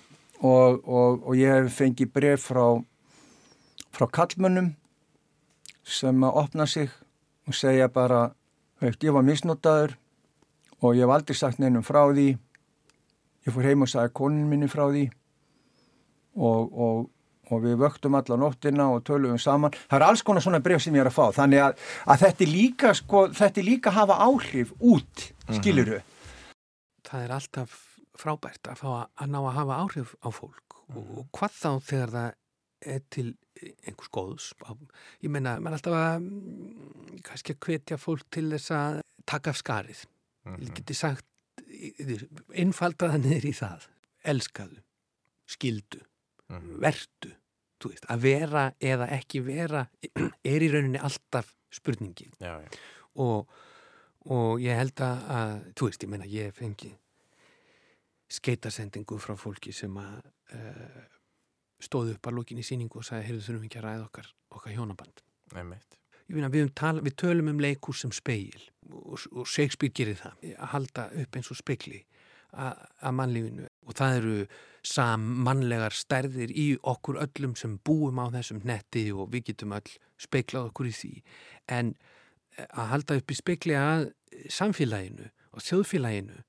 og, 0.40 0.88
og, 0.88 1.18
og 1.28 1.34
ég 1.36 1.66
fengi 1.68 2.06
bref 2.08 2.46
frá, 2.48 2.64
frá 3.92 4.06
kallmönnum 4.08 4.70
sem 5.84 6.24
að 6.24 6.38
opna 6.40 6.64
sig 6.66 6.88
og 7.44 7.52
segja 7.58 7.90
bara, 7.92 8.30
veit, 8.80 8.96
ég 9.04 9.12
var 9.12 9.26
misnotaður 9.26 9.98
og 10.80 10.96
ég 10.96 11.04
hef 11.04 11.12
aldrei 11.12 11.36
sagt 11.36 11.60
neinum 11.60 11.84
frá 11.84 12.06
því. 12.08 12.30
Ég 13.44 13.52
fór 13.52 13.68
heim 13.68 13.84
og 13.84 13.90
sagði 13.92 14.14
konin 14.16 14.48
minni 14.48 14.70
frá 14.72 14.86
því 14.88 15.04
og, 16.40 16.72
og, 16.72 17.04
og 17.52 17.62
við 17.64 17.78
vöktum 17.82 18.18
alla 18.18 18.38
nóttina 18.40 18.88
og 18.94 19.04
töluðum 19.08 19.40
saman. 19.42 19.76
Það 19.90 19.98
er 19.98 20.06
alls 20.08 20.24
konar 20.26 20.44
svona 20.44 20.62
bref 20.64 20.84
sem 20.84 20.96
ég 20.96 21.04
er 21.04 21.12
að 21.12 21.16
fá. 21.18 21.24
Þannig 21.38 21.64
að, 21.66 21.86
að 22.06 22.26
þetta, 22.26 22.46
er 22.46 22.52
líka, 22.52 22.92
sko, 22.98 23.24
þetta 23.38 23.62
er 23.62 23.68
líka 23.68 23.92
að 23.92 23.98
hafa 24.00 24.18
áhrif 24.26 24.74
út, 24.80 25.26
skiluru. 25.58 26.02
Það 27.08 27.26
er 27.26 27.34
alltaf 27.38 27.80
frábært 28.18 28.68
að 28.70 28.82
fá 28.82 28.88
að, 28.92 29.04
að 29.24 29.32
ná 29.32 29.40
að 29.42 29.56
hafa 29.56 29.80
áhrif 29.82 30.14
á 30.20 30.28
fólk 30.32 30.78
og, 30.92 31.02
og 31.18 31.26
hvað 31.34 31.58
þá 31.58 31.70
þegar 31.88 32.12
það 32.12 32.30
er 32.92 33.02
til 33.14 33.26
einhvers 33.62 34.12
góðs. 34.12 34.48
Ég 35.22 35.30
meina, 35.32 35.56
maður 35.60 35.76
er 35.76 35.78
alltaf 35.78 35.98
að 35.98 36.14
mm, 36.24 37.20
kannski 37.26 37.54
að 37.54 37.66
hvetja 37.66 37.98
fólk 38.00 38.24
til 38.34 38.48
þess 38.54 38.72
að 38.76 39.02
taka 39.28 39.52
af 39.52 39.60
skarið. 39.60 40.06
Ég 40.58 40.72
geti 40.80 40.96
sagt 40.98 41.28
einfaldaða 42.58 43.20
niður 43.22 43.48
í 43.48 43.54
það. 43.56 43.86
Elskaðu, 44.32 44.80
skildu, 45.50 46.02
verdu. 46.82 47.32
Veist, 47.90 48.06
að 48.12 48.24
vera 48.26 48.64
eða 48.80 49.08
ekki 49.18 49.42
vera 49.46 49.86
er 50.54 50.64
í 50.64 50.70
rauninni 50.72 51.00
alltaf 51.02 51.54
spurningin 51.72 52.34
Já, 52.38 52.60
já. 52.62 52.68
og, 53.24 53.48
og 54.30 54.60
ég 54.62 54.78
held 54.78 55.02
að, 55.02 55.62
þú 55.78 55.88
veist, 55.88 56.04
ég 56.04 56.12
meina, 56.12 56.28
ég 56.28 56.54
fengi 56.56 56.92
skeitasendingu 58.32 59.18
frá 59.20 59.34
fólki 59.36 59.72
sem 59.76 59.96
að 60.00 60.20
uh, 60.56 61.00
stóðu 61.82 62.16
upp 62.16 62.28
að 62.28 62.38
lókin 62.38 62.60
í 62.62 62.66
síningu 62.66 63.00
og 63.00 63.06
sagði, 63.06 63.26
heyrðu 63.28 63.46
þurfum 63.46 63.64
við 63.64 63.68
ekki 63.70 63.80
að 63.80 63.88
ræða 63.88 64.06
okkar, 64.06 64.30
okkar 64.56 64.76
hjónaband. 64.76 65.24
Meina, 66.32 66.48
við, 66.48 66.62
um 66.64 66.72
tala, 66.78 67.02
við 67.04 67.16
tölum 67.20 67.50
um 67.52 67.60
leikús 67.60 68.04
sem 68.04 68.12
speil 68.14 68.62
og, 68.88 69.18
og 69.34 69.48
Shakespeare 69.48 69.92
gerir 69.92 70.16
það, 70.20 70.38
að 70.54 70.72
halda 70.72 71.08
upp 71.24 71.36
eins 71.36 71.50
og 71.52 71.58
spekli 71.58 72.00
að 72.52 73.16
mannlífinu 73.16 73.68
og 73.86 73.96
það 73.98 74.18
eru 74.20 74.36
sammannlegar 74.86 75.94
stærðir 75.94 76.52
í 76.58 76.66
okkur 76.82 77.20
öllum 77.22 77.54
sem 77.58 77.76
búum 77.86 78.18
á 78.18 78.26
þessum 78.34 78.62
netti 78.66 79.08
og 79.14 79.30
við 79.34 79.52
getum 79.52 79.76
öll 79.76 79.92
speiklað 80.20 80.70
okkur 80.70 80.90
í 80.90 80.94
því. 80.96 81.12
En 81.70 81.94
að 82.68 82.90
halda 82.94 83.18
upp 83.20 83.30
í 83.30 83.38
spekli 83.38 83.76
að 83.78 84.08
samfélaginu 84.50 85.30
og 85.52 85.64
þjóðfélaginu 85.66 86.42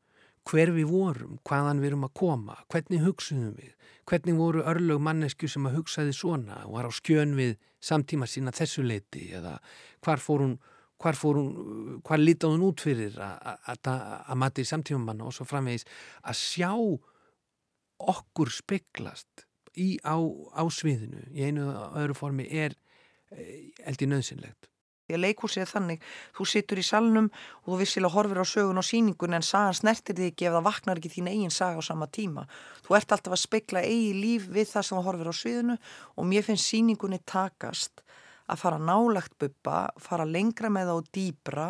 hver 0.49 0.73
við 0.75 0.89
vorum, 0.91 1.37
hvaðan 1.47 1.79
við 1.79 1.93
erum 1.93 2.07
að 2.09 2.15
koma 2.19 2.57
hvernig 2.73 3.03
hugsuðum 3.05 3.53
við 3.55 3.71
hvernig 4.09 4.35
voru 4.35 4.63
örlög 4.67 4.99
mannesku 4.99 5.47
sem 5.47 5.63
að 5.69 5.77
hugsaði 5.79 6.15
svona 6.15 6.63
og 6.65 6.75
var 6.75 6.89
á 6.89 6.91
skjön 6.91 7.37
við 7.37 7.55
samtíma 7.83 8.27
sína 8.27 8.51
þessu 8.55 8.83
leiti 8.83 9.29
eða 9.37 9.55
hvar 10.03 10.19
fór 10.23 10.43
hún 10.43 10.57
hvar 11.03 11.17
hvar 11.19 12.19
lítið 12.19 12.53
hún 12.53 12.67
út 12.69 12.83
fyrir 12.83 13.15
að 13.19 14.35
mati 14.39 14.63
samtímamanna 14.63 15.27
og 15.27 15.35
svo 15.35 15.47
framvegis. 15.47 15.83
Að 16.23 16.37
sjá 16.39 16.71
okkur 18.11 18.51
speklast 18.53 19.47
í, 19.77 19.97
á, 20.03 20.17
á 20.53 20.63
sviðinu 20.69 21.23
í 21.33 21.47
einu 21.47 21.69
og 21.71 21.97
öðru 22.03 22.17
formi 22.17 22.47
er 22.49 22.77
eldi 23.87 24.07
nöðsynlegt. 24.09 24.69
Því 25.03 25.17
að 25.17 25.23
leikúsi 25.25 25.59
er 25.59 25.67
þannig, 25.67 26.03
þú 26.31 26.45
situr 26.47 26.79
í 26.79 26.83
salnum 26.87 27.25
og 27.27 27.73
þú 27.73 27.79
vissilega 27.81 28.13
horfir 28.13 28.39
á 28.39 28.45
sögun 28.47 28.79
og 28.79 28.85
síningun 28.87 29.35
en 29.35 29.43
sagan 29.43 29.75
snertir 29.75 30.15
þig 30.15 30.29
ekki 30.31 30.47
ef 30.47 30.55
það 30.55 30.67
vaknar 30.69 31.01
ekki 31.01 31.11
þín 31.11 31.27
eigin 31.31 31.51
saga 31.51 31.81
á 31.81 31.83
sama 31.83 32.07
tíma. 32.07 32.45
Þú 32.85 32.95
ert 32.95 33.11
alltaf 33.11 33.35
að 33.35 33.41
spekla 33.41 33.83
eigi 33.83 34.13
líf 34.15 34.47
við 34.47 34.69
það 34.71 34.87
sem 34.87 34.97
þú 34.97 35.03
horfir 35.09 35.31
á 35.31 35.35
sviðinu 35.35 35.75
og 36.15 36.29
mér 36.29 36.47
finnst 36.47 36.69
síningunni 36.71 37.19
takast 37.27 38.05
að 38.47 38.63
fara 38.63 38.79
nálagt 38.79 39.35
buppa, 39.39 39.89
fara 39.99 40.27
lengra 40.27 40.71
með 40.71 40.93
þá 40.93 41.11
dýbra, 41.17 41.67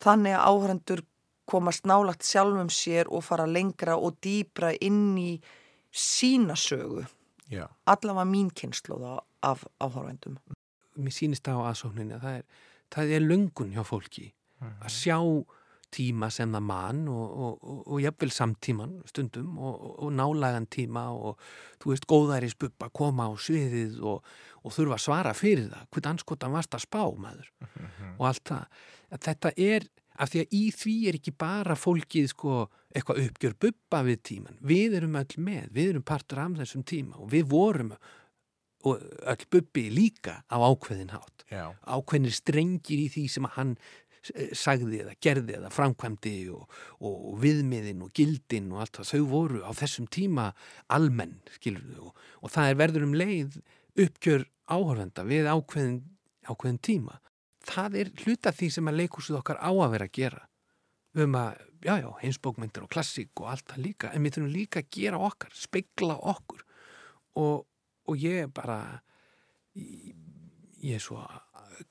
þannig 0.00 0.36
að 0.38 0.48
áhrendur 0.48 1.04
komast 1.46 1.86
nálagt 1.86 2.26
sjálfum 2.26 2.70
sér 2.72 3.10
og 3.10 3.24
fara 3.24 3.46
lengra 3.46 3.96
og 3.96 4.18
dýbra 4.24 4.72
inn 4.80 5.16
í 5.18 5.30
sína 5.92 6.56
sögu. 6.58 7.06
Já. 7.50 7.68
Allavega 7.86 8.26
mín 8.26 8.50
kynnslóða 8.50 9.20
af 9.42 9.64
áhörvendum. 9.80 10.38
Mér 10.96 11.14
sýnist 11.14 11.46
á 11.46 11.54
aðsókninni 11.54 12.16
að 12.16 12.24
það 12.24 12.40
er, 12.40 12.44
það 12.94 13.12
er 13.14 13.22
lungun 13.26 13.72
hjá 13.76 13.84
fólki 13.86 14.32
að 14.64 14.90
sjá 14.90 15.18
tíma 15.94 16.28
sem 16.34 16.50
það 16.52 16.64
mann 16.66 17.04
og, 17.08 17.26
og, 17.26 17.52
og, 17.62 17.82
og 17.86 18.00
jafnvel 18.02 18.32
samtíman 18.34 18.96
stundum 19.08 19.58
og, 19.62 19.84
og 20.02 20.10
nálagan 20.16 20.66
tíma 20.72 21.06
og 21.14 21.38
þú 21.82 21.92
veist 21.92 22.08
góðæris 22.10 22.56
buppa 22.58 22.88
koma 22.90 23.28
á 23.30 23.32
sviðið 23.38 24.00
og 24.02 24.24
þurfa 24.66 24.98
að 24.98 25.04
svara 25.04 25.34
fyrir 25.36 25.68
það 25.70 25.86
hvern 25.94 26.10
anskotan 26.12 26.56
varst 26.56 26.74
að 26.74 26.84
spá 26.88 27.02
maður 27.14 27.52
og 28.16 28.26
allt 28.26 28.44
það. 28.50 28.82
Að 29.14 29.22
þetta 29.28 29.54
er 29.68 29.88
af 30.18 30.32
því 30.32 30.42
að 30.42 30.54
í 30.56 30.62
því 30.74 30.94
er 31.08 31.18
ekki 31.18 31.34
bara 31.38 31.76
fólkið 31.78 32.30
sko 32.32 32.60
eitthvað 32.96 33.22
uppgjör 33.26 33.56
buppa 33.66 34.02
við 34.06 34.22
tíman 34.30 34.60
við 34.64 34.96
erum 35.00 35.18
öll 35.20 35.42
með, 35.42 35.66
við 35.74 35.92
erum 35.92 36.06
partur 36.06 36.42
af 36.44 36.56
þessum 36.62 36.86
tíma 36.88 37.20
og 37.20 37.30
við 37.34 37.50
vorum 37.52 37.92
og 38.86 39.06
öll 39.26 39.46
buppi 39.50 39.86
líka 39.90 40.40
á 40.46 40.56
ákveðin 40.56 41.14
hátt 41.14 41.46
Já. 41.50 41.74
ákveðinir 41.82 42.34
strengir 42.34 43.06
í 43.06 43.08
því 43.12 43.24
sem 43.32 43.48
að 43.48 43.56
hann 43.56 43.72
eh, 44.34 44.52
sagði 44.56 45.02
eða 45.04 45.16
gerði 45.22 45.56
eða 45.58 45.72
framkvæmdi 45.74 46.36
og, 46.54 46.66
og, 47.00 47.16
og 47.32 47.40
viðmiðin 47.42 48.04
og 48.06 48.12
gildin 48.16 48.70
og 48.74 48.84
allt 48.84 49.00
það, 49.00 49.10
þau 49.12 49.30
voru 49.32 49.64
á 49.66 49.70
þessum 49.76 50.10
tíma 50.12 50.50
almenn, 50.92 51.38
skilur 51.58 51.86
þau 51.96 52.10
og, 52.10 52.22
og 52.42 52.54
það 52.54 52.70
er 52.70 52.80
verður 52.84 53.08
um 53.08 53.16
leið 53.18 53.58
uppgjör 54.06 54.46
áhörvenda 54.66 55.24
við 55.26 55.48
ákveðin, 55.50 56.00
ákveðin 56.46 56.82
tíma. 56.82 57.20
Það 57.66 57.96
er 58.00 58.12
hluta 58.22 58.52
því 58.54 58.68
sem 58.76 58.90
að 58.90 59.00
leikúsið 59.00 59.40
okkar 59.40 59.58
á 59.62 59.70
að 59.70 59.94
vera 59.94 60.08
að 60.08 60.14
gera. 60.18 60.42
Um 61.16 61.38
að, 61.38 61.62
já, 61.86 61.94
já, 62.02 62.10
heimsbókmyndir 62.20 62.84
og 62.84 62.92
klassík 62.92 63.40
og 63.40 63.50
allt 63.52 63.66
það 63.72 63.82
líka, 63.86 64.12
en 64.12 64.26
við 64.26 64.36
þurfum 64.36 64.52
líka 64.52 64.82
að 64.82 64.90
gera 64.98 65.20
okkar, 65.26 65.56
spegla 65.56 66.18
okkur. 66.32 66.62
Og, 67.40 67.66
og 68.06 68.22
ég 68.22 68.52
bara 68.54 68.78
ég, 69.76 70.14
ég 70.84 70.98
er 70.98 71.04
svo 71.04 71.22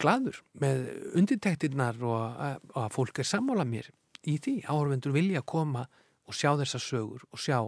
gladur 0.02 0.40
með 0.62 0.86
undirtektirnar 1.20 2.00
og 2.06 2.22
að, 2.22 2.62
og 2.74 2.82
að 2.86 2.94
fólk 2.96 3.22
er 3.22 3.30
sammála 3.30 3.66
mér 3.70 3.90
í 4.26 4.38
því, 4.42 4.56
áhörvendur 4.66 5.14
vilja 5.14 5.44
koma 5.46 5.86
og 6.26 6.38
sjá 6.38 6.56
þessar 6.58 6.82
sögur 6.82 7.26
og 7.30 7.42
sjá 7.42 7.60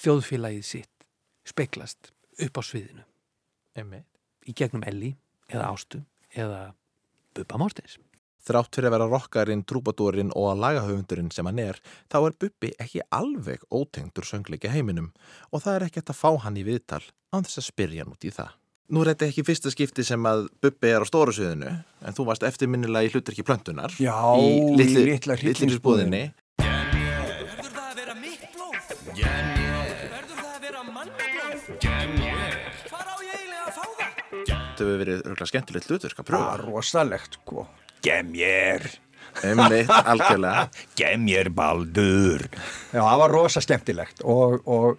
þjóðfélagið 0.00 0.64
sitt 0.64 1.06
speglast 1.48 2.12
upp 2.40 2.60
á 2.60 2.62
sviðinu. 2.64 3.04
Einmitt. 3.76 4.08
í 4.46 4.52
gegnum 4.58 4.82
Elli 4.86 5.14
eða 5.48 5.70
Ástu 5.70 6.02
eða 6.34 6.72
Bubba 7.36 7.60
Mortens 7.60 7.98
Þrátt 8.42 8.74
fyrir 8.74 8.88
að 8.88 8.94
vera 8.96 9.06
rockarinn, 9.06 9.60
trúbadórin 9.62 10.32
og 10.34 10.56
lagahöfundurinn 10.58 11.30
sem 11.30 11.46
hann 11.46 11.60
er, 11.62 11.76
þá 12.10 12.16
er 12.24 12.34
Bubbi 12.42 12.72
ekki 12.82 13.04
alveg 13.14 13.62
ótengdur 13.70 14.26
söngleika 14.26 14.72
heiminum 14.72 15.12
og 15.52 15.62
það 15.62 15.76
er 15.76 15.86
ekki 15.86 16.02
að 16.02 16.18
fá 16.18 16.30
hann 16.42 16.58
í 16.58 16.64
viðtal 16.66 17.04
án 17.30 17.46
þess 17.46 17.62
að 17.62 17.68
spyrja 17.68 18.02
hann 18.02 18.16
út 18.16 18.26
í 18.26 18.34
það. 18.34 18.50
Nú 18.92 19.04
er 19.04 19.12
þetta 19.12 19.28
ekki 19.30 19.46
fyrsta 19.46 19.70
skipti 19.72 20.02
sem 20.04 20.26
að 20.26 20.48
Bubbi 20.60 20.90
er 20.90 21.06
á 21.06 21.08
stóru 21.08 21.32
sviðinu, 21.36 21.70
en 22.02 22.18
þú 22.18 22.26
varst 22.32 22.42
eftirminnilega 22.50 23.06
í 23.06 23.14
hlutur 23.14 23.36
ekki 23.36 23.46
plöntunar. 23.46 23.94
Já, 24.02 24.18
í 24.42 24.74
litlu, 24.74 25.06
litla 25.06 25.38
hryllingsbúðinni. 25.38 26.24
Verður 26.58 27.70
það 27.70 27.86
að 27.86 27.98
vera 28.02 28.18
mitt 28.18 28.44
blóð? 28.58 28.92
Verður 29.22 30.36
það 30.42 30.52
að 30.52 30.62
vera 30.66 30.86
mannablóð? 30.90 31.68
Hvar 31.86 32.41
Þetta 34.82 34.90
hefur 34.90 35.02
verið 35.04 35.20
örgulega 35.22 35.48
skemmtilegt 35.52 35.88
hlutur, 35.90 36.12
hvað 36.16 36.24
Það 36.26 36.30
pröfa? 36.32 36.46
var 36.50 36.62
rosalegt, 36.66 37.36
sko. 37.38 37.66
Gemjér, 38.02 38.86
Einmitt, 39.46 39.90
algjörlega. 39.94 40.64
gemjér 40.98 41.50
baldur. 41.54 42.42
Já, 42.90 42.98
það 42.98 43.20
var 43.22 43.30
rosa 43.36 43.62
skemmtilegt 43.62 44.24
og, 44.26 44.56
og, 44.66 44.98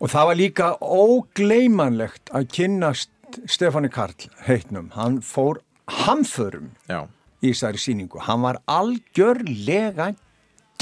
og 0.00 0.10
það 0.10 0.28
var 0.30 0.38
líka 0.40 0.70
ógleymanlegt 0.80 2.32
að 2.34 2.48
kynnast 2.56 3.12
Stefáni 3.48 3.88
Karl 3.92 4.16
heitnum. 4.48 4.88
Hann 4.96 5.20
fór 5.24 5.60
hamförum 6.02 6.72
Já, 6.88 7.04
í 7.44 7.52
þessari 7.52 7.80
síningu. 7.84 8.18
Hann 8.24 8.42
var 8.44 8.58
algjörlega 8.68 10.10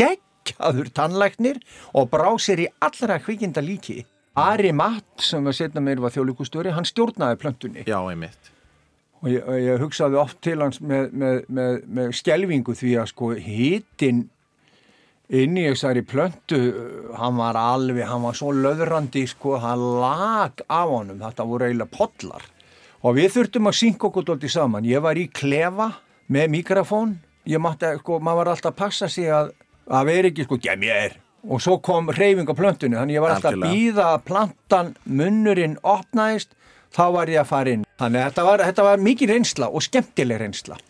geggjaður 0.01 0.89
tannlæknir 0.97 1.61
og 1.95 2.09
brá 2.15 2.31
sér 2.43 2.63
í 2.65 2.71
allra 2.83 3.19
kvikinda 3.23 3.63
líki. 3.63 4.05
Ari 4.39 4.71
Matt 4.73 5.25
sem 5.27 5.45
var 5.45 5.57
setna 5.57 5.83
meir 5.83 6.01
var 6.03 6.13
þjóðlíkustjóri, 6.15 6.71
hann 6.75 6.87
stjórnaði 6.87 7.39
plöntunni. 7.41 7.85
Já, 7.89 7.99
einmitt. 8.07 8.51
og 9.21 9.29
ég, 9.29 9.49
ég 9.67 9.81
hugsaði 9.83 10.17
oft 10.17 10.39
til 10.41 10.61
hans 10.63 10.79
með, 10.81 11.11
með, 11.13 11.41
með, 11.49 11.81
með 11.87 12.13
skelvingu 12.17 12.75
því 12.79 12.93
að 13.03 13.11
sko 13.11 13.33
hitin 13.37 14.23
inn 15.31 15.59
í 15.61 15.67
þessari 15.69 16.03
plöntu 16.07 16.61
hann 17.19 17.37
var 17.39 17.59
alveg, 17.59 18.07
hann 18.09 18.25
var 18.25 18.39
svo 18.39 18.55
löðrandi 18.55 19.27
sko, 19.31 19.59
hann 19.63 19.83
lag 20.01 20.63
af 20.67 20.89
honum. 20.91 21.21
Þetta 21.23 21.47
voru 21.47 21.69
eiginlega 21.69 21.95
podlar 21.95 22.47
og 23.01 23.17
við 23.17 23.35
þurftum 23.37 23.71
að 23.71 23.79
synka 23.81 24.09
okkur 24.11 24.29
dólti 24.31 24.51
saman. 24.53 24.89
Ég 24.89 25.03
var 25.05 25.19
í 25.19 25.27
klefa 25.33 25.91
með 26.31 26.55
mikrofón. 26.55 27.19
Ég 27.49 27.63
mátti, 27.63 27.93
sko, 28.01 28.21
maður 28.23 28.45
var 28.45 28.55
alltaf 28.55 28.75
að 28.75 28.81
passa 28.83 29.09
sig 29.11 29.31
að, 29.33 29.53
að 29.89 30.11
vera 30.11 30.31
ekki, 30.31 30.47
sko, 30.47 30.59
gem 30.61 30.87
ég 30.87 31.07
er 31.09 31.19
og 31.49 31.63
svo 31.63 31.79
kom 31.85 32.11
reyfing 32.13 32.49
á 32.49 32.55
plöntunni 32.57 32.99
þannig 32.99 33.17
ég 33.17 33.25
var 33.25 33.37
alltaf 33.37 33.57
að 33.57 33.65
býða 33.65 34.07
að 34.15 34.25
plantan 34.29 34.95
munnurinn 35.05 35.79
opnaðist 35.81 36.57
þá 36.95 37.05
var 37.15 37.33
ég 37.33 37.43
að 37.43 37.51
fara 37.51 37.75
inn. 37.77 37.87
Þannig 38.01 38.27
þetta 38.29 38.47
var, 38.49 38.65
þetta 38.71 38.89
var 38.89 39.05
mikið 39.07 39.35
reynsla 39.35 39.71
og 39.71 39.85
skemmtileg 39.87 40.43
reynsla. 40.43 40.81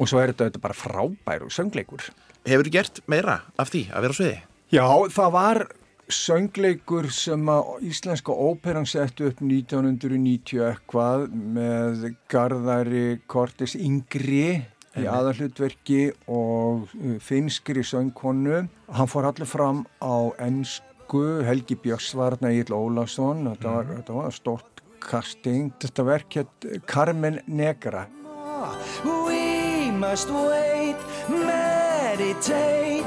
Og 0.00 0.08
svo 0.08 0.22
er 0.22 0.32
þetta, 0.32 0.48
þetta 0.48 0.64
bara 0.64 0.78
frábær 0.78 1.46
og 1.46 1.52
söngleikur. 1.54 2.08
Hefur 2.48 2.66
þú 2.66 2.74
gert 2.74 3.02
meira 3.10 3.42
af 3.60 3.70
því 3.70 3.84
að 3.92 4.06
vera 4.06 4.16
á 4.16 4.18
sviði? 4.18 4.40
Já, 4.72 4.86
það 5.12 5.32
var 5.36 5.64
söngleikur 6.12 7.08
sem 7.14 7.48
að 7.52 7.86
Íslenska 7.88 8.34
óperan 8.34 8.88
setti 8.88 9.28
upp 9.28 9.40
1990 9.44 10.64
eitthvað 10.66 11.28
með 11.30 12.08
Garðari 12.32 13.06
Kortis 13.30 13.76
Yngri 13.78 14.64
í 14.98 15.06
aðalhlutverki 15.08 16.00
og 16.30 16.88
uh, 16.92 17.16
finskri 17.22 17.84
söngkonu. 17.86 18.64
Hann 18.92 19.10
fór 19.10 19.30
allir 19.30 19.48
fram 19.48 19.84
á 20.02 20.32
ennsku, 20.42 21.42
Helgi 21.46 21.78
Björnsvarna 21.80 22.52
Egil 22.52 22.76
Ólafsson, 22.76 23.46
þetta 23.52 23.76
var, 23.76 23.92
þetta 23.98 24.18
var 24.18 24.36
stort 24.36 24.82
casting. 25.02 25.72
Þetta 25.82 26.06
verk 26.06 26.40
hétt 26.40 26.70
Carmen 26.86 27.40
Negra. 27.46 28.06
We 29.04 29.90
must 29.90 30.30
wait, 30.30 30.96
meditate 31.28 33.04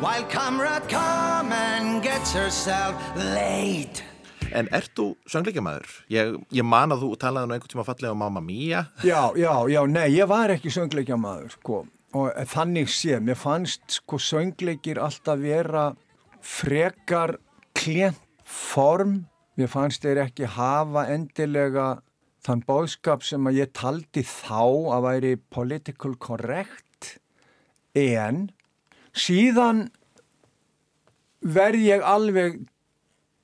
While 0.00 0.22
comrade 0.30 0.92
and 0.94 2.00
gets 2.04 2.32
herself 2.32 2.94
late 3.16 4.07
En 4.56 4.68
ert 4.74 4.92
þú 4.96 5.10
söngleikjamaður? 5.28 5.92
Ég, 6.12 6.34
ég 6.54 6.66
man 6.66 6.94
að 6.94 7.04
þú 7.04 7.10
talaði 7.20 7.48
nú 7.48 7.56
einhvern 7.56 7.72
tíma 7.74 7.86
fallega 7.86 8.14
um 8.14 8.22
Mamma 8.22 8.42
Mia. 8.44 8.84
Já, 9.04 9.32
já, 9.36 9.52
já, 9.68 9.80
nei, 9.90 10.08
ég 10.16 10.28
var 10.30 10.52
ekki 10.54 10.72
söngleikja 10.72 11.18
maður, 11.20 11.54
sko. 11.58 11.80
Og 12.16 12.32
þannig 12.48 12.88
sé, 12.92 13.18
mér 13.20 13.36
fannst 13.36 13.98
sko 13.98 14.20
söngleikir 14.22 15.00
alltaf 15.04 15.40
vera 15.42 15.90
frekar 16.40 17.36
klient 17.76 18.20
form. 18.48 19.26
Mér 19.58 19.68
fannst 19.72 20.04
þeir 20.06 20.22
ekki 20.24 20.48
hafa 20.54 21.04
endilega 21.12 21.98
þann 22.46 22.62
bóðskap 22.68 23.26
sem 23.26 23.44
að 23.50 23.60
ég 23.60 23.72
taldi 23.76 24.24
þá 24.24 24.62
að 24.94 25.04
væri 25.08 25.34
political 25.52 26.14
correct. 26.22 27.18
En 27.98 28.46
síðan 29.12 29.88
verð 31.42 31.84
ég 31.84 32.04
alveg 32.06 32.60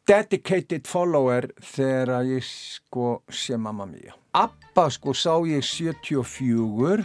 dedicated 0.09 0.86
follower 0.88 1.48
þegar 1.64 2.26
ég 2.28 2.44
sko 2.44 3.22
sé 3.32 3.57
mamma 3.57 3.86
mía. 3.88 4.12
Abba 4.36 4.88
sko 4.92 5.14
sá 5.16 5.38
ég 5.48 5.64
74 5.64 7.05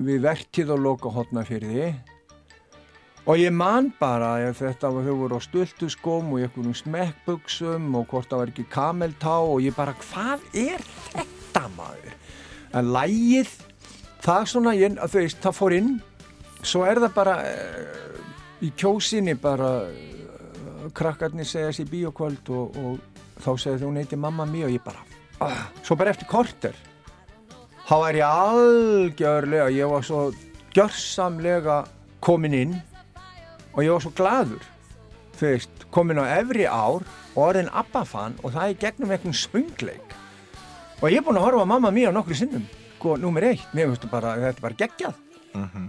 við 0.00 0.22
verktið 0.22 0.74
og 0.76 0.82
loka 0.84 1.10
hotna 1.10 1.44
fyrir 1.46 1.70
því 1.74 1.88
og 3.30 3.38
ég 3.38 3.52
man 3.54 3.90
bara 4.00 4.36
ef 4.48 4.60
þetta 4.62 4.90
var 4.94 5.06
þau 5.06 5.16
voru 5.22 5.38
á 5.38 5.40
stultu 5.44 5.88
skóm 5.92 6.30
og 6.34 6.42
einhvernum 6.42 6.76
smekkbuksum 6.76 7.88
og 7.98 8.06
hvort 8.10 8.30
það 8.30 8.42
var 8.42 8.52
ekki 8.52 8.68
kameltá 8.72 9.34
og 9.40 9.60
ég 9.64 9.76
bara 9.76 9.96
hvað 9.98 10.46
er 10.56 10.84
þetta 11.10 11.64
maður? 11.76 12.14
En 12.74 12.92
lægið 12.94 13.52
það 14.24 14.46
svona, 14.52 14.76
ég, 14.78 14.96
að 14.96 15.14
þú 15.14 15.24
veist, 15.24 15.42
það 15.42 15.58
fór 15.58 15.76
inn 15.76 15.92
svo 16.62 16.84
er 16.86 17.00
það 17.02 17.14
bara 17.16 17.36
uh, 17.44 18.22
í 18.64 18.70
kjósinni 18.76 19.36
bara 19.40 19.70
krakkarnir 20.96 21.48
segja 21.48 21.72
sér 21.74 21.90
bíokvöld 21.90 22.50
og, 22.54 22.76
og 22.76 23.42
þá 23.42 23.50
segja 23.54 23.80
þau 23.80 23.88
hún 23.90 24.00
heiti 24.00 24.18
mamma 24.20 24.46
mér 24.48 24.68
og 24.68 24.74
ég 24.76 24.84
bara 24.84 25.04
uh, 25.44 25.62
svo 25.82 25.96
bara 26.00 26.14
eftir 26.14 26.30
korter 26.30 26.76
þá 27.88 27.94
var 28.04 28.18
ég 28.18 28.26
algjörlega 28.26 29.70
ég 29.76 29.94
var 29.94 30.06
svo 30.06 30.26
gjörsamlega 30.74 31.82
komin 32.24 32.56
inn 32.56 32.76
og 33.74 33.84
ég 33.84 33.94
var 33.94 34.04
svo 34.04 34.14
gladur 34.16 34.66
þú 35.38 35.54
veist, 35.54 35.86
komin 35.94 36.20
á 36.20 36.26
efri 36.40 36.66
ár 36.66 37.06
og 37.34 37.40
orðin 37.46 37.72
abbafan 37.72 38.36
og 38.42 38.52
það 38.56 38.66
er 38.66 38.82
gegnum 38.84 39.14
einhvern 39.14 39.40
svöngleik 39.44 40.18
og 41.00 41.08
ég 41.08 41.20
er 41.20 41.26
búin 41.26 41.40
að 41.40 41.48
horfa 41.48 41.64
á 41.64 41.72
mamma 41.72 41.94
mér 41.94 42.12
á 42.12 42.16
nokkru 42.18 42.36
sinnum 42.36 42.66
sko, 43.00 43.16
nummer 43.16 43.46
eitt, 43.48 43.64
mér 43.72 43.88
finnst 43.88 44.10
bara, 44.12 44.34
þetta 44.36 44.60
er 44.60 44.64
bara 44.66 44.78
geggjað. 44.82 45.20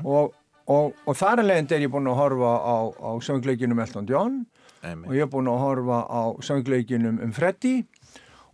Og, 0.08 0.32
og, 0.72 0.94
og 1.06 1.18
þar 1.20 1.44
að 1.44 1.50
leiðandi 1.50 1.76
er 1.76 1.84
ég 1.86 1.92
búin 1.92 2.08
að 2.10 2.20
horfa 2.22 2.52
á, 2.56 2.76
á 2.96 3.12
söngleikinum 3.26 3.82
Elton 3.84 4.08
John 4.10 4.38
og 4.82 5.12
ég 5.16 5.26
er 5.26 5.30
búin 5.32 5.50
að 5.52 5.62
horfa 5.62 6.00
á 6.10 6.22
söngleikinum 6.44 7.20
um 7.24 7.34
Freddy. 7.36 7.82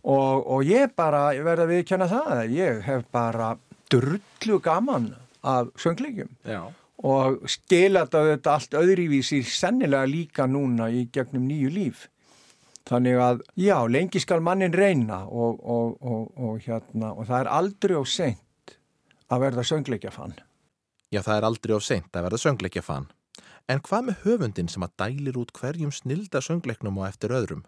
Og, 0.08 0.44
og 0.46 0.66
ég 0.68 0.92
bara, 0.96 1.32
ég 1.36 1.44
verða 1.46 1.66
að 1.66 1.72
viðkjanna 1.74 2.08
það 2.08 2.52
ég 2.54 2.82
hef 2.86 3.06
bara 3.12 3.54
drullu 3.90 4.60
gaman 4.62 5.10
af 5.42 5.72
söngleikum 5.80 6.30
Já. 6.46 6.70
og 7.02 7.42
skila 7.50 8.04
þetta 8.06 8.54
allt 8.54 8.76
öðruvísi 8.78 9.42
sennilega 9.44 10.08
líka 10.08 10.46
núna 10.46 10.88
í 10.92 11.08
gegnum 11.12 11.48
nýju 11.48 11.72
líf. 11.74 12.06
Þannig 12.88 13.20
að 13.20 13.40
já, 13.60 13.76
lengi 13.84 14.20
skal 14.22 14.40
mannin 14.40 14.72
reyna 14.72 15.26
og, 15.26 15.58
og, 15.60 15.96
og, 16.00 16.28
og 16.40 16.60
hérna 16.64 17.12
og 17.12 17.28
það 17.28 17.42
er 17.42 17.54
aldrei 17.58 17.98
á 18.00 18.04
seint 18.08 18.76
að 19.28 19.42
verða 19.44 19.66
söngleikjafann 19.68 20.38
Já, 21.08 21.22
það 21.24 21.38
er 21.38 21.46
aldrei 21.48 21.72
of 21.72 21.84
seint 21.84 22.16
að 22.16 22.26
verða 22.26 22.40
söngleikja 22.42 22.84
fann. 22.84 23.06
En 23.68 23.82
hvað 23.84 24.06
með 24.06 24.22
höfundin 24.24 24.70
sem 24.72 24.84
að 24.84 24.94
dælir 25.02 25.36
út 25.40 25.52
hverjum 25.56 25.92
snilda 25.92 26.40
söngleiknum 26.44 27.00
og 27.02 27.10
eftir 27.10 27.34
öðrum? 27.36 27.66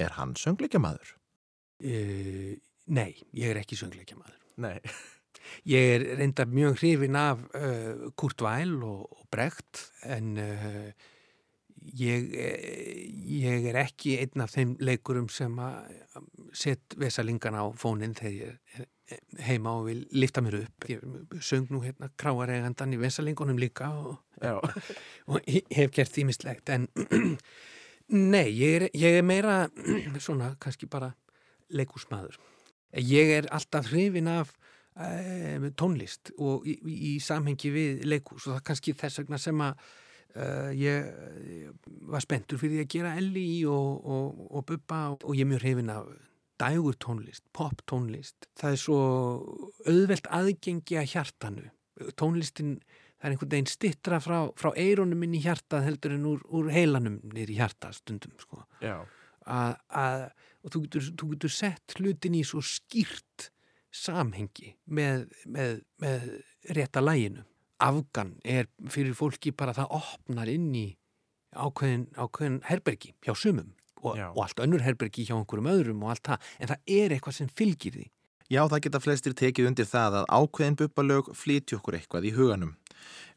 Er 0.00 0.12
hann 0.18 0.34
söngleikja 0.36 0.80
maður? 0.82 1.14
Uh, 1.80 2.58
nei, 2.92 3.14
ég 3.32 3.54
er 3.54 3.62
ekki 3.62 3.78
söngleikja 3.80 4.18
maður. 4.20 4.36
Nei. 4.60 4.76
Ég 5.66 5.94
er 5.94 6.02
reynda 6.18 6.44
mjög 6.46 6.76
hrifin 6.78 7.16
af 7.16 7.40
uh, 7.56 8.10
Kurt 8.18 8.42
Weill 8.44 8.74
og, 8.86 9.06
og 9.08 9.24
Brecht 9.32 9.80
en 10.04 10.36
uh, 10.38 10.90
ég, 11.96 12.26
ég 13.40 13.66
er 13.70 13.78
ekki 13.80 14.18
einn 14.20 14.44
af 14.44 14.52
þeim 14.54 14.76
leikurum 14.84 15.30
sem 15.32 15.56
að 15.64 16.20
set 16.52 16.96
vesalingana 17.00 17.64
á 17.64 17.66
fónin 17.78 18.14
þegar 18.18 18.36
ég 18.36 18.84
er 18.84 18.86
heima 19.44 19.74
og 19.78 19.88
vil 19.88 20.04
lifta 20.12 20.42
mér 20.44 20.60
upp. 20.62 20.86
Ég 20.90 21.02
söng 21.40 21.70
nú 21.70 21.82
hérna 21.84 22.10
kráaregandan 22.20 22.94
í 22.94 23.00
vesalingunum 23.00 23.58
líka 23.60 23.90
og, 23.90 24.20
og 25.30 25.40
hef 25.46 25.92
gert 25.94 26.14
því 26.14 26.26
mislegt 26.30 26.72
en 26.72 26.88
nei, 28.34 28.48
ég 28.48 28.76
er, 28.80 28.86
ég 28.94 29.18
er 29.20 29.26
meira 29.26 29.64
svona 30.26 30.54
kannski 30.60 30.88
bara 30.90 31.12
leikusmaður. 31.70 32.38
Ég 32.98 33.36
er 33.38 33.50
alltaf 33.54 33.90
hrifin 33.92 34.30
af 34.30 34.52
uh, 34.98 35.70
tónlist 35.78 36.32
og 36.38 36.66
í, 36.66 36.78
í 37.14 37.16
samhengi 37.22 37.70
við 37.74 38.06
leikus 38.08 38.46
og 38.46 38.54
það 38.54 38.60
er 38.60 38.68
kannski 38.70 38.96
þess 38.98 39.22
vegna 39.22 39.38
sem 39.38 39.62
að 39.62 39.84
uh, 40.34 40.70
ég 40.74 41.06
var 42.10 42.24
spenntur 42.24 42.58
fyrir 42.60 42.84
að 42.84 42.90
gera 42.96 43.14
Elli 43.20 43.62
og, 43.70 44.02
og, 44.02 44.42
og 44.50 44.66
Bubba 44.66 45.04
og 45.14 45.30
ég 45.36 45.46
er 45.46 45.52
mjög 45.52 45.64
hrifin 45.64 45.94
af 45.94 46.10
dægur 46.60 46.96
tónlist, 47.00 47.44
pop 47.56 47.84
tónlist. 47.90 48.48
Það 48.58 48.74
er 48.74 48.80
svo 48.82 48.98
auðvelt 49.86 50.28
aðgengi 50.40 50.98
að 51.00 51.14
hjartanu. 51.14 51.68
Tónlistin, 52.20 52.76
það 53.20 53.28
er 53.28 53.34
einhvern 53.34 53.52
veginn 53.54 53.70
stittra 53.70 54.20
frá, 54.22 54.38
frá 54.60 54.70
eironum 54.76 55.24
inn 55.26 55.38
í 55.38 55.42
hjartað 55.44 55.88
heldur 55.88 56.16
en 56.16 56.28
úr, 56.30 56.44
úr 56.48 56.70
heilanum 56.72 57.18
nýri 57.34 57.58
hjartað 57.58 57.98
stundum, 58.00 58.36
sko. 58.40 58.64
Að, 59.50 59.74
að, 60.02 60.26
og 60.64 60.74
þú 60.74 60.84
getur, 60.86 61.08
þú 61.22 61.30
getur 61.34 61.54
sett 61.54 61.96
hlutin 61.98 62.36
í 62.38 62.44
svo 62.46 62.62
skýrt 62.64 63.50
samhengi 63.90 64.74
með, 64.86 65.26
með, 65.50 65.80
með 66.00 66.28
rétta 66.76 67.02
læginu. 67.02 67.44
Afgan 67.80 68.34
er 68.44 68.68
fyrir 68.92 69.16
fólki 69.16 69.54
bara 69.56 69.72
það 69.72 69.94
opnar 69.96 70.50
inn 70.52 70.68
í 70.76 70.86
ákveðin, 71.56 72.10
ákveðin 72.14 72.60
herbergi 72.68 73.14
hjá 73.24 73.32
sumum 73.34 73.72
og, 74.02 74.16
og 74.16 74.40
allt 74.44 74.62
önnur 74.64 74.84
herbergi 74.84 75.26
hjá 75.28 75.36
einhverjum 75.36 75.70
öðrum 75.74 76.06
og 76.06 76.14
allt 76.14 76.32
það, 76.32 76.48
en 76.58 76.72
það 76.72 76.96
er 77.00 77.14
eitthvað 77.16 77.38
sem 77.40 77.52
fylgir 77.60 77.96
því. 77.98 78.06
Já, 78.50 78.64
það 78.66 78.80
geta 78.82 78.98
flestir 78.98 79.34
tekið 79.38 79.68
undir 79.68 79.86
það 79.86 80.16
að 80.20 80.30
ákveðin 80.34 80.78
bupalög 80.80 81.28
flyti 81.38 81.76
okkur 81.76 82.00
eitthvað 82.00 82.24
í 82.26 82.32
huganum. 82.34 82.72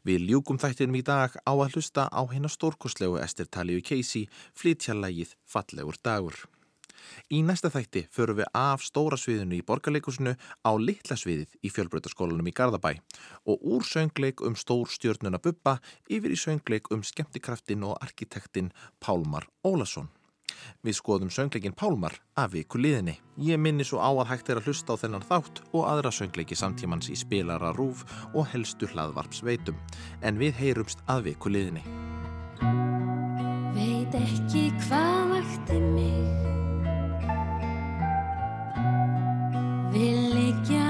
Við 0.02 0.24
ljúkum 0.30 0.58
þættinum 0.58 0.98
í 0.98 1.04
dag 1.06 1.36
á 1.38 1.52
að 1.54 1.76
hlusta 1.76 2.08
á 2.10 2.20
hérna 2.32 2.50
stórkoslegu 2.50 3.20
Ester 3.22 3.46
Talíu 3.46 3.78
Casey 3.78 4.26
flytjallægið 4.58 5.36
Fallegur 5.46 6.00
dagur. 6.02 6.34
Í 7.30 7.44
næsta 7.46 7.70
þætti 7.70 8.04
förum 8.10 8.40
við 8.40 8.50
af 8.58 8.82
stóra 8.82 9.18
sviðinu 9.20 9.60
í 9.60 9.64
borgarleikusinu 9.68 10.34
á 10.34 10.72
litla 10.80 11.16
sviðið 11.20 11.54
í 11.62 11.70
fjölbreytarskólanum 11.76 12.50
í 12.50 12.56
Garðabæ 12.56 12.96
og 13.50 13.62
úr 13.62 13.86
söngleik 13.86 14.42
um 14.42 14.58
stór 14.58 14.90
stjórnuna 14.90 15.38
Bubba 15.38 15.78
yfir 16.10 16.34
í 16.34 16.40
söngleik 16.40 16.90
um 16.90 17.06
skemmtikraftin 17.06 17.86
og 17.86 17.98
arkitektin 18.02 18.72
Pálmar 18.98 19.46
Ólason. 19.62 20.10
Við 20.84 20.98
skoðum 20.98 21.32
söngleikin 21.32 21.76
Pálmar 21.76 22.18
af 22.36 22.52
vikuliðinni. 22.54 23.16
Ég 23.42 23.60
minni 23.60 23.86
svo 23.86 23.98
á 24.02 24.10
að 24.12 24.30
hægt 24.32 24.50
er 24.52 24.60
að 24.60 24.70
hlusta 24.70 24.94
á 24.94 25.00
þennan 25.02 25.26
þátt 25.28 25.62
og 25.72 25.88
aðra 25.90 26.12
söngleiki 26.14 26.58
samtímans 26.58 27.10
í 27.10 27.18
spilara 27.18 27.74
rúf 27.76 28.04
og 28.32 28.48
helstu 28.52 28.88
hlaðvarpsveitum. 28.92 29.78
En 30.22 30.38
við 30.38 30.58
heyrumst 30.60 31.04
að 31.10 31.30
vikuliðinni. 31.30 31.84
Veit 33.74 34.14
ekki 34.14 34.68
hvað 34.86 35.32
vakti 35.34 35.80
mig 35.82 36.44
Vil 39.94 40.34
ekki 40.48 40.78
að 40.78 40.83